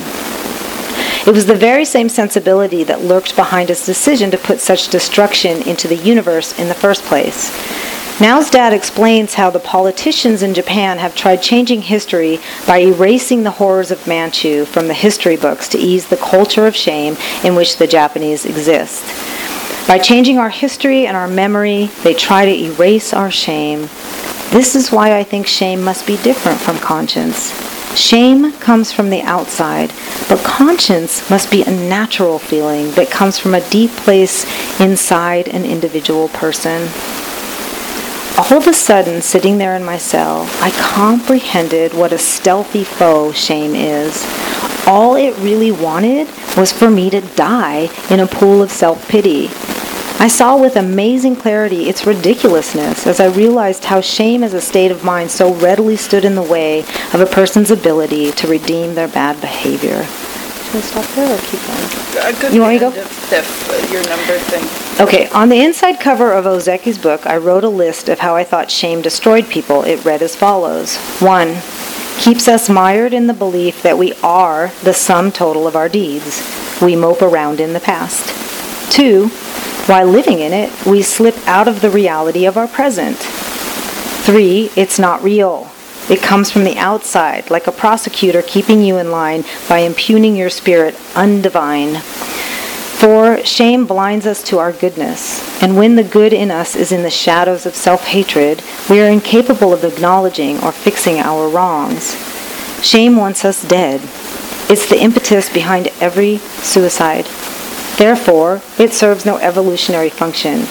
It 1.25 1.31
was 1.33 1.45
the 1.45 1.55
very 1.55 1.85
same 1.85 2.09
sensibility 2.09 2.83
that 2.85 3.03
lurked 3.03 3.35
behind 3.35 3.69
his 3.69 3.85
decision 3.85 4.31
to 4.31 4.37
put 4.37 4.59
such 4.59 4.89
destruction 4.89 5.61
into 5.67 5.87
the 5.87 5.95
universe 5.95 6.57
in 6.57 6.69
the 6.69 6.73
first 6.73 7.03
place. 7.03 7.51
Nao's 8.21 8.49
dad 8.49 8.73
explains 8.73 9.35
how 9.35 9.49
the 9.49 9.61
politicians 9.61 10.43
in 10.43 10.53
Japan 10.53 10.97
have 10.97 11.15
tried 11.15 11.41
changing 11.41 11.83
history 11.83 12.41
by 12.67 12.79
erasing 12.79 13.43
the 13.43 13.51
horrors 13.51 13.91
of 13.91 14.07
Manchu 14.07 14.65
from 14.65 14.89
the 14.89 14.93
history 14.93 15.37
books 15.37 15.69
to 15.69 15.77
ease 15.77 16.07
the 16.07 16.17
culture 16.17 16.67
of 16.67 16.75
shame 16.75 17.15
in 17.45 17.55
which 17.55 17.77
the 17.77 17.87
Japanese 17.87 18.45
exist. 18.45 19.05
By 19.87 19.99
changing 19.99 20.37
our 20.37 20.49
history 20.49 21.07
and 21.07 21.15
our 21.15 21.29
memory, 21.29 21.85
they 22.03 22.13
try 22.13 22.43
to 22.43 22.51
erase 22.51 23.13
our 23.13 23.31
shame. 23.31 23.83
This 24.51 24.75
is 24.75 24.91
why 24.91 25.17
I 25.17 25.23
think 25.23 25.47
shame 25.47 25.81
must 25.81 26.05
be 26.05 26.17
different 26.17 26.59
from 26.59 26.77
conscience. 26.79 27.53
Shame 27.97 28.51
comes 28.59 28.91
from 28.91 29.11
the 29.11 29.21
outside, 29.21 29.93
but 30.27 30.43
conscience 30.43 31.29
must 31.29 31.49
be 31.49 31.63
a 31.63 31.71
natural 31.71 32.37
feeling 32.37 32.91
that 32.91 33.09
comes 33.09 33.39
from 33.39 33.55
a 33.55 33.69
deep 33.69 33.91
place 33.91 34.43
inside 34.81 35.47
an 35.47 35.63
individual 35.63 36.27
person 36.27 36.89
all 38.39 38.57
of 38.57 38.67
a 38.67 38.73
sudden, 38.73 39.21
sitting 39.21 39.57
there 39.57 39.75
in 39.75 39.83
my 39.83 39.97
cell, 39.97 40.47
I 40.61 40.71
comprehended 40.71 41.93
what 41.93 42.13
a 42.13 42.17
stealthy 42.17 42.85
foe 42.85 43.33
shame 43.33 43.75
is. 43.75 44.25
All 44.87 45.17
it 45.17 45.37
really 45.39 45.73
wanted 45.73 46.25
was 46.55 46.71
for 46.71 46.89
me 46.89 47.09
to 47.09 47.19
die 47.19 47.89
in 48.09 48.21
a 48.21 48.27
pool 48.27 48.63
of 48.63 48.71
self 48.71 49.05
pity. 49.09 49.49
I 50.21 50.29
saw 50.29 50.57
with 50.57 50.77
amazing 50.77 51.35
clarity 51.35 51.89
its 51.89 52.07
ridiculousness 52.07 53.05
as 53.07 53.19
I 53.19 53.27
realized 53.27 53.83
how 53.83 53.99
shame 53.99 54.41
as 54.45 54.53
a 54.53 54.61
state 54.61 54.91
of 54.91 55.03
mind 55.03 55.31
so 55.31 55.53
readily 55.55 55.97
stood 55.97 56.23
in 56.23 56.35
the 56.35 56.41
way 56.41 56.79
of 57.13 57.19
a 57.19 57.25
person's 57.25 57.71
ability 57.71 58.31
to 58.31 58.47
redeem 58.47 58.95
their 58.95 59.09
bad 59.09 59.41
behavior. 59.41 60.05
Should 60.71 60.77
I 60.77 60.81
stop 60.81 61.05
there 61.15 61.33
or 61.33 61.39
keep 61.39 61.59
going? 61.65 62.47
Uh, 62.49 62.53
You 62.53 62.61
want 62.61 62.73
me 62.73 62.79
to 62.79 62.85
go? 62.85 62.91
the 62.91 62.99
end 62.99 63.09
of 63.09 63.29
the 63.29 63.37
f- 63.37 63.91
Your 63.91 64.03
number 64.03 64.37
thing. 64.37 65.03
Okay, 65.07 65.27
on 65.29 65.49
the 65.49 65.61
inside 65.61 65.99
cover 65.99 66.31
of 66.31 66.45
Ozeki's 66.45 66.97
book, 66.97 67.25
I 67.25 67.37
wrote 67.37 67.63
a 67.63 67.69
list 67.69 68.07
of 68.09 68.19
how 68.19 68.35
I 68.35 68.43
thought 68.43 68.69
shame 68.69 69.01
destroyed 69.01 69.47
people. 69.49 69.83
It 69.83 70.03
read 70.05 70.21
as 70.21 70.35
follows. 70.35 70.97
One, 71.19 71.57
keeps 72.19 72.47
us 72.47 72.69
mired 72.69 73.13
in 73.13 73.27
the 73.27 73.33
belief 73.33 73.81
that 73.81 73.97
we 73.97 74.13
are 74.21 74.71
the 74.83 74.93
sum 74.93 75.31
total 75.31 75.67
of 75.67 75.75
our 75.75 75.89
deeds. 75.89 76.41
We 76.81 76.95
mope 76.95 77.21
around 77.21 77.59
in 77.59 77.73
the 77.73 77.79
past. 77.79 78.27
Two, 78.91 79.29
while 79.87 80.05
living 80.05 80.39
in 80.39 80.53
it, 80.53 80.71
we 80.85 81.01
slip 81.01 81.35
out 81.47 81.67
of 81.67 81.81
the 81.81 81.89
reality 81.89 82.45
of 82.45 82.57
our 82.57 82.67
present. 82.67 83.17
Three, 83.17 84.69
it's 84.75 84.99
not 84.99 85.23
real. 85.23 85.71
It 86.09 86.23
comes 86.23 86.49
from 86.49 86.63
the 86.63 86.77
outside, 86.77 87.51
like 87.51 87.67
a 87.67 87.71
prosecutor 87.71 88.41
keeping 88.41 88.81
you 88.81 88.97
in 88.97 89.11
line 89.11 89.43
by 89.67 89.79
impugning 89.79 90.35
your 90.35 90.49
spirit 90.49 90.95
undivine. 91.13 92.01
For 92.99 93.45
shame 93.45 93.85
blinds 93.85 94.25
us 94.25 94.43
to 94.43 94.57
our 94.57 94.73
goodness, 94.73 95.39
and 95.61 95.77
when 95.77 95.95
the 95.95 96.03
good 96.03 96.33
in 96.33 96.49
us 96.49 96.75
is 96.75 96.91
in 96.91 97.03
the 97.03 97.09
shadows 97.09 97.65
of 97.65 97.75
self 97.75 98.05
hatred, 98.07 98.61
we 98.89 98.99
are 98.99 99.07
incapable 99.07 99.71
of 99.71 99.83
acknowledging 99.83 100.59
or 100.63 100.71
fixing 100.71 101.19
our 101.19 101.47
wrongs. 101.47 102.15
Shame 102.83 103.15
wants 103.15 103.45
us 103.45 103.63
dead. 103.63 104.01
It's 104.69 104.89
the 104.89 104.99
impetus 104.99 105.49
behind 105.53 105.89
every 106.01 106.37
suicide. 106.37 107.25
Therefore, 107.97 108.61
it 108.77 108.93
serves 108.93 109.25
no 109.25 109.37
evolutionary 109.37 110.09
function. 110.09 110.61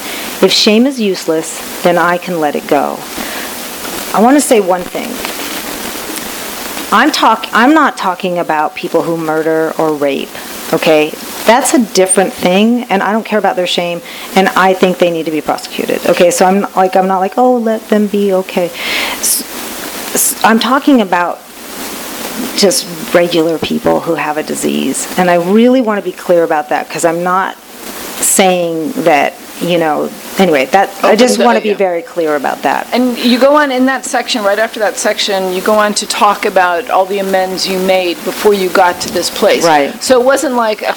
If 0.43 0.51
shame 0.51 0.87
is 0.87 1.01
useless, 1.01 1.83
then 1.83 1.97
I 1.97 2.19
can 2.19 2.41
let 2.41 2.57
it 2.57 2.67
go. 2.67 2.99
I 4.15 4.23
want 4.23 4.37
to 4.37 4.41
say 4.41 4.61
one 4.61 4.83
thing. 4.83 5.09
I'm 6.91 7.13
talk 7.13 7.47
I'm 7.53 7.75
not 7.75 7.97
talking 7.97 8.39
about 8.39 8.75
people 8.75 9.03
who 9.03 9.17
murder 9.17 9.73
or 9.79 9.95
rape, 9.95 10.31
okay? 10.73 11.11
That's 11.47 11.75
a 11.75 11.85
different 11.95 12.33
thing 12.33 12.85
and 12.85 13.03
I 13.03 13.13
don't 13.13 13.25
care 13.25 13.39
about 13.39 13.57
their 13.57 13.67
shame 13.67 14.01
and 14.35 14.49
I 14.49 14.75
think 14.75 14.99
they 14.99 15.11
need 15.11 15.27
to 15.27 15.31
be 15.31 15.41
prosecuted. 15.41 16.07
Okay, 16.07 16.31
so 16.31 16.47
I'm 16.47 16.63
like 16.75 16.97
I'm 16.97 17.07
not 17.07 17.19
like, 17.19 17.37
"Oh, 17.37 17.57
let 17.57 17.83
them 17.89 18.07
be 18.07 18.33
okay." 18.33 18.71
I'm 20.43 20.59
talking 20.59 21.01
about 21.01 21.39
just 22.57 23.15
regular 23.15 23.59
people 23.59 24.01
who 24.01 24.15
have 24.15 24.37
a 24.37 24.43
disease. 24.43 25.07
And 25.19 25.31
I 25.31 25.37
really 25.37 25.81
want 25.81 26.03
to 26.03 26.11
be 26.11 26.17
clear 26.17 26.45
about 26.45 26.69
that 26.71 26.89
because 26.89 27.05
I'm 27.05 27.23
not 27.23 27.57
saying 27.57 28.93
that, 29.05 29.35
you 29.61 29.79
know, 29.79 30.11
anyway, 30.39 30.67
that 30.67 31.05
I 31.05 31.17
just 31.17 31.39
want 31.39 31.57
to 31.57 31.63
be 31.63 31.75
very 31.75 32.03
clear 32.03 32.37
about 32.37 32.63
that. 32.63 32.93
And 32.93 33.19
you 33.19 33.41
go 33.41 33.57
on 33.57 33.73
in 33.73 33.87
that 33.87 34.05
section, 34.05 34.45
right 34.45 34.59
after 34.59 34.81
that 34.81 34.97
section, 34.97 35.53
you 35.53 35.63
go 35.63 35.75
on 35.75 35.95
to 35.95 36.07
talk 36.07 36.45
about 36.45 36.91
all 36.91 37.07
the 37.07 37.19
amends 37.19 37.67
you 37.67 37.79
made 37.87 38.15
before 38.25 38.55
you 38.55 38.71
got 38.71 39.01
to 39.03 39.13
this 39.13 39.31
place. 39.31 39.65
Right. 39.65 40.01
So 40.03 40.21
it 40.21 40.25
wasn't 40.25 40.55
like, 40.55 40.83
uh, 40.83 40.95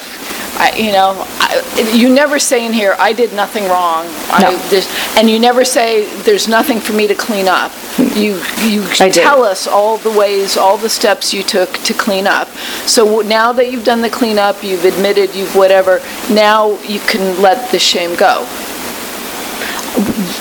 I, 0.64 0.76
you 0.78 0.91
know, 0.91 1.16
I, 1.39 1.91
you 1.91 2.14
never 2.14 2.38
say 2.38 2.64
in 2.68 2.72
here, 2.72 2.95
I 2.99 3.14
did 3.14 3.34
nothing 3.34 3.64
wrong. 3.64 4.05
I, 4.30 4.41
No. 4.43 4.57
this, 4.70 4.86
and 5.18 5.28
you 5.28 5.39
never 5.39 5.66
say, 5.66 6.05
there's 6.22 6.47
nothing 6.47 6.80
for 6.80 6.93
me 6.93 7.07
to 7.07 7.16
clean 7.16 7.47
up. 7.47 7.72
You, 8.16 8.36
you 8.64 8.84
I 8.99 9.09
did. 9.09 9.16
tell 9.16 9.43
us 9.43 9.66
all 9.66 9.97
the 9.97 10.12
ways, 10.12 10.57
all 10.57 10.78
the 10.78 10.88
steps 10.89 11.34
you 11.34 11.41
took 11.41 11.72
to 11.86 11.93
clean 11.95 12.28
up. 12.28 12.47
So 12.86 13.22
now 13.22 13.51
that 13.53 13.72
you've 13.72 13.84
done 13.84 14.01
the 14.03 14.09
cleanup, 14.12 14.64
you've 14.64 14.86
admitted, 14.86 15.34
you've 15.36 15.55
whatever, 15.55 15.99
now 16.30 16.80
you 16.84 16.99
can 16.99 17.41
let 17.41 17.72
the 17.72 17.80
shame 17.80 18.16
go. 18.16 18.45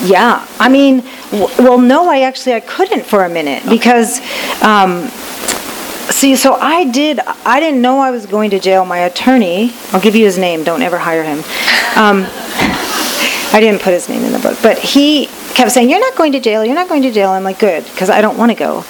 Yeah, 0.05 0.47
I 0.59 0.68
mean, 0.68 1.01
w- 1.33 1.49
well, 1.59 1.79
no, 1.79 2.09
I 2.11 2.21
actually 2.21 2.55
I 2.55 2.61
couldn't 2.61 3.05
for 3.05 3.25
a 3.25 3.29
minute 3.29 3.62
because, 3.68 4.21
um, 4.62 5.11
see, 6.09 6.36
so 6.36 6.55
I 6.55 6.84
did. 6.84 7.20
I 7.20 7.61
didn't 7.61 7.82
know 7.82 7.98
I 7.98 8.11
was 8.11 8.26
going 8.26 8.51
to 8.51 8.61
jail. 8.61 8.84
My 8.84 8.98
attorney, 8.98 9.72
I'll 9.92 10.01
give 10.01 10.16
you 10.16 10.24
his 10.24 10.38
name. 10.38 10.64
Don't 10.64 10.82
ever 10.82 10.98
hire 10.98 11.22
him. 11.22 11.38
Um, 11.96 12.26
I 13.53 13.59
didn't 13.61 13.82
put 13.82 13.92
his 13.92 14.09
name 14.09 14.22
in 14.24 14.32
the 14.32 14.38
book, 14.38 14.59
but 14.62 14.78
he 14.78 15.26
kept 15.55 15.72
saying, 15.72 15.90
"You're 15.90 16.01
not 16.01 16.16
going 16.16 16.32
to 16.32 16.40
jail. 16.40 16.64
You're 16.64 16.74
not 16.74 16.88
going 16.88 17.03
to 17.03 17.11
jail." 17.11 17.30
I'm 17.30 17.44
like, 17.44 17.59
"Good," 17.59 17.84
because 17.84 18.11
I 18.11 18.20
don't 18.20 18.38
want 18.38 18.51
to 18.53 18.57
go. 18.57 18.84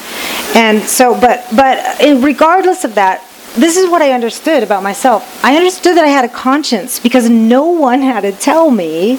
And 0.55 0.83
so, 0.83 1.19
but 1.19 1.47
but 1.55 1.99
regardless 2.23 2.85
of 2.85 2.95
that. 2.97 3.25
This 3.57 3.77
is 3.77 3.91
what 3.91 4.01
I 4.01 4.13
understood 4.13 4.63
about 4.63 4.85
myself. 4.85 5.45
I 5.45 5.57
understood 5.57 5.97
that 5.97 6.05
I 6.05 6.09
had 6.09 6.25
a 6.25 6.29
conscience 6.29 7.01
because 7.01 7.29
no 7.29 7.67
one 7.67 8.01
had 8.01 8.21
to 8.21 8.31
tell 8.31 8.71
me 8.71 9.19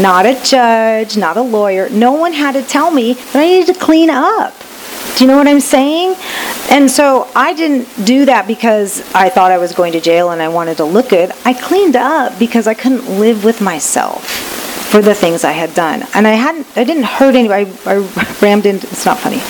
not 0.00 0.26
a 0.26 0.34
judge, 0.42 1.16
not 1.16 1.36
a 1.36 1.42
lawyer. 1.42 1.88
No 1.90 2.12
one 2.12 2.32
had 2.32 2.52
to 2.52 2.62
tell 2.62 2.90
me 2.90 3.12
that 3.12 3.36
I 3.36 3.46
needed 3.46 3.72
to 3.72 3.78
clean 3.78 4.10
up. 4.10 4.52
Do 5.16 5.24
you 5.24 5.30
know 5.30 5.36
what 5.36 5.46
I'm 5.46 5.60
saying? 5.60 6.16
And 6.70 6.90
so 6.90 7.28
I 7.34 7.52
didn't 7.52 8.06
do 8.06 8.24
that 8.24 8.46
because 8.46 9.02
I 9.14 9.28
thought 9.28 9.52
I 9.52 9.58
was 9.58 9.72
going 9.72 9.92
to 9.92 10.00
jail 10.00 10.30
and 10.30 10.40
I 10.40 10.48
wanted 10.48 10.78
to 10.78 10.84
look 10.84 11.10
good. 11.10 11.32
I 11.44 11.52
cleaned 11.52 11.96
up 11.96 12.38
because 12.38 12.66
I 12.66 12.74
couldn't 12.74 13.20
live 13.20 13.44
with 13.44 13.60
myself 13.60 14.26
for 14.90 15.00
the 15.00 15.14
things 15.14 15.44
I 15.44 15.52
had 15.52 15.74
done. 15.74 16.04
And 16.14 16.26
I 16.26 16.32
hadn't 16.32 16.66
I 16.76 16.84
didn't 16.84 17.04
hurt 17.04 17.34
anybody. 17.34 17.70
I, 17.86 17.94
I 17.96 18.36
rammed 18.40 18.66
into 18.66 18.86
it's 18.88 19.06
not 19.06 19.18
funny. 19.18 19.40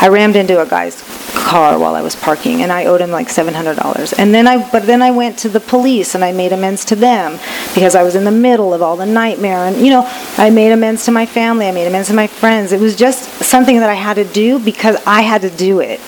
I 0.00 0.08
rammed 0.08 0.36
into 0.36 0.60
a 0.60 0.66
guy's 0.66 1.02
car 1.42 1.78
while 1.78 1.94
I 1.94 2.02
was 2.02 2.16
parking 2.16 2.62
and 2.62 2.72
I 2.72 2.86
owed 2.86 3.00
him 3.00 3.10
like 3.10 3.28
$700. 3.28 4.14
And 4.18 4.32
then 4.32 4.46
I 4.46 4.70
but 4.70 4.86
then 4.86 5.02
I 5.02 5.10
went 5.10 5.38
to 5.40 5.48
the 5.48 5.60
police 5.60 6.14
and 6.14 6.24
I 6.24 6.32
made 6.32 6.52
amends 6.52 6.84
to 6.86 6.96
them 6.96 7.38
because 7.74 7.94
I 7.94 8.02
was 8.02 8.14
in 8.14 8.24
the 8.24 8.30
middle 8.30 8.72
of 8.72 8.82
all 8.82 8.96
the 8.96 9.06
nightmare 9.06 9.58
and 9.58 9.76
you 9.76 9.90
know, 9.90 10.04
I 10.38 10.50
made 10.50 10.72
amends 10.72 11.04
to 11.06 11.10
my 11.10 11.26
family, 11.26 11.66
I 11.66 11.72
made 11.72 11.86
amends 11.86 12.08
to 12.08 12.14
my 12.14 12.26
friends. 12.26 12.72
It 12.72 12.80
was 12.80 12.96
just 12.96 13.24
something 13.42 13.78
that 13.80 13.90
I 13.90 13.94
had 13.94 14.14
to 14.14 14.24
do 14.24 14.58
because 14.58 14.96
I 15.06 15.22
had 15.22 15.42
to 15.42 15.50
do 15.50 15.80
it. 15.80 16.00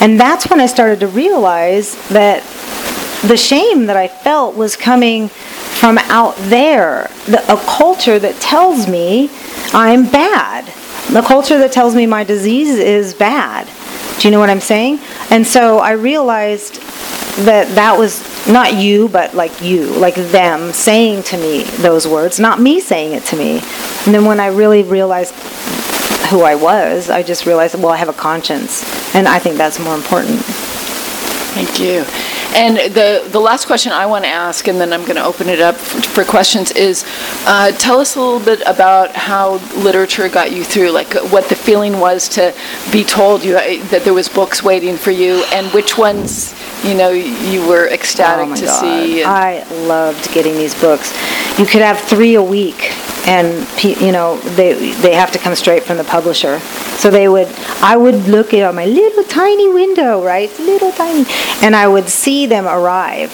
And 0.00 0.20
that's 0.20 0.50
when 0.50 0.60
I 0.60 0.66
started 0.66 1.00
to 1.00 1.08
realize 1.08 1.96
that 2.08 2.42
the 3.26 3.36
shame 3.36 3.86
that 3.86 3.96
I 3.96 4.08
felt 4.08 4.54
was 4.54 4.76
coming 4.76 5.28
from 5.28 5.98
out 5.98 6.36
there, 6.50 7.10
the, 7.26 7.42
a 7.52 7.56
culture 7.66 8.18
that 8.18 8.40
tells 8.40 8.86
me 8.86 9.30
I'm 9.72 10.04
bad, 10.10 10.66
the 11.12 11.22
culture 11.22 11.58
that 11.58 11.72
tells 11.72 11.94
me 11.94 12.06
my 12.06 12.24
disease 12.24 12.78
is 12.78 13.14
bad. 13.14 13.68
Do 14.18 14.28
you 14.28 14.32
know 14.32 14.40
what 14.40 14.50
I'm 14.50 14.60
saying? 14.60 15.00
And 15.30 15.46
so 15.46 15.78
I 15.78 15.92
realized 15.92 16.80
that 17.44 17.74
that 17.74 17.98
was 17.98 18.22
not 18.46 18.74
you, 18.74 19.08
but 19.08 19.34
like 19.34 19.60
you, 19.60 19.86
like 19.86 20.14
them 20.14 20.72
saying 20.72 21.24
to 21.24 21.36
me 21.36 21.64
those 21.78 22.06
words, 22.06 22.38
not 22.38 22.60
me 22.60 22.80
saying 22.80 23.12
it 23.12 23.24
to 23.26 23.36
me. 23.36 23.58
And 24.06 24.14
then 24.14 24.24
when 24.24 24.38
I 24.38 24.46
really 24.46 24.82
realized 24.82 25.34
who 26.30 26.42
I 26.42 26.54
was, 26.54 27.10
I 27.10 27.22
just 27.22 27.44
realized, 27.46 27.74
well, 27.74 27.90
I 27.90 27.96
have 27.96 28.08
a 28.08 28.14
conscience, 28.14 28.84
and 29.14 29.28
I 29.28 29.38
think 29.38 29.56
that's 29.56 29.78
more 29.78 29.94
important. 29.94 30.40
Thank 31.54 31.78
you. 31.78 32.04
And 32.54 32.76
the, 32.94 33.26
the 33.32 33.40
last 33.40 33.66
question 33.66 33.90
I 33.90 34.06
want 34.06 34.24
to 34.24 34.30
ask, 34.30 34.68
and 34.68 34.80
then 34.80 34.92
I'm 34.92 35.02
going 35.02 35.16
to 35.16 35.24
open 35.24 35.48
it 35.48 35.60
up 35.60 35.74
for, 35.74 36.00
for 36.02 36.24
questions, 36.24 36.70
is 36.70 37.04
uh, 37.46 37.72
tell 37.72 37.98
us 37.98 38.14
a 38.14 38.20
little 38.20 38.38
bit 38.38 38.62
about 38.64 39.10
how 39.10 39.54
literature 39.82 40.28
got 40.28 40.52
you 40.52 40.62
through, 40.62 40.90
like 40.90 41.12
what 41.32 41.48
the 41.48 41.56
feeling 41.56 41.98
was 41.98 42.28
to 42.30 42.54
be 42.92 43.02
told 43.02 43.44
you 43.44 43.54
that 43.54 44.02
there 44.04 44.14
was 44.14 44.28
books 44.28 44.62
waiting 44.62 44.96
for 44.96 45.10
you, 45.10 45.42
and 45.52 45.66
which 45.72 45.98
ones 45.98 46.54
you 46.84 46.94
know 46.94 47.10
you 47.10 47.66
were 47.66 47.88
ecstatic 47.88 48.46
oh 48.46 48.50
my 48.50 48.56
to 48.56 48.66
God. 48.66 48.80
see. 48.80 49.22
and- 49.22 49.30
I 49.30 49.64
loved 49.86 50.32
getting 50.32 50.54
these 50.54 50.74
books. 50.80 51.12
You 51.58 51.66
could 51.66 51.82
have 51.82 51.98
three 52.00 52.34
a 52.34 52.42
week, 52.42 52.92
and 53.26 53.66
you 53.82 54.12
know 54.12 54.38
they 54.56 54.92
they 55.04 55.14
have 55.14 55.30
to 55.32 55.38
come 55.38 55.54
straight 55.54 55.82
from 55.84 55.96
the 55.96 56.04
publisher. 56.04 56.60
So 56.98 57.10
they 57.10 57.28
would, 57.28 57.48
I 57.82 57.96
would 57.96 58.28
look 58.28 58.54
at 58.54 58.72
my 58.74 58.86
little 58.86 59.24
tiny 59.24 59.68
window, 59.72 60.24
right, 60.24 60.48
little 60.60 60.92
tiny, 60.92 61.26
and 61.60 61.74
I 61.74 61.88
would 61.88 62.08
see 62.08 62.46
them 62.46 62.66
arrive, 62.66 63.30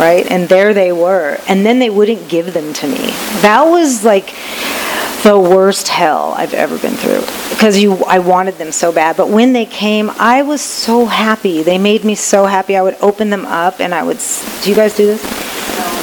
right, 0.00 0.26
and 0.30 0.48
there 0.48 0.72
they 0.74 0.92
were, 0.92 1.38
and 1.46 1.64
then 1.64 1.78
they 1.78 1.90
wouldn't 1.90 2.28
give 2.28 2.52
them 2.54 2.72
to 2.72 2.86
me. 2.88 3.10
That 3.42 3.64
was 3.64 4.02
like 4.04 4.34
the 5.26 5.36
worst 5.36 5.88
hell 5.88 6.34
I've 6.36 6.54
ever 6.54 6.78
been 6.78 6.94
through 6.94 7.20
because 7.50 7.76
you 7.76 7.96
I 8.04 8.20
wanted 8.20 8.58
them 8.58 8.70
so 8.70 8.92
bad. 8.92 9.16
But 9.16 9.28
when 9.28 9.54
they 9.54 9.66
came 9.66 10.08
I 10.10 10.42
was 10.42 10.60
so 10.60 11.04
happy. 11.04 11.64
They 11.64 11.78
made 11.78 12.04
me 12.04 12.14
so 12.14 12.46
happy. 12.46 12.76
I 12.76 12.82
would 12.82 12.96
open 13.00 13.30
them 13.30 13.44
up 13.44 13.80
and 13.80 13.92
I 13.92 14.04
would 14.04 14.20
do 14.62 14.70
you 14.70 14.76
guys 14.76 14.96
do 14.96 15.06
this 15.06 15.55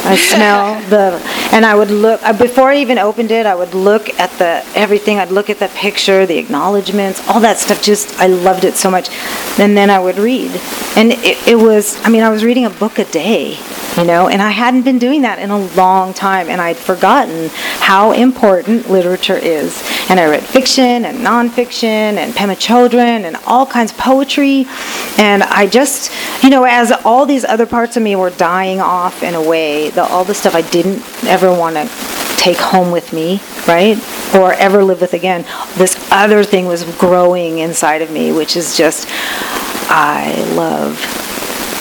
I 0.04 0.16
smell 0.16 0.82
the 0.90 1.18
and 1.54 1.64
I 1.64 1.74
would 1.74 1.90
look 1.90 2.22
uh, 2.22 2.34
before 2.34 2.70
I 2.70 2.76
even 2.76 2.98
opened 2.98 3.30
it 3.30 3.46
I 3.46 3.54
would 3.54 3.72
look 3.72 4.10
at 4.20 4.30
the 4.32 4.62
everything. 4.78 5.18
I'd 5.18 5.30
look 5.30 5.48
at 5.48 5.58
the 5.58 5.68
picture 5.68 6.26
the 6.26 6.36
acknowledgments 6.36 7.26
all 7.26 7.40
that 7.40 7.56
stuff. 7.56 7.82
Just 7.82 8.20
I 8.20 8.26
loved 8.26 8.64
it 8.64 8.74
so 8.74 8.90
much. 8.90 9.08
And 9.58 9.74
then 9.74 9.88
I 9.88 9.98
would 9.98 10.18
read. 10.18 10.50
And 10.94 11.12
it, 11.12 11.48
it 11.48 11.56
was 11.56 11.98
I 12.04 12.10
mean 12.10 12.22
I 12.22 12.28
was 12.28 12.44
reading 12.44 12.66
a 12.66 12.70
book 12.70 12.98
a 12.98 13.06
day 13.06 13.56
you 13.96 14.04
know 14.04 14.28
and 14.28 14.42
I 14.42 14.50
hadn't 14.50 14.82
been 14.82 14.98
doing 14.98 15.22
that 15.22 15.38
in 15.38 15.48
a 15.48 15.58
long 15.74 16.12
time. 16.12 16.50
And 16.50 16.60
I'd 16.60 16.76
forgotten 16.76 17.48
how 17.80 18.12
important 18.12 18.90
literature 18.90 19.38
is. 19.38 19.82
And 20.10 20.20
I 20.20 20.28
read 20.28 20.42
fiction 20.42 21.06
and 21.06 21.18
nonfiction 21.20 22.18
and 22.18 22.34
Pema 22.34 22.56
Chodron 22.56 23.24
and 23.24 23.36
all 23.46 23.64
kinds 23.64 23.90
of 23.90 23.96
poetry. 23.96 24.66
And 25.16 25.42
I 25.44 25.66
just 25.66 26.12
you 26.44 26.50
know 26.50 26.64
as 26.64 26.92
all 27.06 27.24
these 27.24 27.46
other 27.46 27.64
parts 27.64 27.96
of 27.96 28.02
me 28.02 28.16
were 28.16 28.30
dying 28.30 28.82
off 28.82 29.22
in 29.22 29.34
a 29.34 29.42
way 29.42 29.92
the, 29.94 30.02
all 30.04 30.24
the 30.24 30.34
stuff 30.34 30.54
I 30.54 30.62
didn't 30.62 31.02
ever 31.24 31.50
want 31.50 31.76
to 31.76 31.88
take 32.36 32.58
home 32.58 32.90
with 32.90 33.12
me 33.12 33.40
right 33.66 33.96
or 34.34 34.52
ever 34.54 34.84
live 34.84 35.00
with 35.00 35.14
again 35.14 35.46
this 35.76 35.96
other 36.10 36.44
thing 36.44 36.66
was 36.66 36.84
growing 36.96 37.58
inside 37.58 38.02
of 38.02 38.10
me 38.10 38.32
which 38.32 38.56
is 38.56 38.76
just 38.76 39.08
I 39.88 40.34
love 40.54 41.24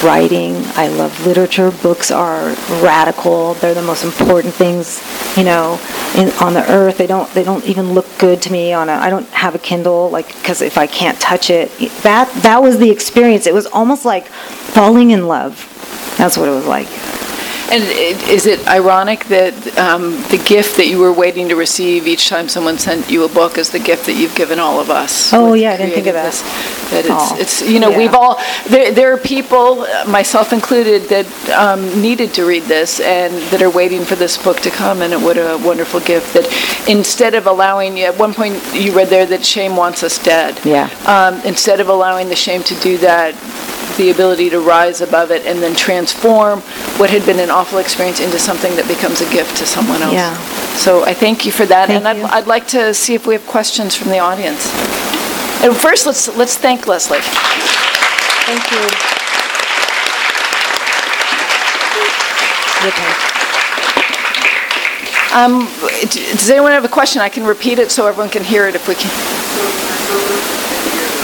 writing. 0.04 0.56
I 0.76 0.90
love 0.90 1.26
literature. 1.26 1.72
Books 1.72 2.12
are 2.12 2.50
radical. 2.82 3.54
They're 3.56 3.74
the 3.74 3.82
most 3.82 4.04
important 4.04 4.54
things, 4.54 5.02
you 5.38 5.44
know, 5.44 5.80
in, 6.16 6.30
on 6.42 6.54
the 6.54 6.70
earth. 6.70 6.98
They 6.98 7.08
don't 7.08 7.32
they 7.34 7.44
don't 7.44 7.64
even 7.66 7.94
look 7.94 8.06
good 8.18 8.42
to 8.44 8.52
me 8.52 8.74
on 8.74 8.90
a. 8.90 8.94
I 8.94 9.10
don't 9.10 9.28
have 9.30 9.56
a 9.56 9.60
Kindle 9.60 10.10
like 10.10 10.28
because 10.28 10.62
if 10.62 10.78
I 10.78 10.88
can't 10.88 11.20
touch 11.20 11.50
it, 11.50 11.72
that 12.04 12.32
that 12.44 12.62
was 12.62 12.78
the 12.78 12.92
experience. 12.92 13.48
It 13.48 13.54
was 13.54 13.66
almost 13.68 14.06
like 14.06 14.28
falling 14.28 15.12
in 15.12 15.28
love. 15.28 15.70
That's 16.18 16.38
what 16.38 16.48
it 16.48 16.52
was 16.52 16.68
like. 16.68 16.88
And 17.74 17.82
i- 17.84 18.32
is 18.32 18.46
it 18.46 18.60
ironic 18.68 19.26
that 19.26 19.54
um, 19.80 20.22
the 20.30 20.38
gift 20.38 20.78
that 20.78 20.86
you 20.88 21.00
were 21.00 21.12
waiting 21.12 21.50
to 21.50 21.56
receive 21.56 22.06
each 22.08 22.30
time 22.30 22.48
someone 22.48 22.78
sent 22.78 23.10
you 23.10 23.24
a 23.24 23.28
book 23.30 23.58
is 23.58 23.72
the 23.72 23.80
gift 23.80 24.06
that 24.06 24.14
you've 24.14 24.36
given 24.36 24.60
all 24.60 24.80
of 24.80 24.92
us? 24.92 25.34
Oh, 25.34 25.54
yeah, 25.54 25.74
I 25.74 25.78
didn't 25.78 25.94
think 25.96 26.06
of 26.08 26.14
that. 26.14 26.34
That 26.92 27.06
it's, 27.08 27.42
it's, 27.62 27.68
you 27.68 27.80
know, 27.80 27.90
yeah. 27.90 27.98
we've 27.98 28.14
all, 28.14 28.40
there, 28.70 28.92
there 28.92 29.12
are 29.14 29.18
people, 29.18 29.88
myself 30.08 30.54
included, 30.54 31.10
that 31.10 31.26
um, 31.50 31.82
needed 32.00 32.32
to 32.36 32.46
read 32.46 32.64
this 32.64 33.00
and 33.00 33.34
that 33.52 33.64
are 33.64 33.72
waiting 33.72 34.04
for 34.06 34.16
this 34.16 34.38
book 34.38 34.60
to 34.62 34.70
come, 34.70 35.02
and 35.02 35.24
what 35.24 35.38
a 35.38 35.58
wonderful 35.66 36.00
gift 36.02 36.34
that 36.36 36.46
instead 36.88 37.34
of 37.34 37.48
allowing, 37.48 38.00
at 38.02 38.16
one 38.20 38.34
point 38.36 38.54
you 38.74 38.96
read 38.96 39.08
there 39.08 39.26
that 39.26 39.44
shame 39.44 39.76
wants 39.76 40.04
us 40.04 40.22
dead. 40.24 40.60
Yeah. 40.64 40.90
Um, 41.08 41.42
Instead 41.44 41.80
of 41.80 41.90
allowing 41.90 42.30
the 42.30 42.36
shame 42.36 42.62
to 42.64 42.76
do 42.82 42.98
that, 43.00 43.34
the 43.98 44.10
ability 44.10 44.50
to 44.50 44.60
rise 44.60 45.02
above 45.02 45.30
it 45.30 45.46
and 45.46 45.62
then 45.62 45.76
transform 45.76 46.60
what 46.98 47.10
had 47.12 47.24
been 47.28 47.40
an 47.40 47.50
awful 47.52 47.63
experience 47.80 48.20
into 48.20 48.40
something 48.40 48.76
that 48.76 48.88
becomes 48.88 49.22
a 49.22 49.30
gift 49.32 49.58
to 49.58 49.66
someone 49.66 50.02
else. 50.02 50.14
Yeah. 50.14 50.36
So 50.76 51.06
I 51.06 51.14
thank 51.14 51.46
you 51.46 51.52
for 51.52 51.66
that. 51.66 51.88
Thank 51.88 52.00
And 52.00 52.08
I'd, 52.08 52.18
you. 52.18 52.26
I'd 52.26 52.48
like 52.48 52.68
to 52.70 52.94
see 52.94 53.14
if 53.14 53.26
we 53.26 53.34
have 53.34 53.46
questions 53.48 53.96
from 53.96 54.10
the 54.12 54.20
audience. 54.20 54.68
And 55.64 55.76
first, 55.76 56.06
let's, 56.06 56.28
let's 56.36 56.58
thank 56.58 56.88
Leslie. 56.88 57.20
Thank 58.46 58.72
you. 58.72 58.84
Your 62.84 62.92
turn. 62.92 63.16
Um, 65.34 65.68
Does 66.38 66.50
anyone 66.50 66.72
have 66.74 66.86
a 66.86 66.90
question? 66.90 67.22
I 67.22 67.30
can 67.30 67.46
repeat 67.46 67.80
it 67.80 67.92
so 67.92 68.06
everyone 68.08 68.30
can 68.30 68.44
hear 68.44 68.68
it 68.68 68.76
if 68.76 68.88
we 68.88 68.96
can. 68.96 69.10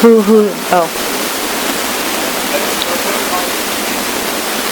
Who 0.01 0.21
who? 0.21 0.47
Oh. 0.71 1.08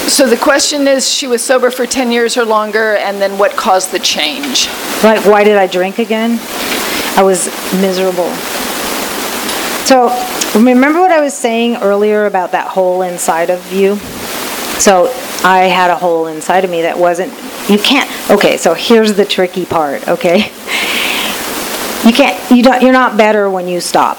So 0.08 0.26
the 0.26 0.38
question 0.38 0.88
is, 0.88 1.06
she 1.06 1.26
was 1.26 1.44
sober 1.44 1.70
for 1.70 1.86
10 1.86 2.10
years 2.10 2.38
or 2.38 2.44
longer, 2.44 2.96
and 2.96 3.20
then 3.20 3.36
what 3.36 3.52
caused 3.52 3.92
the 3.92 3.98
change? 3.98 4.66
Like, 5.04 5.24
why 5.26 5.44
did 5.44 5.58
I 5.58 5.66
drink 5.66 5.98
again? 5.98 6.38
I 7.14 7.22
was 7.22 7.46
miserable. 7.74 8.30
So, 9.84 10.08
remember 10.58 10.98
what 11.00 11.12
I 11.12 11.20
was 11.20 11.34
saying 11.34 11.76
earlier 11.76 12.24
about 12.24 12.52
that 12.52 12.68
hole 12.68 13.02
inside 13.02 13.50
of 13.50 13.70
you? 13.70 13.96
So, 14.80 15.12
I 15.44 15.64
had 15.64 15.90
a 15.90 15.96
hole 15.96 16.26
inside 16.26 16.64
of 16.64 16.70
me 16.70 16.82
that 16.82 16.98
wasn't, 16.98 17.30
you 17.68 17.78
can't, 17.78 18.10
okay, 18.30 18.56
so 18.56 18.72
here's 18.72 19.12
the 19.12 19.26
tricky 19.26 19.66
part, 19.66 20.08
okay? 20.08 20.50
You 22.06 22.14
can't, 22.14 22.50
you 22.50 22.62
don't, 22.62 22.80
you're 22.80 22.92
not 22.92 23.18
better 23.18 23.50
when 23.50 23.68
you 23.68 23.80
stop. 23.80 24.18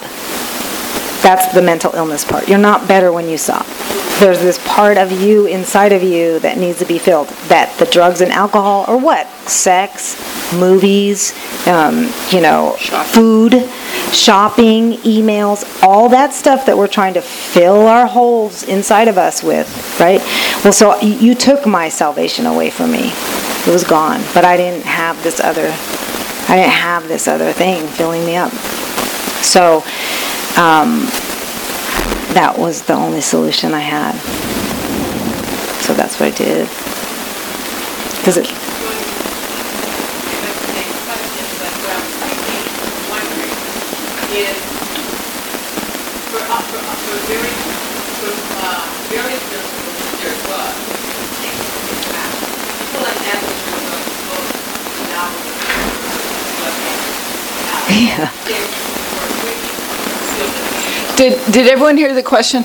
That's 1.22 1.54
the 1.54 1.62
mental 1.62 1.94
illness 1.96 2.24
part. 2.24 2.48
You're 2.48 2.58
not 2.58 2.88
better 2.88 3.12
when 3.12 3.28
you 3.28 3.38
stop. 3.38 3.66
There's 4.20 4.40
this 4.40 4.60
part 4.68 4.98
of 4.98 5.12
you 5.12 5.46
inside 5.46 5.94
of 5.94 6.04
you 6.04 6.40
that 6.40 6.58
needs 6.58 6.80
to 6.80 6.86
be 6.86 6.98
filled. 6.98 7.30
That 7.48 7.78
the 7.80 7.86
drugs 7.86 8.22
and 8.22 8.32
alcohol, 8.32 8.86
or 8.88 8.98
what? 8.98 9.28
Sex, 9.48 10.18
movies, 10.54 11.34
um, 11.68 12.10
you 12.30 12.42
know, 12.42 12.76
food, 13.08 13.54
shopping, 14.14 14.94
emails, 15.04 15.84
all 15.84 16.10
that 16.10 16.34
stuff 16.34 16.66
that 16.66 16.78
we're 16.78 16.88
trying 16.88 17.14
to 17.14 17.22
fill 17.22 17.88
our 17.88 18.08
holes 18.08 18.64
inside 18.64 19.08
of 19.08 19.18
us 19.18 19.44
with, 19.44 20.00
right? 20.00 20.22
Well, 20.64 20.74
so 20.74 21.00
you 21.00 21.36
took 21.36 21.66
my 21.66 21.90
salvation 21.90 22.46
away 22.46 22.70
from 22.70 22.92
me. 22.92 23.12
It 23.68 23.72
was 23.72 23.84
gone, 23.84 24.22
but 24.34 24.46
I 24.46 24.58
didn't 24.58 24.86
have 24.86 25.22
this 25.24 25.40
other. 25.40 25.68
I 26.52 26.56
didn't 26.56 26.72
have 26.72 27.08
this 27.08 27.28
other 27.28 27.54
thing 27.54 27.88
filling 27.88 28.26
me 28.26 28.36
up. 28.36 28.52
So 29.44 29.84
um, 30.60 31.08
that 32.36 32.60
was 32.60 32.82
the 32.82 32.94
only 32.94 33.22
solution 33.22 33.74
I 33.74 33.80
had. 33.80 34.20
So 35.80 35.94
that's 35.94 36.20
what 36.20 36.34
I 36.34 36.36
did. 36.36 36.68
Because 38.20 38.36
it, 38.36 38.46
is 44.36 44.60
for, 46.28 46.44
uh, 46.44 46.60
for, 46.70 46.78
uh, 46.78 46.96
for 47.08 47.18
very, 47.32 47.56
for, 48.20 48.36
uh, 48.60 48.84
various 49.16 49.40
there 50.20 50.36
was. 50.44 50.76
People 51.40 53.00
like 53.00 53.20
that, 53.24 53.40
which 53.48 53.64
are 53.72 53.80
the 53.80 54.00
Yeah. 57.96 58.76
Did, 61.20 61.36
did 61.52 61.68
everyone 61.68 61.98
hear 62.00 62.16
the 62.16 62.24
question? 62.24 62.64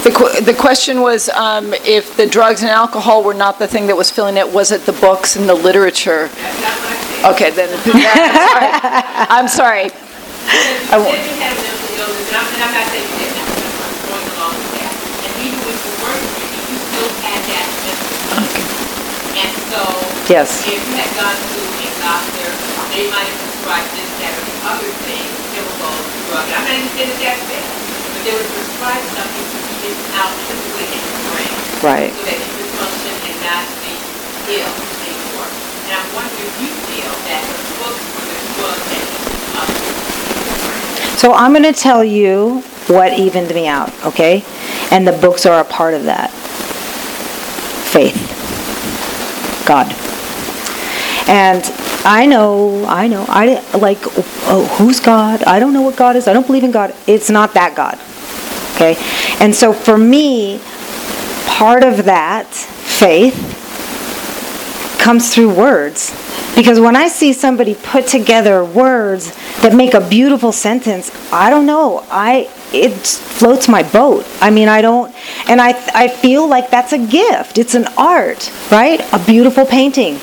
The, 0.00 0.16
que- 0.16 0.40
the 0.40 0.56
question 0.56 1.04
was, 1.04 1.28
um, 1.28 1.76
if 1.84 2.16
the 2.16 2.24
drugs 2.24 2.64
and 2.64 2.70
alcohol 2.72 3.20
were 3.20 3.36
not 3.36 3.58
the 3.60 3.68
thing 3.68 3.84
that 3.92 3.96
was 4.00 4.08
filling 4.10 4.40
it, 4.40 4.48
was 4.48 4.72
it 4.72 4.88
the 4.88 4.96
books 4.96 5.36
and 5.36 5.44
the 5.44 5.52
literature? 5.52 6.32
Okay, 7.20 7.52
then, 7.52 7.68
I'm 9.28 9.44
sorry. 9.44 9.92
I 9.92 10.96
said 11.04 11.20
you 11.20 11.36
had 11.36 11.52
a 11.52 11.60
mental 11.60 12.00
illness, 12.00 12.32
and 12.32 12.40
I'm, 12.40 12.48
and 12.48 12.62
I'm 12.64 12.72
not 12.80 12.86
saying 12.96 13.04
you 13.12 13.28
didn't, 13.28 13.44
I'm 13.44 13.92
going 14.08 14.28
along 14.40 14.56
with 14.56 14.72
that. 14.80 14.92
And 14.96 15.32
even 15.44 15.60
with 15.68 15.76
the 15.84 15.92
work 16.00 16.24
you 16.72 16.76
still 16.80 17.12
had 17.28 17.44
that 17.44 17.66
mental 17.76 18.08
illness. 18.40 18.72
And 19.36 19.52
so. 19.68 19.80
Yes. 20.32 20.64
If 20.64 20.80
you 20.80 20.96
had 20.96 21.12
gone 21.12 21.36
to 21.36 21.60
a 21.60 21.88
doctor, 22.00 22.48
they 22.96 23.04
might 23.12 23.28
have 23.28 23.36
prescribed 23.52 23.92
this, 24.00 24.08
that, 24.24 24.32
or 24.32 24.44
the 24.48 24.56
other 24.80 24.90
thing, 25.04 25.28
chemical, 25.52 25.92
drug, 26.32 26.48
I'm 26.56 26.64
not 26.64 26.72
even 26.72 26.88
saying 26.96 27.12
that 27.12 27.36
that's 27.36 27.44
bad. 27.52 27.81
They 28.22 28.32
would 28.38 28.50
prescribe 28.54 29.02
something 29.18 29.46
to 29.50 29.58
keep 29.66 29.82
it 29.90 29.98
out 30.14 30.30
typically 30.46 30.86
in 30.94 31.02
brain. 31.26 31.54
Right. 31.82 32.10
So 32.14 32.22
that 32.22 32.38
could 32.38 32.70
function 32.78 33.14
and 33.18 33.38
not 33.42 33.66
be 33.82 33.92
ill 34.62 34.74
anymore. 35.02 35.50
And 35.50 35.92
I'm 35.98 36.08
wondering 36.14 36.46
if 36.46 36.56
you 36.62 36.70
feel 36.86 37.10
that 37.10 37.42
the 37.42 37.58
books 37.82 38.04
were 38.14 38.26
the 38.30 38.40
drug 38.54 38.78
that 38.78 39.04
keeps 39.10 39.26
you 39.26 39.42
so 41.18 41.32
I'm 41.32 41.52
going 41.52 41.62
to 41.62 41.72
tell 41.72 42.02
you 42.02 42.62
what 42.88 43.16
evened 43.16 43.54
me 43.54 43.68
out, 43.68 43.92
okay? 44.06 44.44
And 44.90 45.06
the 45.06 45.12
books 45.12 45.46
are 45.46 45.60
a 45.60 45.64
part 45.64 45.94
of 45.94 46.04
that. 46.04 46.30
Faith. 47.90 48.18
God. 49.66 49.86
And 51.28 51.64
I 52.04 52.26
know, 52.26 52.84
I 52.86 53.06
know, 53.06 53.24
I 53.28 53.62
like, 53.76 53.98
oh, 54.02 54.76
who's 54.78 54.98
God? 54.98 55.44
I 55.44 55.60
don't 55.60 55.72
know 55.72 55.82
what 55.82 55.96
God 55.96 56.16
is. 56.16 56.26
I 56.26 56.32
don't 56.32 56.46
believe 56.46 56.64
in 56.64 56.72
God. 56.72 56.92
It's 57.06 57.30
not 57.30 57.54
that 57.54 57.76
God. 57.76 58.00
Okay? 58.74 58.96
And 59.40 59.54
so 59.54 59.72
for 59.72 59.98
me, 59.98 60.60
part 61.46 61.84
of 61.84 62.04
that 62.04 62.46
faith 62.52 63.58
comes 64.98 65.34
through 65.34 65.54
words. 65.54 66.14
Because 66.54 66.78
when 66.78 66.96
I 66.96 67.08
see 67.08 67.32
somebody 67.32 67.74
put 67.74 68.06
together 68.06 68.62
words 68.64 69.34
that 69.62 69.74
make 69.74 69.94
a 69.94 70.06
beautiful 70.06 70.52
sentence, 70.52 71.10
I 71.32 71.48
don't 71.48 71.66
know. 71.66 72.06
I 72.10 72.50
it 72.72 72.92
floats 72.92 73.68
my 73.68 73.82
boat. 73.82 74.26
I 74.40 74.50
mean, 74.50 74.68
I 74.68 74.82
don't 74.82 75.14
and 75.48 75.60
I 75.60 75.70
I 75.94 76.08
feel 76.08 76.46
like 76.46 76.70
that's 76.70 76.92
a 76.92 76.98
gift. 76.98 77.58
It's 77.58 77.74
an 77.74 77.86
art, 77.96 78.52
right? 78.70 79.00
A 79.12 79.18
beautiful 79.24 79.64
painting. 79.64 80.18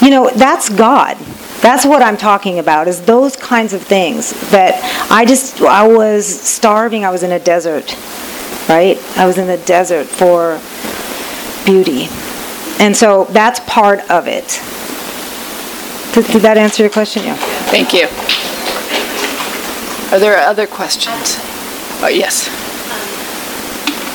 You 0.00 0.10
know, 0.10 0.30
that's 0.30 0.68
God. 0.68 1.16
That's 1.60 1.84
what 1.84 2.02
I'm 2.02 2.16
talking 2.16 2.58
about 2.58 2.88
is 2.88 3.02
those 3.02 3.36
kinds 3.36 3.72
of 3.72 3.82
things 3.82 4.32
that 4.50 4.80
I 5.10 5.24
just 5.24 5.60
I 5.60 5.86
was 5.86 6.26
starving. 6.26 7.04
I 7.04 7.10
was 7.10 7.22
in 7.22 7.32
a 7.32 7.38
desert, 7.38 7.96
right? 8.68 8.96
I 9.16 9.26
was 9.26 9.38
in 9.38 9.46
the 9.46 9.58
desert 9.58 10.06
for 10.06 10.60
beauty. 11.64 12.08
And 12.80 12.96
so 12.96 13.24
that's 13.30 13.60
part 13.60 14.00
of 14.10 14.28
it. 14.28 14.60
Did, 16.14 16.26
did 16.32 16.42
that 16.42 16.56
answer 16.56 16.82
your 16.82 16.90
question? 16.90 17.24
Yeah. 17.24 17.36
Thank 17.70 17.92
you. 17.92 18.06
Are 20.14 20.18
there 20.18 20.38
other 20.38 20.66
questions? 20.66 21.36
Oh, 22.00 22.08
yes. 22.08 22.48
Um, 22.48 22.54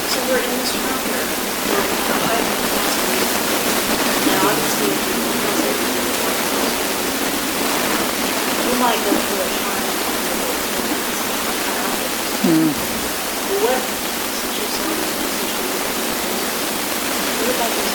So 0.09 0.19
we're 0.31 0.39
in 0.41 0.49
this 0.57 0.73
round 0.73 1.03
here. 1.05 1.21
And 4.31 4.39
obviously, 4.41 4.89
if 4.89 5.01
you 5.07 5.21
you 8.73 8.79
might 8.79 8.97
go 9.05 9.11
through 9.13 9.43
a 9.43 9.49
time 9.61 9.85
what 13.63 13.81
since 14.33 14.55
you're 14.57 14.73
saying 14.73 14.97
this 14.99 15.23
what 17.39 17.49
about 17.55 17.71
this 17.77 17.91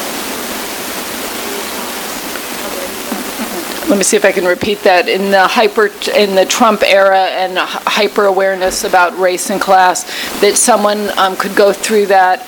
Let 3.99 4.03
me 4.03 4.05
see 4.05 4.17
if 4.17 4.25
I 4.25 4.31
can 4.31 4.45
repeat 4.45 4.85
that. 4.85 5.09
In 5.09 5.33
the 5.33 5.49
hyper, 5.49 5.91
in 6.15 6.37
the 6.37 6.47
Trump 6.47 6.85
era 6.85 7.35
and 7.35 7.59
hyper 7.59 8.27
awareness 8.27 8.85
about 8.85 9.19
race 9.19 9.51
and 9.51 9.61
class, 9.61 10.05
that 10.39 10.55
someone 10.55 11.11
um, 11.19 11.35
could 11.35 11.57
go 11.57 11.73
through 11.73 12.07
that 12.07 12.39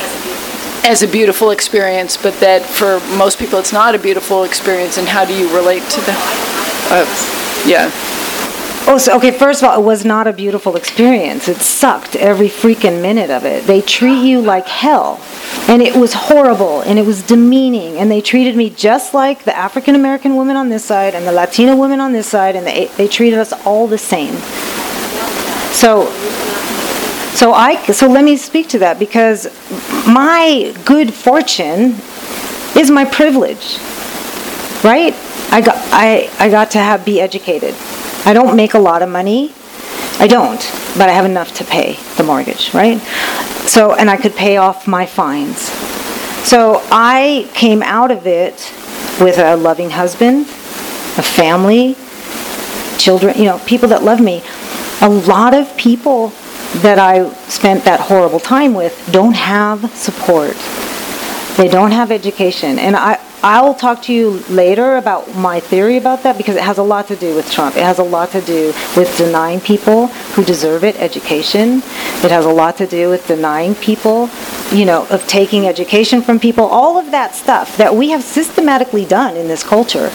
as 0.00 0.08
a 0.16 0.22
beautiful 0.24 0.88
as 0.90 1.02
a 1.02 1.08
beautiful 1.08 1.50
experience, 1.50 2.16
but 2.16 2.32
that 2.40 2.64
for 2.64 3.00
most 3.18 3.38
people 3.38 3.58
it's 3.58 3.74
not 3.74 3.94
a 3.94 3.98
beautiful 3.98 4.44
experience, 4.44 4.96
and 4.96 5.06
how 5.06 5.26
do 5.26 5.36
you 5.36 5.44
relate 5.54 5.82
to 5.92 6.00
that? 6.08 6.16
Uh, 6.88 7.04
yeah. 7.68 7.92
Oh, 8.92 8.98
so, 8.98 9.16
okay, 9.18 9.30
first 9.30 9.62
of 9.62 9.68
all, 9.68 9.80
it 9.80 9.84
was 9.84 10.04
not 10.04 10.26
a 10.26 10.32
beautiful 10.32 10.74
experience. 10.74 11.46
It 11.46 11.58
sucked 11.58 12.16
every 12.16 12.48
freaking 12.48 13.00
minute 13.00 13.30
of 13.30 13.44
it. 13.44 13.64
They 13.64 13.82
treat 13.82 14.20
you 14.20 14.40
like 14.40 14.66
hell. 14.66 15.20
And 15.68 15.80
it 15.80 15.94
was 15.94 16.12
horrible 16.12 16.80
and 16.80 16.98
it 16.98 17.06
was 17.06 17.22
demeaning. 17.22 17.98
And 17.98 18.10
they 18.10 18.20
treated 18.20 18.56
me 18.56 18.68
just 18.68 19.14
like 19.14 19.44
the 19.44 19.56
African 19.56 19.94
American 19.94 20.34
women 20.34 20.56
on 20.56 20.70
this 20.70 20.84
side 20.84 21.14
and 21.14 21.24
the 21.24 21.30
Latina 21.30 21.76
women 21.76 22.00
on 22.00 22.10
this 22.10 22.26
side, 22.26 22.56
and 22.56 22.66
they, 22.66 22.86
they 22.96 23.06
treated 23.06 23.38
us 23.38 23.52
all 23.64 23.86
the 23.86 23.96
same. 23.96 24.34
So, 25.72 26.10
so 27.36 27.52
I 27.52 27.80
so 27.92 28.08
let 28.08 28.24
me 28.24 28.36
speak 28.36 28.70
to 28.70 28.80
that 28.80 28.98
because 28.98 29.44
my 30.04 30.74
good 30.84 31.14
fortune 31.14 31.94
is 32.76 32.90
my 32.90 33.04
privilege, 33.04 33.78
right? 34.82 35.14
I 35.92 36.30
I 36.38 36.50
got 36.50 36.70
to 36.72 36.78
have 36.78 37.04
be 37.04 37.20
educated. 37.20 37.74
I 38.24 38.32
don't 38.32 38.56
make 38.56 38.74
a 38.74 38.78
lot 38.78 39.02
of 39.02 39.08
money. 39.08 39.52
I 40.18 40.26
don't, 40.26 40.60
but 40.98 41.08
I 41.08 41.12
have 41.12 41.24
enough 41.24 41.54
to 41.54 41.64
pay 41.64 41.94
the 42.16 42.22
mortgage, 42.22 42.74
right? 42.74 42.98
So 43.66 43.94
and 43.94 44.10
I 44.10 44.16
could 44.16 44.34
pay 44.34 44.56
off 44.56 44.86
my 44.86 45.06
fines. 45.06 45.70
So 46.46 46.82
I 46.90 47.48
came 47.54 47.82
out 47.82 48.10
of 48.10 48.26
it 48.26 48.72
with 49.20 49.38
a 49.38 49.56
loving 49.56 49.90
husband, 49.90 50.46
a 51.18 51.22
family, 51.22 51.96
children, 52.98 53.36
you 53.36 53.44
know, 53.44 53.58
people 53.66 53.88
that 53.88 54.02
love 54.02 54.20
me. 54.20 54.42
A 55.00 55.08
lot 55.08 55.54
of 55.54 55.76
people 55.76 56.28
that 56.82 56.98
I 56.98 57.32
spent 57.48 57.84
that 57.84 58.00
horrible 58.00 58.40
time 58.40 58.74
with 58.74 59.08
don't 59.10 59.34
have 59.34 59.90
support. 59.94 60.56
They 61.56 61.68
don't 61.68 61.90
have 61.90 62.10
education. 62.10 62.78
And 62.78 62.96
I, 62.96 63.20
I'll 63.42 63.74
talk 63.74 64.02
to 64.02 64.12
you 64.12 64.42
later 64.48 64.96
about 64.96 65.34
my 65.34 65.60
theory 65.60 65.96
about 65.96 66.22
that 66.22 66.36
because 66.36 66.56
it 66.56 66.62
has 66.62 66.78
a 66.78 66.82
lot 66.82 67.08
to 67.08 67.16
do 67.16 67.34
with 67.34 67.50
Trump. 67.50 67.76
It 67.76 67.82
has 67.82 67.98
a 67.98 68.02
lot 68.02 68.30
to 68.32 68.40
do 68.42 68.68
with 68.96 69.14
denying 69.16 69.60
people 69.60 70.08
who 70.34 70.44
deserve 70.44 70.84
it 70.84 70.96
education. 70.96 71.78
It 72.22 72.30
has 72.30 72.44
a 72.44 72.52
lot 72.52 72.76
to 72.78 72.86
do 72.86 73.08
with 73.08 73.26
denying 73.26 73.74
people, 73.74 74.28
you 74.72 74.84
know, 74.84 75.06
of 75.08 75.26
taking 75.26 75.66
education 75.66 76.22
from 76.22 76.38
people. 76.38 76.64
All 76.64 76.98
of 76.98 77.10
that 77.12 77.34
stuff 77.34 77.76
that 77.78 77.94
we 77.94 78.10
have 78.10 78.22
systematically 78.22 79.04
done 79.04 79.36
in 79.36 79.48
this 79.48 79.62
culture. 79.62 80.10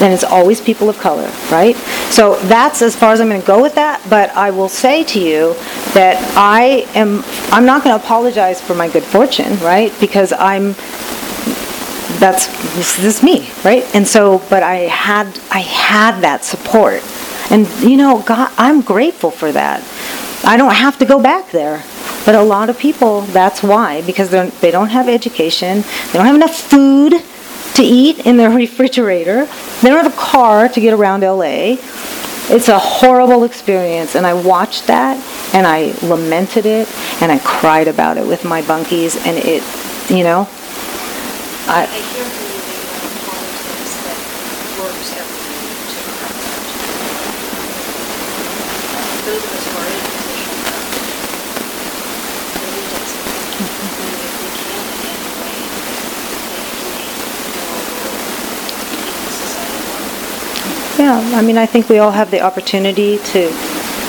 And 0.00 0.12
it's 0.12 0.24
always 0.24 0.60
people 0.60 0.88
of 0.88 0.98
color, 0.98 1.30
right? 1.52 1.76
So 2.10 2.36
that's 2.46 2.82
as 2.82 2.96
far 2.96 3.12
as 3.12 3.20
I'm 3.20 3.28
going 3.28 3.40
to 3.40 3.46
go 3.46 3.62
with 3.62 3.76
that. 3.76 4.04
But 4.10 4.30
I 4.30 4.50
will 4.50 4.68
say 4.68 5.04
to 5.04 5.20
you 5.20 5.54
that 5.94 6.16
I 6.36 6.86
am, 6.94 7.22
I'm 7.52 7.64
not 7.64 7.84
going 7.84 7.96
to 7.96 8.04
apologize 8.04 8.60
for 8.60 8.74
my 8.74 8.88
good 8.88 9.04
fortune, 9.04 9.56
right? 9.58 9.92
Because 10.00 10.32
I'm 10.32 10.74
that's 12.18 12.46
this, 12.76 12.96
this 12.96 13.16
is 13.18 13.22
me, 13.22 13.48
right? 13.64 13.84
And 13.94 14.06
so, 14.06 14.42
but 14.50 14.62
I 14.62 14.76
had 14.88 15.26
I 15.50 15.60
had 15.60 16.20
that 16.20 16.44
support, 16.44 17.02
and 17.50 17.68
you 17.80 17.96
know, 17.96 18.22
God, 18.22 18.52
I'm 18.56 18.80
grateful 18.80 19.30
for 19.30 19.50
that. 19.52 19.82
I 20.44 20.56
don't 20.56 20.74
have 20.74 20.98
to 20.98 21.04
go 21.04 21.20
back 21.20 21.50
there, 21.50 21.82
but 22.24 22.34
a 22.34 22.42
lot 22.42 22.70
of 22.70 22.78
people, 22.78 23.22
that's 23.22 23.62
why, 23.62 24.02
because 24.02 24.30
they 24.30 24.48
they 24.60 24.70
don't 24.70 24.88
have 24.88 25.08
education, 25.08 25.82
they 25.82 26.12
don't 26.14 26.26
have 26.26 26.36
enough 26.36 26.56
food 26.56 27.14
to 27.74 27.82
eat 27.82 28.26
in 28.26 28.36
their 28.36 28.50
refrigerator, 28.50 29.46
they 29.82 29.90
don't 29.90 30.02
have 30.04 30.12
a 30.12 30.16
car 30.16 30.68
to 30.68 30.80
get 30.80 30.92
around 30.94 31.22
LA. 31.22 31.76
It's 32.46 32.68
a 32.68 32.78
horrible 32.78 33.44
experience, 33.44 34.14
and 34.14 34.26
I 34.26 34.34
watched 34.34 34.86
that, 34.88 35.16
and 35.54 35.66
I 35.66 35.94
lamented 36.06 36.66
it, 36.66 36.88
and 37.22 37.32
I 37.32 37.38
cried 37.38 37.88
about 37.88 38.18
it 38.18 38.26
with 38.26 38.44
my 38.44 38.60
bunkies, 38.62 39.16
and 39.26 39.38
it, 39.38 39.62
you 40.10 40.24
know, 40.24 40.46
I, 41.66 41.88
I 41.88 41.96
hear 42.12 42.24
from 42.28 42.44
you 42.44 42.60
that 42.60 42.76
you 42.76 42.92
have 42.92 43.08
politics 43.24 43.96
that 44.04 44.20
works 44.84 45.16
everything 45.16 45.64
to 45.64 45.96
correct 46.04 46.44
that. 46.44 46.60
Those 49.24 49.40
of 49.40 49.48
us 49.48 49.64
who 49.64 49.80
are 49.80 49.88
in 49.88 49.96
a 49.96 50.12
position 50.12 50.60
of 50.68 50.84
the 52.52 52.68
leaders, 52.68 53.16
if 53.64 54.36
we 54.44 54.52
can 54.60 54.84
in 54.84 55.08
any 55.08 55.32
way, 55.40 55.56
educate, 56.60 57.16
keep 58.92 59.16
the 59.24 59.32
society 59.32 59.80
going. 59.88 60.04
Yeah, 61.04 61.20
I 61.36 61.42
mean, 61.42 61.58
I 61.58 61.66
think 61.66 61.90
we 61.90 61.98
all 61.98 62.12
have 62.12 62.30
the 62.30 62.40
opportunity 62.40 63.18
to 63.18 63.50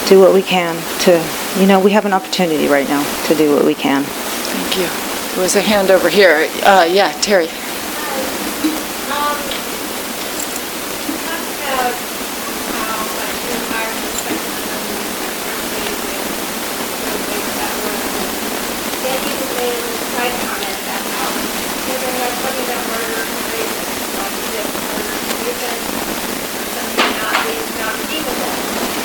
do 0.08 0.22
what 0.22 0.34
we 0.34 0.42
can 0.42 0.82
to, 1.02 1.22
you 1.60 1.68
know, 1.68 1.78
we 1.78 1.92
have 1.92 2.06
an 2.06 2.14
opportunity 2.14 2.70
right 2.70 2.88
now 2.88 3.04
to 3.28 3.36
do 3.36 3.54
what 3.54 3.66
we 3.66 3.76
can. 3.76 4.06
Thank 4.06 4.78
you. 4.80 4.88
There 5.36 5.44
was 5.44 5.58
a 5.58 5.62
hand 5.62 5.92
over 5.92 6.08
here. 6.08 6.48
Uh, 6.64 6.88
yeah, 6.90 7.12
Terry. 7.20 7.50
Um, 7.52 7.60
you 8.64 8.72
talked 11.20 11.52
about 11.52 11.92
how, 12.80 12.96
like, 13.12 13.44
the 13.44 13.52
environment 13.60 14.16
Then 19.04 19.20
you 19.20 19.36
made 19.60 19.84
a 19.84 20.00
side 20.16 20.32
comment 20.48 20.80
about 20.80 21.04
how 21.12 21.28
you're 21.92 22.00
going 22.00 22.24
to 22.24 22.32
talking 22.40 22.64
about 22.72 22.88
murder 22.88 23.20
and 23.20 23.52
rape, 23.52 23.84
like 24.16 24.32
you 24.32 24.48
did 24.56 24.64
murder 24.64 25.12
and 25.12 25.28
abuse, 25.36 25.60
something 26.74 27.14
not 27.22 27.38
being 27.46 27.62
not 27.78 27.94
redeemable. 28.02 28.50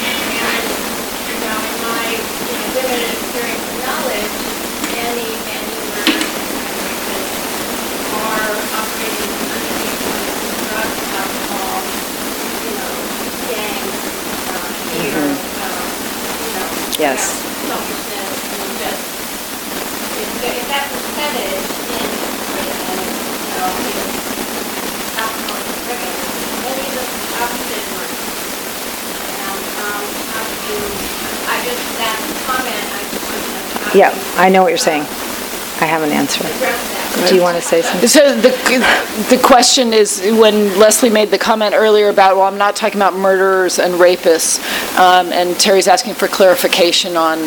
And, 0.00 0.16
you 0.24 0.40
know, 1.44 1.58
in 1.60 1.76
my, 1.84 2.16
you 2.16 2.56
know, 2.56 2.72
limited 2.80 3.12
experience 3.12 3.60
and 3.60 3.80
knowledge, 3.84 4.32
any, 5.04 5.36
any 5.36 5.76
murder 5.92 6.16
and 6.16 6.80
rapists 6.80 7.36
are 8.24 8.56
operating 8.80 9.32
under 9.52 9.68
the 9.68 9.84
influence 9.84 10.40
of 10.48 10.56
drugs, 10.64 10.96
alcohol, 11.20 11.76
you 12.64 12.72
know, 12.72 12.92
gangs, 13.52 14.00
uh, 14.48 14.64
fear, 14.96 15.20
um, 15.20 15.84
you 16.40 16.50
know. 16.56 16.72
Yes. 16.96 17.20
Selfishness, 17.68 18.32
and 18.50 18.72
just, 18.80 19.04
if, 20.20 20.28
if 20.42 20.66
that 20.72 20.88
percentage 20.90 21.68
in 21.86 22.08
prison, 22.50 22.98
you 22.98 23.54
know, 23.54 23.70
is 23.94 24.10
alcohol 25.14 25.60
and 25.60 25.80
drugs, 25.86 26.18
then 26.66 26.76
you 26.82 26.90
just 26.98 27.14
opposite 27.40 27.86
murder. 27.94 28.18
And, 29.30 29.62
um, 29.80 30.02
how 30.34 30.42
do 30.44 30.50
you, 30.50 30.59
I 30.70 31.64
just, 31.64 31.82
that 31.98 32.18
comment, 32.46 32.86
I 32.94 33.02
just 33.10 33.94
Yeah, 33.94 34.14
I 34.36 34.48
know 34.48 34.62
what 34.62 34.68
you're 34.68 34.78
saying. 34.78 35.04
I 35.80 35.86
have 35.86 36.02
an 36.02 36.10
answer. 36.10 36.44
Do 37.28 37.34
you 37.34 37.42
want 37.42 37.56
to 37.56 37.62
say 37.62 37.82
something? 37.82 38.08
So 38.08 38.34
the, 38.36 38.50
the 39.30 39.40
question 39.42 39.92
is, 39.92 40.20
when 40.38 40.78
Leslie 40.78 41.10
made 41.10 41.30
the 41.30 41.38
comment 41.38 41.74
earlier 41.74 42.08
about, 42.08 42.36
well, 42.36 42.44
I'm 42.44 42.58
not 42.58 42.76
talking 42.76 42.98
about 42.98 43.14
murderers 43.14 43.78
and 43.78 43.94
rapists, 43.94 44.60
um, 44.96 45.32
and 45.32 45.58
Terry's 45.58 45.88
asking 45.88 46.14
for 46.14 46.28
clarification 46.28 47.16
on, 47.16 47.38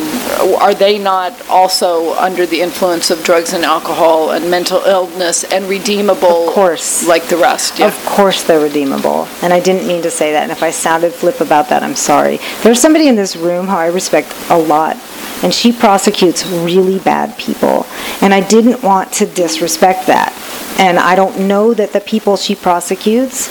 are 0.62 0.74
they 0.74 1.00
not 1.00 1.48
also 1.48 2.14
under 2.16 2.46
the 2.46 2.60
influence 2.60 3.10
of 3.10 3.24
drugs 3.24 3.54
and 3.54 3.64
alcohol 3.64 4.32
and 4.32 4.52
mental 4.52 4.82
illness 4.82 5.44
and 5.46 5.66
redeemable? 5.70 6.48
Of 6.48 6.54
course. 6.54 7.08
Like 7.08 7.28
the 7.28 7.38
rest, 7.38 7.80
yeah. 7.80 7.88
Of 7.88 8.06
course 8.06 8.44
they're 8.44 8.60
redeemable. 8.60 9.28
And 9.42 9.54
I 9.54 9.60
didn't 9.60 9.88
mean 9.88 10.02
to 10.04 10.12
say 10.12 10.34
that. 10.34 10.44
And 10.44 10.52
if 10.52 10.62
I 10.62 10.72
sounded 10.72 11.14
flip 11.14 11.40
about 11.40 11.70
that, 11.70 11.84
I'm 11.84 11.96
sorry. 11.96 12.40
There's 12.64 12.82
somebody 12.82 13.08
in 13.08 13.16
this 13.16 13.36
room 13.36 13.68
who 13.68 13.76
I 13.76 13.88
respect 13.88 14.36
a 14.50 14.58
lot, 14.58 14.98
and 15.44 15.54
she 15.54 15.72
prosecutes 15.72 16.46
really 16.48 17.00
bad 17.00 17.38
people. 17.38 17.86
And 18.22 18.34
I 18.34 18.40
didn't 18.40 18.82
want 18.82 19.12
to 19.14 19.26
disrespect 19.26 20.08
that. 20.08 20.34
And 20.80 20.98
I 20.98 21.16
don't 21.16 21.48
know 21.48 21.74
that 21.74 21.94
the 21.94 22.00
people 22.00 22.38
she 22.38 22.56
prosecutes 22.56 23.50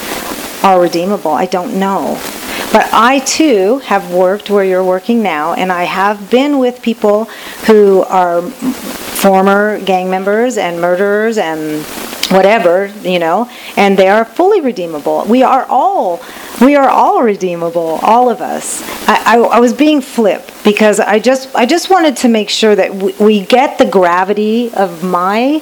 are 0.64 0.80
redeemable. 0.80 1.30
I 1.30 1.46
don't 1.46 1.78
know. 1.78 2.20
But 2.72 2.88
I 2.92 3.20
too 3.20 3.78
have 3.80 4.12
worked 4.12 4.48
where 4.48 4.64
you're 4.64 4.82
working 4.82 5.22
now, 5.22 5.52
and 5.52 5.70
I 5.70 5.84
have 5.84 6.30
been 6.30 6.58
with 6.58 6.80
people 6.80 7.26
who 7.66 8.02
are 8.04 8.40
former 8.40 9.78
gang 9.80 10.08
members 10.08 10.56
and 10.56 10.80
murderers 10.80 11.36
and 11.36 11.84
whatever, 12.32 12.86
you 13.02 13.18
know, 13.18 13.48
and 13.76 13.96
they 13.98 14.08
are 14.08 14.24
fully 14.24 14.60
redeemable. 14.60 15.24
We 15.28 15.42
are 15.42 15.64
all, 15.68 16.20
we 16.60 16.74
are 16.76 16.88
all 16.88 17.22
redeemable, 17.22 17.98
all 18.02 18.30
of 18.30 18.40
us. 18.40 18.82
I, 19.08 19.36
I, 19.36 19.38
I 19.38 19.60
was 19.60 19.72
being 19.72 20.00
flip 20.00 20.50
because 20.64 20.98
I 21.00 21.18
just, 21.18 21.54
I 21.54 21.66
just 21.66 21.90
wanted 21.90 22.16
to 22.18 22.28
make 22.28 22.48
sure 22.48 22.74
that 22.74 22.94
we, 22.94 23.42
get 23.46 23.76
the 23.78 23.84
gravity 23.86 24.72
of 24.74 25.02
my 25.04 25.60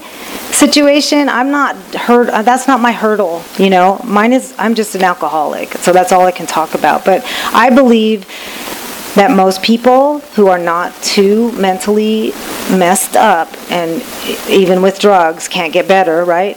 situation. 0.51 1.29
I'm 1.29 1.51
not 1.51 1.77
hurt. 1.95 2.29
uh, 2.29 2.43
That's 2.43 2.67
not 2.69 2.81
my 2.81 2.93
hurdle, 2.93 3.43
you 3.59 3.71
know. 3.71 4.01
Mine 4.05 4.33
is, 4.33 4.55
I'm 4.59 4.75
just 4.75 4.95
an 4.95 5.03
alcoholic, 5.03 5.73
so 5.75 5.93
that's 5.93 6.13
all 6.13 6.27
I 6.27 6.33
can 6.33 6.47
talk 6.47 6.75
about. 6.75 7.05
But 7.05 7.23
I 7.53 7.71
believe 7.71 8.27
that 9.15 9.31
most 9.35 9.63
people 9.63 10.21
who 10.35 10.49
are 10.49 10.59
not 10.59 10.95
too 11.03 11.53
mentally 11.53 12.31
messed 12.71 13.17
up 13.17 13.49
and 13.71 14.03
even 14.49 14.83
with 14.83 14.99
drugs 14.99 15.49
can't 15.49 15.73
get 15.73 15.89
better, 15.89 16.25
right? 16.25 16.57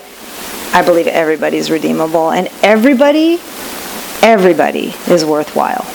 I 0.73 0.83
believe 0.83 1.07
everybody's 1.07 1.69
redeemable 1.71 2.31
and 2.31 2.47
everybody, 2.61 3.39
everybody 4.21 4.93
is 5.07 5.25
worthwhile. 5.25 5.85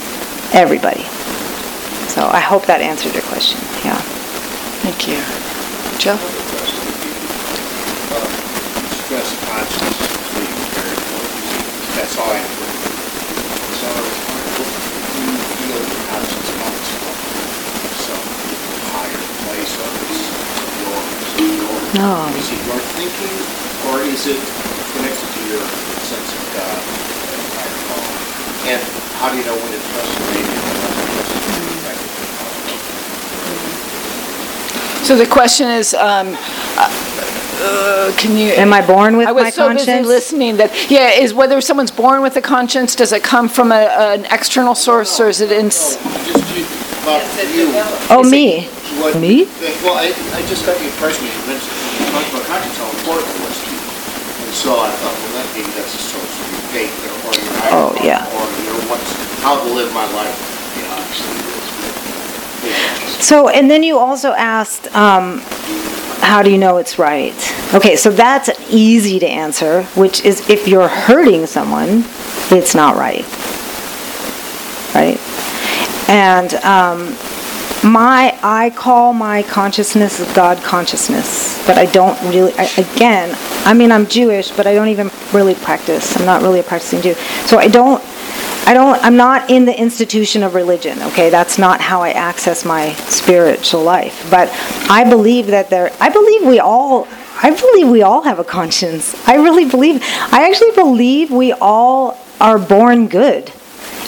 Everybody. 0.53 1.03
So 2.09 2.27
I 2.27 2.41
hope 2.41 2.67
that 2.67 2.81
answered 2.81 3.15
your 3.15 3.25
question. 3.25 3.61
Yeah. 3.85 3.99
Thank 4.83 5.09
you. 5.09 5.19
Joe? 5.99 6.19
conscience 9.59 9.99
is 10.01 10.29
being 10.39 10.59
very 10.77 10.95
important. 10.95 11.43
That's 11.99 12.15
all 12.21 12.31
I 12.31 12.41
put. 12.45 12.73
So 13.75 13.87
I 13.89 14.01
was 14.07 14.17
wondering, 14.29 14.55
what 14.55 14.71
do 15.09 15.21
you 15.25 15.37
feel 15.59 15.81
your 15.83 16.03
conscience 16.13 16.51
comes 16.63 16.89
from? 16.95 17.17
Some 18.07 18.27
higher 18.95 19.25
place 19.43 19.73
or 19.83 19.91
is 20.09 20.21
it 20.29 20.73
yours? 20.79 21.27
yours? 21.59 21.88
No. 21.99 22.31
Is 22.39 22.47
it 22.55 22.63
your 22.63 22.79
thinking 22.95 23.37
or 23.91 23.99
is 24.07 24.31
it 24.31 24.39
connected 24.95 25.29
to 25.35 25.41
your 25.51 25.67
sense 26.07 26.31
of 26.31 26.43
God 26.55 26.79
and 26.79 27.43
higher 27.59 27.75
calling? 27.91 28.71
And 28.71 28.81
how 29.19 29.27
do 29.31 29.37
you 29.39 29.43
know 29.43 29.59
when 29.59 29.73
it's 29.75 29.83
frustrating 29.91 30.47
and 30.47 30.63
when? 30.79 30.99
So 35.05 35.17
the 35.17 35.27
question 35.27 35.67
is, 35.67 35.93
um, 35.95 36.37
uh, 36.79 38.13
can 38.17 38.37
you? 38.37 38.53
Am 38.53 38.73
I 38.73 38.87
born 38.87 39.17
with 39.17 39.27
I 39.27 39.33
was 39.33 39.43
my 39.45 39.51
so 39.51 39.75
busy 39.75 40.03
listening 40.03 40.59
that, 40.59 40.71
yeah, 40.89 41.11
is 41.11 41.35
whether 41.35 41.61
someone's 41.61 41.91
born 41.91 42.23
with 42.23 42.37
a 42.37 42.41
conscience, 42.41 42.95
does 42.95 43.13
it 43.13 43.25
come 43.25 43.49
from 43.49 43.73
a, 43.73 43.75
an 43.75 44.25
external 44.27 44.77
source 44.77 45.19
or 45.19 45.29
is 45.29 45.41
it 45.41 45.51
in? 45.51 45.65
Just 45.71 45.99
you, 46.55 46.65
about 47.03 47.25
you. 47.57 47.73
Oh, 48.09 48.21
Is 48.21 48.29
it- 48.29 48.31
me? 48.31 48.69
What 48.99 49.15
Me? 49.15 49.47
you 49.47 49.49
Well, 49.87 49.95
I, 49.95 50.11
I 50.35 50.43
just 50.51 50.67
got 50.67 50.75
the 50.75 50.91
impression 50.91 51.23
you 51.23 51.31
mentioned, 51.47 51.71
you 52.03 52.11
talked 52.11 52.35
about 52.35 52.43
conscience, 52.51 52.75
how 52.83 52.91
important 52.91 53.31
it 53.31 53.47
was 53.47 53.55
to 53.63 53.71
you. 53.71 53.79
I 54.77 54.91
thought, 54.91 55.17
well, 55.17 55.33
that 55.41 55.49
maybe 55.57 55.71
that's 55.73 55.95
a 55.95 56.03
source 56.03 56.35
of 56.41 56.47
your 56.53 56.65
faith 56.75 56.93
or, 57.05 57.13
or 57.29 57.33
your 57.41 57.55
higher 57.57 57.73
Oh, 57.73 57.97
yeah. 58.05 58.27
Or 58.37 58.45
your 58.65 58.77
what's, 58.91 59.13
how 59.41 59.57
to 59.63 59.71
live 59.73 59.93
my 59.95 60.05
life, 60.13 60.37
you 60.77 60.83
know, 60.83 60.93
actually 60.99 61.49
is. 62.69 63.25
So, 63.25 63.49
and 63.49 63.71
then 63.71 63.83
you 63.83 63.99
also 63.99 64.33
asked, 64.33 64.95
um, 64.95 65.41
how 66.21 66.43
do 66.43 66.51
you 66.51 66.59
know 66.59 66.77
it's 66.77 66.99
right? 66.99 67.35
Okay, 67.75 67.97
so 67.97 68.11
that's 68.11 68.51
easy 68.71 69.19
to 69.19 69.27
answer, 69.27 69.85
which 69.95 70.25
is 70.25 70.49
if 70.51 70.69
you're 70.69 70.89
hurting 70.89 71.47
someone, 71.47 72.05
it's 72.51 72.75
not 72.75 72.97
right. 72.97 73.25
Right? 74.95 75.19
And 76.09 76.55
um, 76.65 77.17
my, 77.85 78.39
I 78.43 78.71
call 78.71 79.13
my 79.13 79.43
consciousness 79.43 80.21
God 80.35 80.59
consciousness, 80.59 81.65
but 81.67 81.79
I 81.79 81.87
don't 81.87 82.21
really, 82.23 82.53
I, 82.55 82.65
again, 82.77 83.37
I 83.65 83.75
mean, 83.75 83.93
I'm 83.93 84.07
Jewish, 84.07 84.51
but 84.51 84.67
I 84.67 84.75
don't 84.75 84.89
even 84.89 85.11
really 85.33 85.55
practice. 85.55 86.17
I'm 86.17 86.27
not 86.27 86.43
really 86.43 86.61
a 86.61 86.63
practicing 86.63 87.01
Jew. 87.01 87.15
So 87.47 87.59
I 87.59 87.69
don't, 87.69 88.03
I 88.67 88.75
don't, 88.75 89.03
I'm 89.03 89.17
not 89.17 89.49
in 89.49 89.65
the 89.65 89.79
institution 89.79 90.43
of 90.43 90.55
religion, 90.55 91.01
okay? 91.03 91.31
That's 91.31 91.59
not 91.59 91.81
how 91.81 92.03
I 92.03 92.11
access 92.11 92.65
my 92.65 92.93
spiritual 92.95 93.83
life. 93.83 94.29
But 94.31 94.51
I 94.91 95.09
believe 95.09 95.47
that 95.49 95.71
there, 95.71 95.91
I 96.01 96.09
believe 96.09 96.47
we 96.47 96.59
all, 96.59 97.07
I 97.43 97.51
believe 97.51 97.89
we 97.89 98.03
all 98.03 98.23
have 98.23 98.39
a 98.39 98.45
conscience. 98.45 99.15
I 99.29 99.37
really 99.37 99.65
believe, 99.65 100.03
I 100.03 100.49
actually 100.49 100.73
believe 100.73 101.31
we 101.31 101.53
all 101.53 102.19
are 102.41 102.59
born 102.59 103.09
good 103.09 103.53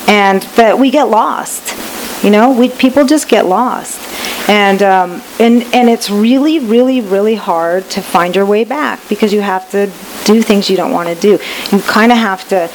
and 0.09 0.43
that 0.57 0.79
we 0.79 0.91
get 0.91 1.05
lost. 1.05 1.89
You 2.23 2.31
know, 2.31 2.53
we 2.53 2.68
people 2.68 3.07
just 3.07 3.29
get 3.29 3.47
lost, 3.47 3.99
and 4.47 4.83
um, 4.83 5.23
and 5.39 5.62
and 5.73 5.89
it's 5.89 6.11
really, 6.11 6.59
really, 6.59 7.01
really 7.01 7.35
hard 7.35 7.89
to 7.91 8.03
find 8.03 8.37
your 8.37 8.45
way 8.45 8.64
back 8.64 9.01
because 9.09 9.33
you 9.33 9.41
have 9.41 9.71
to 9.71 9.87
do 10.27 10.43
things 10.43 10.68
you 10.68 10.77
don't 10.77 10.93
want 10.93 11.09
to 11.09 11.14
do. 11.14 11.39
You 11.73 11.83
kind 11.83 12.12
of 12.12 12.18
have 12.18 12.47
to 12.51 12.68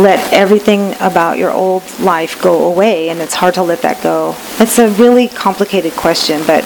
let 0.00 0.32
everything 0.32 0.94
about 1.00 1.36
your 1.36 1.50
old 1.50 1.82
life 1.98 2.40
go 2.40 2.70
away, 2.70 3.08
and 3.08 3.20
it's 3.20 3.34
hard 3.34 3.54
to 3.54 3.62
let 3.62 3.82
that 3.82 4.02
go. 4.04 4.36
It's 4.60 4.78
a 4.78 4.90
really 4.90 5.26
complicated 5.26 5.92
question, 5.94 6.46
but 6.46 6.62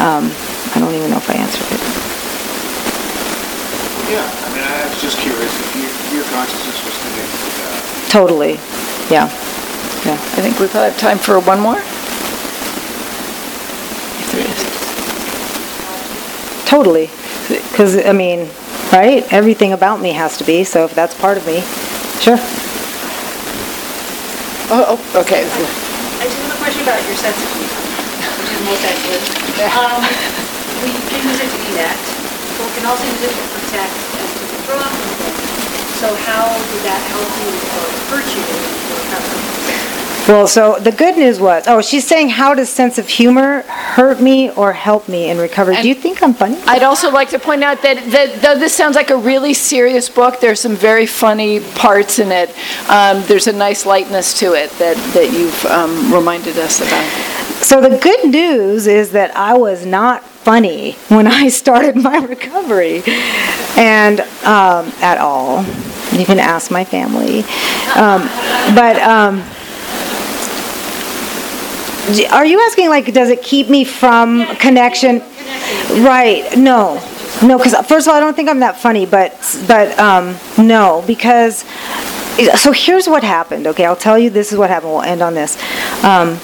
um, 0.00 0.32
I 0.72 0.80
don't 0.80 0.94
even 0.94 1.10
know 1.10 1.18
if 1.18 1.28
I 1.28 1.34
answered 1.34 1.68
it. 1.68 1.82
Yeah, 4.08 4.24
I 4.24 4.48
mean, 4.54 4.64
I 4.64 4.88
was 4.88 5.02
just 5.02 5.18
curious 5.18 5.52
if 5.60 5.76
your, 5.76 6.22
your 6.22 6.24
consciousness 6.32 6.80
was 6.88 6.96
connected 7.04 7.36
to 7.36 7.50
God. 7.60 8.08
Totally, 8.08 8.54
yeah, 9.10 9.28
yeah. 10.04 10.14
I 10.14 10.40
think 10.40 10.58
we 10.58 10.66
probably 10.68 10.90
have 10.90 10.98
time 10.98 11.18
for 11.18 11.40
one 11.40 11.60
more. 11.60 11.78
If 14.18 14.32
there 14.32 14.44
is. 14.46 14.60
Totally. 16.68 17.10
Because, 17.48 17.96
I 18.04 18.12
mean, 18.12 18.48
right? 18.92 19.24
Everything 19.32 19.72
about 19.72 20.00
me 20.00 20.12
has 20.12 20.36
to 20.38 20.44
be, 20.44 20.64
so 20.64 20.84
if 20.84 20.94
that's 20.94 21.14
part 21.14 21.38
of 21.38 21.46
me, 21.46 21.62
sure. 22.20 22.38
Oh, 24.68 24.84
oh, 24.84 25.20
okay. 25.24 25.48
I 25.48 26.28
just 26.28 26.36
have 26.44 26.52
a 26.52 26.60
question 26.60 26.84
about 26.84 27.00
your 27.08 27.16
sense 27.16 27.40
of 27.40 27.48
humor, 27.56 27.72
which 28.36 28.52
is 28.52 28.60
multi-layered. 28.68 29.24
Um, 29.72 30.04
we 30.84 30.92
can 31.08 31.24
use 31.24 31.40
it 31.40 31.48
to 31.48 31.58
connect, 31.72 32.04
but 32.60 32.68
we 32.68 32.72
can 32.76 32.84
also 32.84 33.08
use 33.08 33.24
it 33.24 33.32
to 33.32 33.44
protect 33.48 33.96
and 34.12 34.28
to 34.28 34.44
withdraw 34.44 34.84
from 34.84 35.08
things. 35.24 35.40
So 35.98 36.12
how 36.28 36.52
did 36.52 36.82
that 36.84 37.00
help 37.08 37.32
you 37.40 37.48
or 37.48 37.86
hurt 38.12 38.28
you 38.28 38.44
in 38.44 38.60
your 38.60 38.76
recovery? 38.76 38.87
Well, 40.28 40.46
so 40.46 40.78
the 40.78 40.92
good 40.92 41.16
news 41.16 41.40
was, 41.40 41.64
oh, 41.66 41.80
she's 41.80 42.06
saying, 42.06 42.28
how 42.28 42.52
does 42.52 42.68
sense 42.68 42.98
of 42.98 43.08
humor 43.08 43.62
hurt 43.62 44.20
me 44.20 44.50
or 44.50 44.74
help 44.74 45.08
me 45.08 45.30
in 45.30 45.38
recovery? 45.38 45.80
Do 45.80 45.88
you 45.88 45.94
think 45.94 46.22
I'm 46.22 46.34
funny? 46.34 46.58
I'd 46.66 46.82
also 46.82 47.10
like 47.10 47.30
to 47.30 47.38
point 47.38 47.64
out 47.64 47.80
that, 47.80 47.96
that 48.10 48.42
though 48.42 48.58
this 48.58 48.74
sounds 48.74 48.94
like 48.94 49.08
a 49.08 49.16
really 49.16 49.54
serious 49.54 50.10
book, 50.10 50.38
there's 50.38 50.60
some 50.60 50.76
very 50.76 51.06
funny 51.06 51.60
parts 51.60 52.18
in 52.18 52.30
it. 52.30 52.50
Um, 52.90 53.22
there's 53.26 53.46
a 53.46 53.54
nice 53.54 53.86
lightness 53.86 54.38
to 54.40 54.52
it 54.52 54.70
that, 54.72 54.96
that 55.14 55.32
you've 55.32 55.64
um, 55.64 56.12
reminded 56.12 56.58
us 56.58 56.80
about. 56.82 57.10
So 57.64 57.80
the 57.80 57.96
good 57.96 58.28
news 58.30 58.86
is 58.86 59.12
that 59.12 59.34
I 59.34 59.54
was 59.54 59.86
not 59.86 60.22
funny 60.48 60.92
when 61.08 61.26
I 61.26 61.48
started 61.62 61.94
my 61.94 62.16
recovery, 62.16 63.02
and 63.76 64.20
um, 64.44 64.90
at 65.02 65.18
all. 65.18 65.62
You 66.18 66.24
can 66.24 66.38
ask 66.38 66.70
my 66.70 66.84
family, 66.84 67.40
um, 67.94 68.22
but. 68.74 68.96
Um, 69.02 69.44
are 72.32 72.46
you 72.46 72.58
asking 72.62 72.88
like 72.88 73.12
does 73.12 73.28
it 73.28 73.42
keep 73.42 73.68
me 73.68 73.84
from 73.84 74.46
connection? 74.56 75.20
Right. 76.00 76.56
No. 76.56 76.94
No 77.42 77.58
because 77.58 77.74
first 77.86 78.06
of 78.06 78.12
all 78.12 78.16
i 78.16 78.20
don't 78.20 78.34
think 78.34 78.48
i'm 78.48 78.60
that 78.60 78.80
funny 78.80 79.04
but 79.04 79.30
but 79.68 79.96
um, 79.98 80.34
no 80.56 81.04
because 81.06 81.66
so 82.56 82.72
here's 82.72 83.08
what 83.08 83.24
happened 83.24 83.66
okay? 83.66 83.84
I'll 83.84 83.96
tell 83.96 84.18
you 84.18 84.30
this 84.30 84.52
is 84.52 84.58
what 84.58 84.70
happened. 84.70 84.92
We'll 84.92 85.02
end 85.02 85.22
on 85.22 85.34
this. 85.34 85.56
Um, 86.04 86.38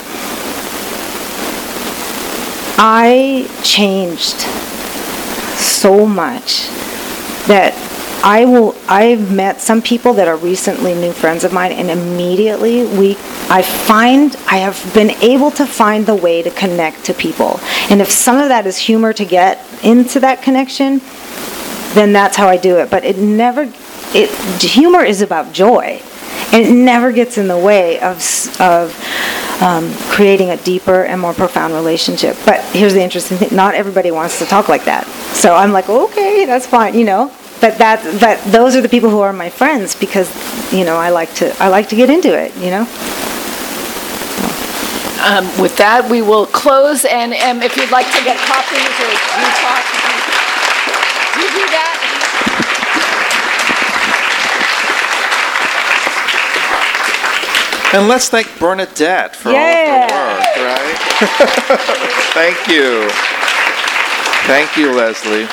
I 2.77 3.49
changed 3.63 4.41
so 5.57 6.07
much 6.07 6.69
that 7.47 7.73
I 8.25 8.47
will 8.47 8.75
I've 8.89 9.31
met 9.31 9.61
some 9.61 9.83
people 9.83 10.15
that 10.15 10.29
are 10.29 10.37
recently 10.37 10.95
new 10.95 11.13
friends 11.13 11.45
of 11.45 11.53
mine 11.53 11.73
and 11.73 11.91
immediately 11.91 12.87
we 12.87 13.17
I 13.51 13.63
find 13.63 14.35
I 14.47 14.59
have 14.59 14.93
been 14.95 15.11
able 15.23 15.51
to 15.53 15.67
find 15.67 16.07
the 16.07 16.15
way 16.15 16.43
to 16.43 16.51
connect 16.51 17.05
to 17.05 17.15
people. 17.15 17.61
And 17.91 18.01
if 18.01 18.11
some 18.11 18.39
of 18.39 18.49
that 18.49 18.67
is 18.67 18.79
humor 18.79 19.13
to 19.13 19.25
get 19.25 19.65
into 19.85 20.21
that 20.21 20.43
connection, 20.43 21.01
then 21.93 22.13
that's 22.13 22.37
how 22.37 22.49
I 22.49 22.57
do 22.57 22.79
it. 22.79 22.91
But 22.91 23.05
it 23.05 23.19
never 23.19 23.71
it 24.15 24.31
humor 24.63 25.05
is 25.05 25.21
about 25.21 25.53
joy. 25.53 26.01
And 26.53 26.65
it 26.65 26.73
never 26.73 27.11
gets 27.11 27.37
in 27.37 27.49
the 27.49 27.59
way 27.59 27.99
of, 28.01 28.19
of 28.61 28.95
um, 29.61 29.93
creating 30.11 30.51
a 30.51 30.57
deeper 30.59 31.05
and 31.05 31.21
more 31.21 31.35
profound 31.35 31.75
relationship. 31.75 32.37
But 32.45 32.65
here's 32.75 32.95
the 32.95 33.03
interesting 33.03 33.39
thing: 33.39 33.55
not 33.55 33.75
everybody 33.75 34.11
wants 34.11 34.39
to 34.39 34.47
talk 34.47 34.69
like 34.69 34.85
that. 34.85 35.07
So 35.35 35.55
I'm 35.55 35.73
like, 35.73 35.89
okay, 35.89 36.45
that's 36.45 36.67
fine, 36.67 36.95
you 36.95 37.05
know. 37.05 37.33
But 37.61 37.79
that, 37.79 38.03
but 38.21 38.43
those 38.53 38.77
are 38.77 38.83
the 38.83 38.89
people 38.89 39.11
who 39.11 39.21
are 39.21 39.33
my 39.33 39.49
friends 39.49 39.95
because, 39.95 40.29
you 40.73 40.85
know, 40.85 40.97
I 40.97 41.11
like 41.11 41.33
to, 41.37 41.55
I 41.63 41.69
like 41.69 41.89
to 41.91 41.97
get 41.97 42.11
into 42.11 42.37
it, 42.37 42.55
you 42.57 42.71
know. 42.71 42.83
Um, 45.25 45.49
with 45.57 45.75
that, 45.79 46.07
we 46.11 46.21
will 46.21 46.45
close, 46.45 47.07
and 47.07 47.33
um, 47.33 47.63
if 47.63 47.77
you'd 47.79 47.91
like 47.91 48.07
to 48.13 48.23
get 48.25 48.37
copies 48.45 48.93
or 49.01 49.09
talk, 49.65 49.85
you 51.41 51.49
do 51.49 51.65
that. 51.73 52.05
And 57.99 58.09
let's 58.09 58.29
thank 58.29 58.49
Bernadette 58.59 59.37
for 59.37 59.51
all 59.51 59.55
Yeah. 59.55 60.05
of 60.05 60.11
her 60.11 60.35
work, 60.35 60.57
right? 60.67 60.99
thank 62.35 62.67
you. 62.67 63.09
Thank 64.49 64.77
you, 64.77 64.93
Leslie. 64.93 65.47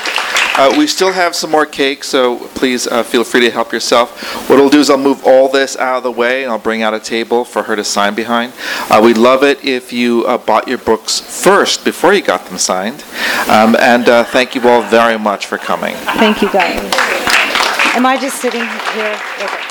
Uh, 0.57 0.73
we 0.75 0.87
still 0.87 1.13
have 1.13 1.35
some 1.35 1.51
more 1.51 1.67
cake, 1.67 2.03
so 2.03 2.37
please 2.55 2.87
uh, 2.87 3.03
feel 3.03 3.23
free 3.23 3.41
to 3.41 3.51
help 3.51 3.71
yourself. 3.71 4.49
What 4.49 4.59
I'll 4.59 4.69
do 4.69 4.79
is 4.79 4.89
I'll 4.89 4.97
move 4.97 5.23
all 5.23 5.49
this 5.49 5.77
out 5.77 5.97
of 5.97 6.03
the 6.03 6.11
way 6.11 6.43
and 6.43 6.51
I'll 6.51 6.57
bring 6.59 6.81
out 6.81 6.95
a 6.95 6.99
table 6.99 7.45
for 7.45 7.61
her 7.63 7.75
to 7.75 7.83
sign 7.83 8.15
behind. 8.15 8.53
Uh, 8.89 8.99
we'd 9.03 9.17
love 9.19 9.43
it 9.43 9.63
if 9.63 9.93
you 9.93 10.25
uh, 10.25 10.39
bought 10.39 10.67
your 10.67 10.79
books 10.79 11.19
first 11.19 11.85
before 11.85 12.11
you 12.11 12.23
got 12.23 12.45
them 12.47 12.57
signed. 12.57 13.03
Um, 13.49 13.75
and 13.79 14.09
uh, 14.09 14.23
thank 14.25 14.55
you 14.55 14.67
all 14.67 14.81
very 14.81 15.17
much 15.19 15.45
for 15.45 15.59
coming. 15.59 15.93
Thank 16.17 16.41
you, 16.41 16.51
guys. 16.51 16.79
Am 17.95 18.05
I 18.05 18.17
just 18.19 18.41
sitting 18.41 18.65
here? 18.93 19.19
Okay. 19.39 19.70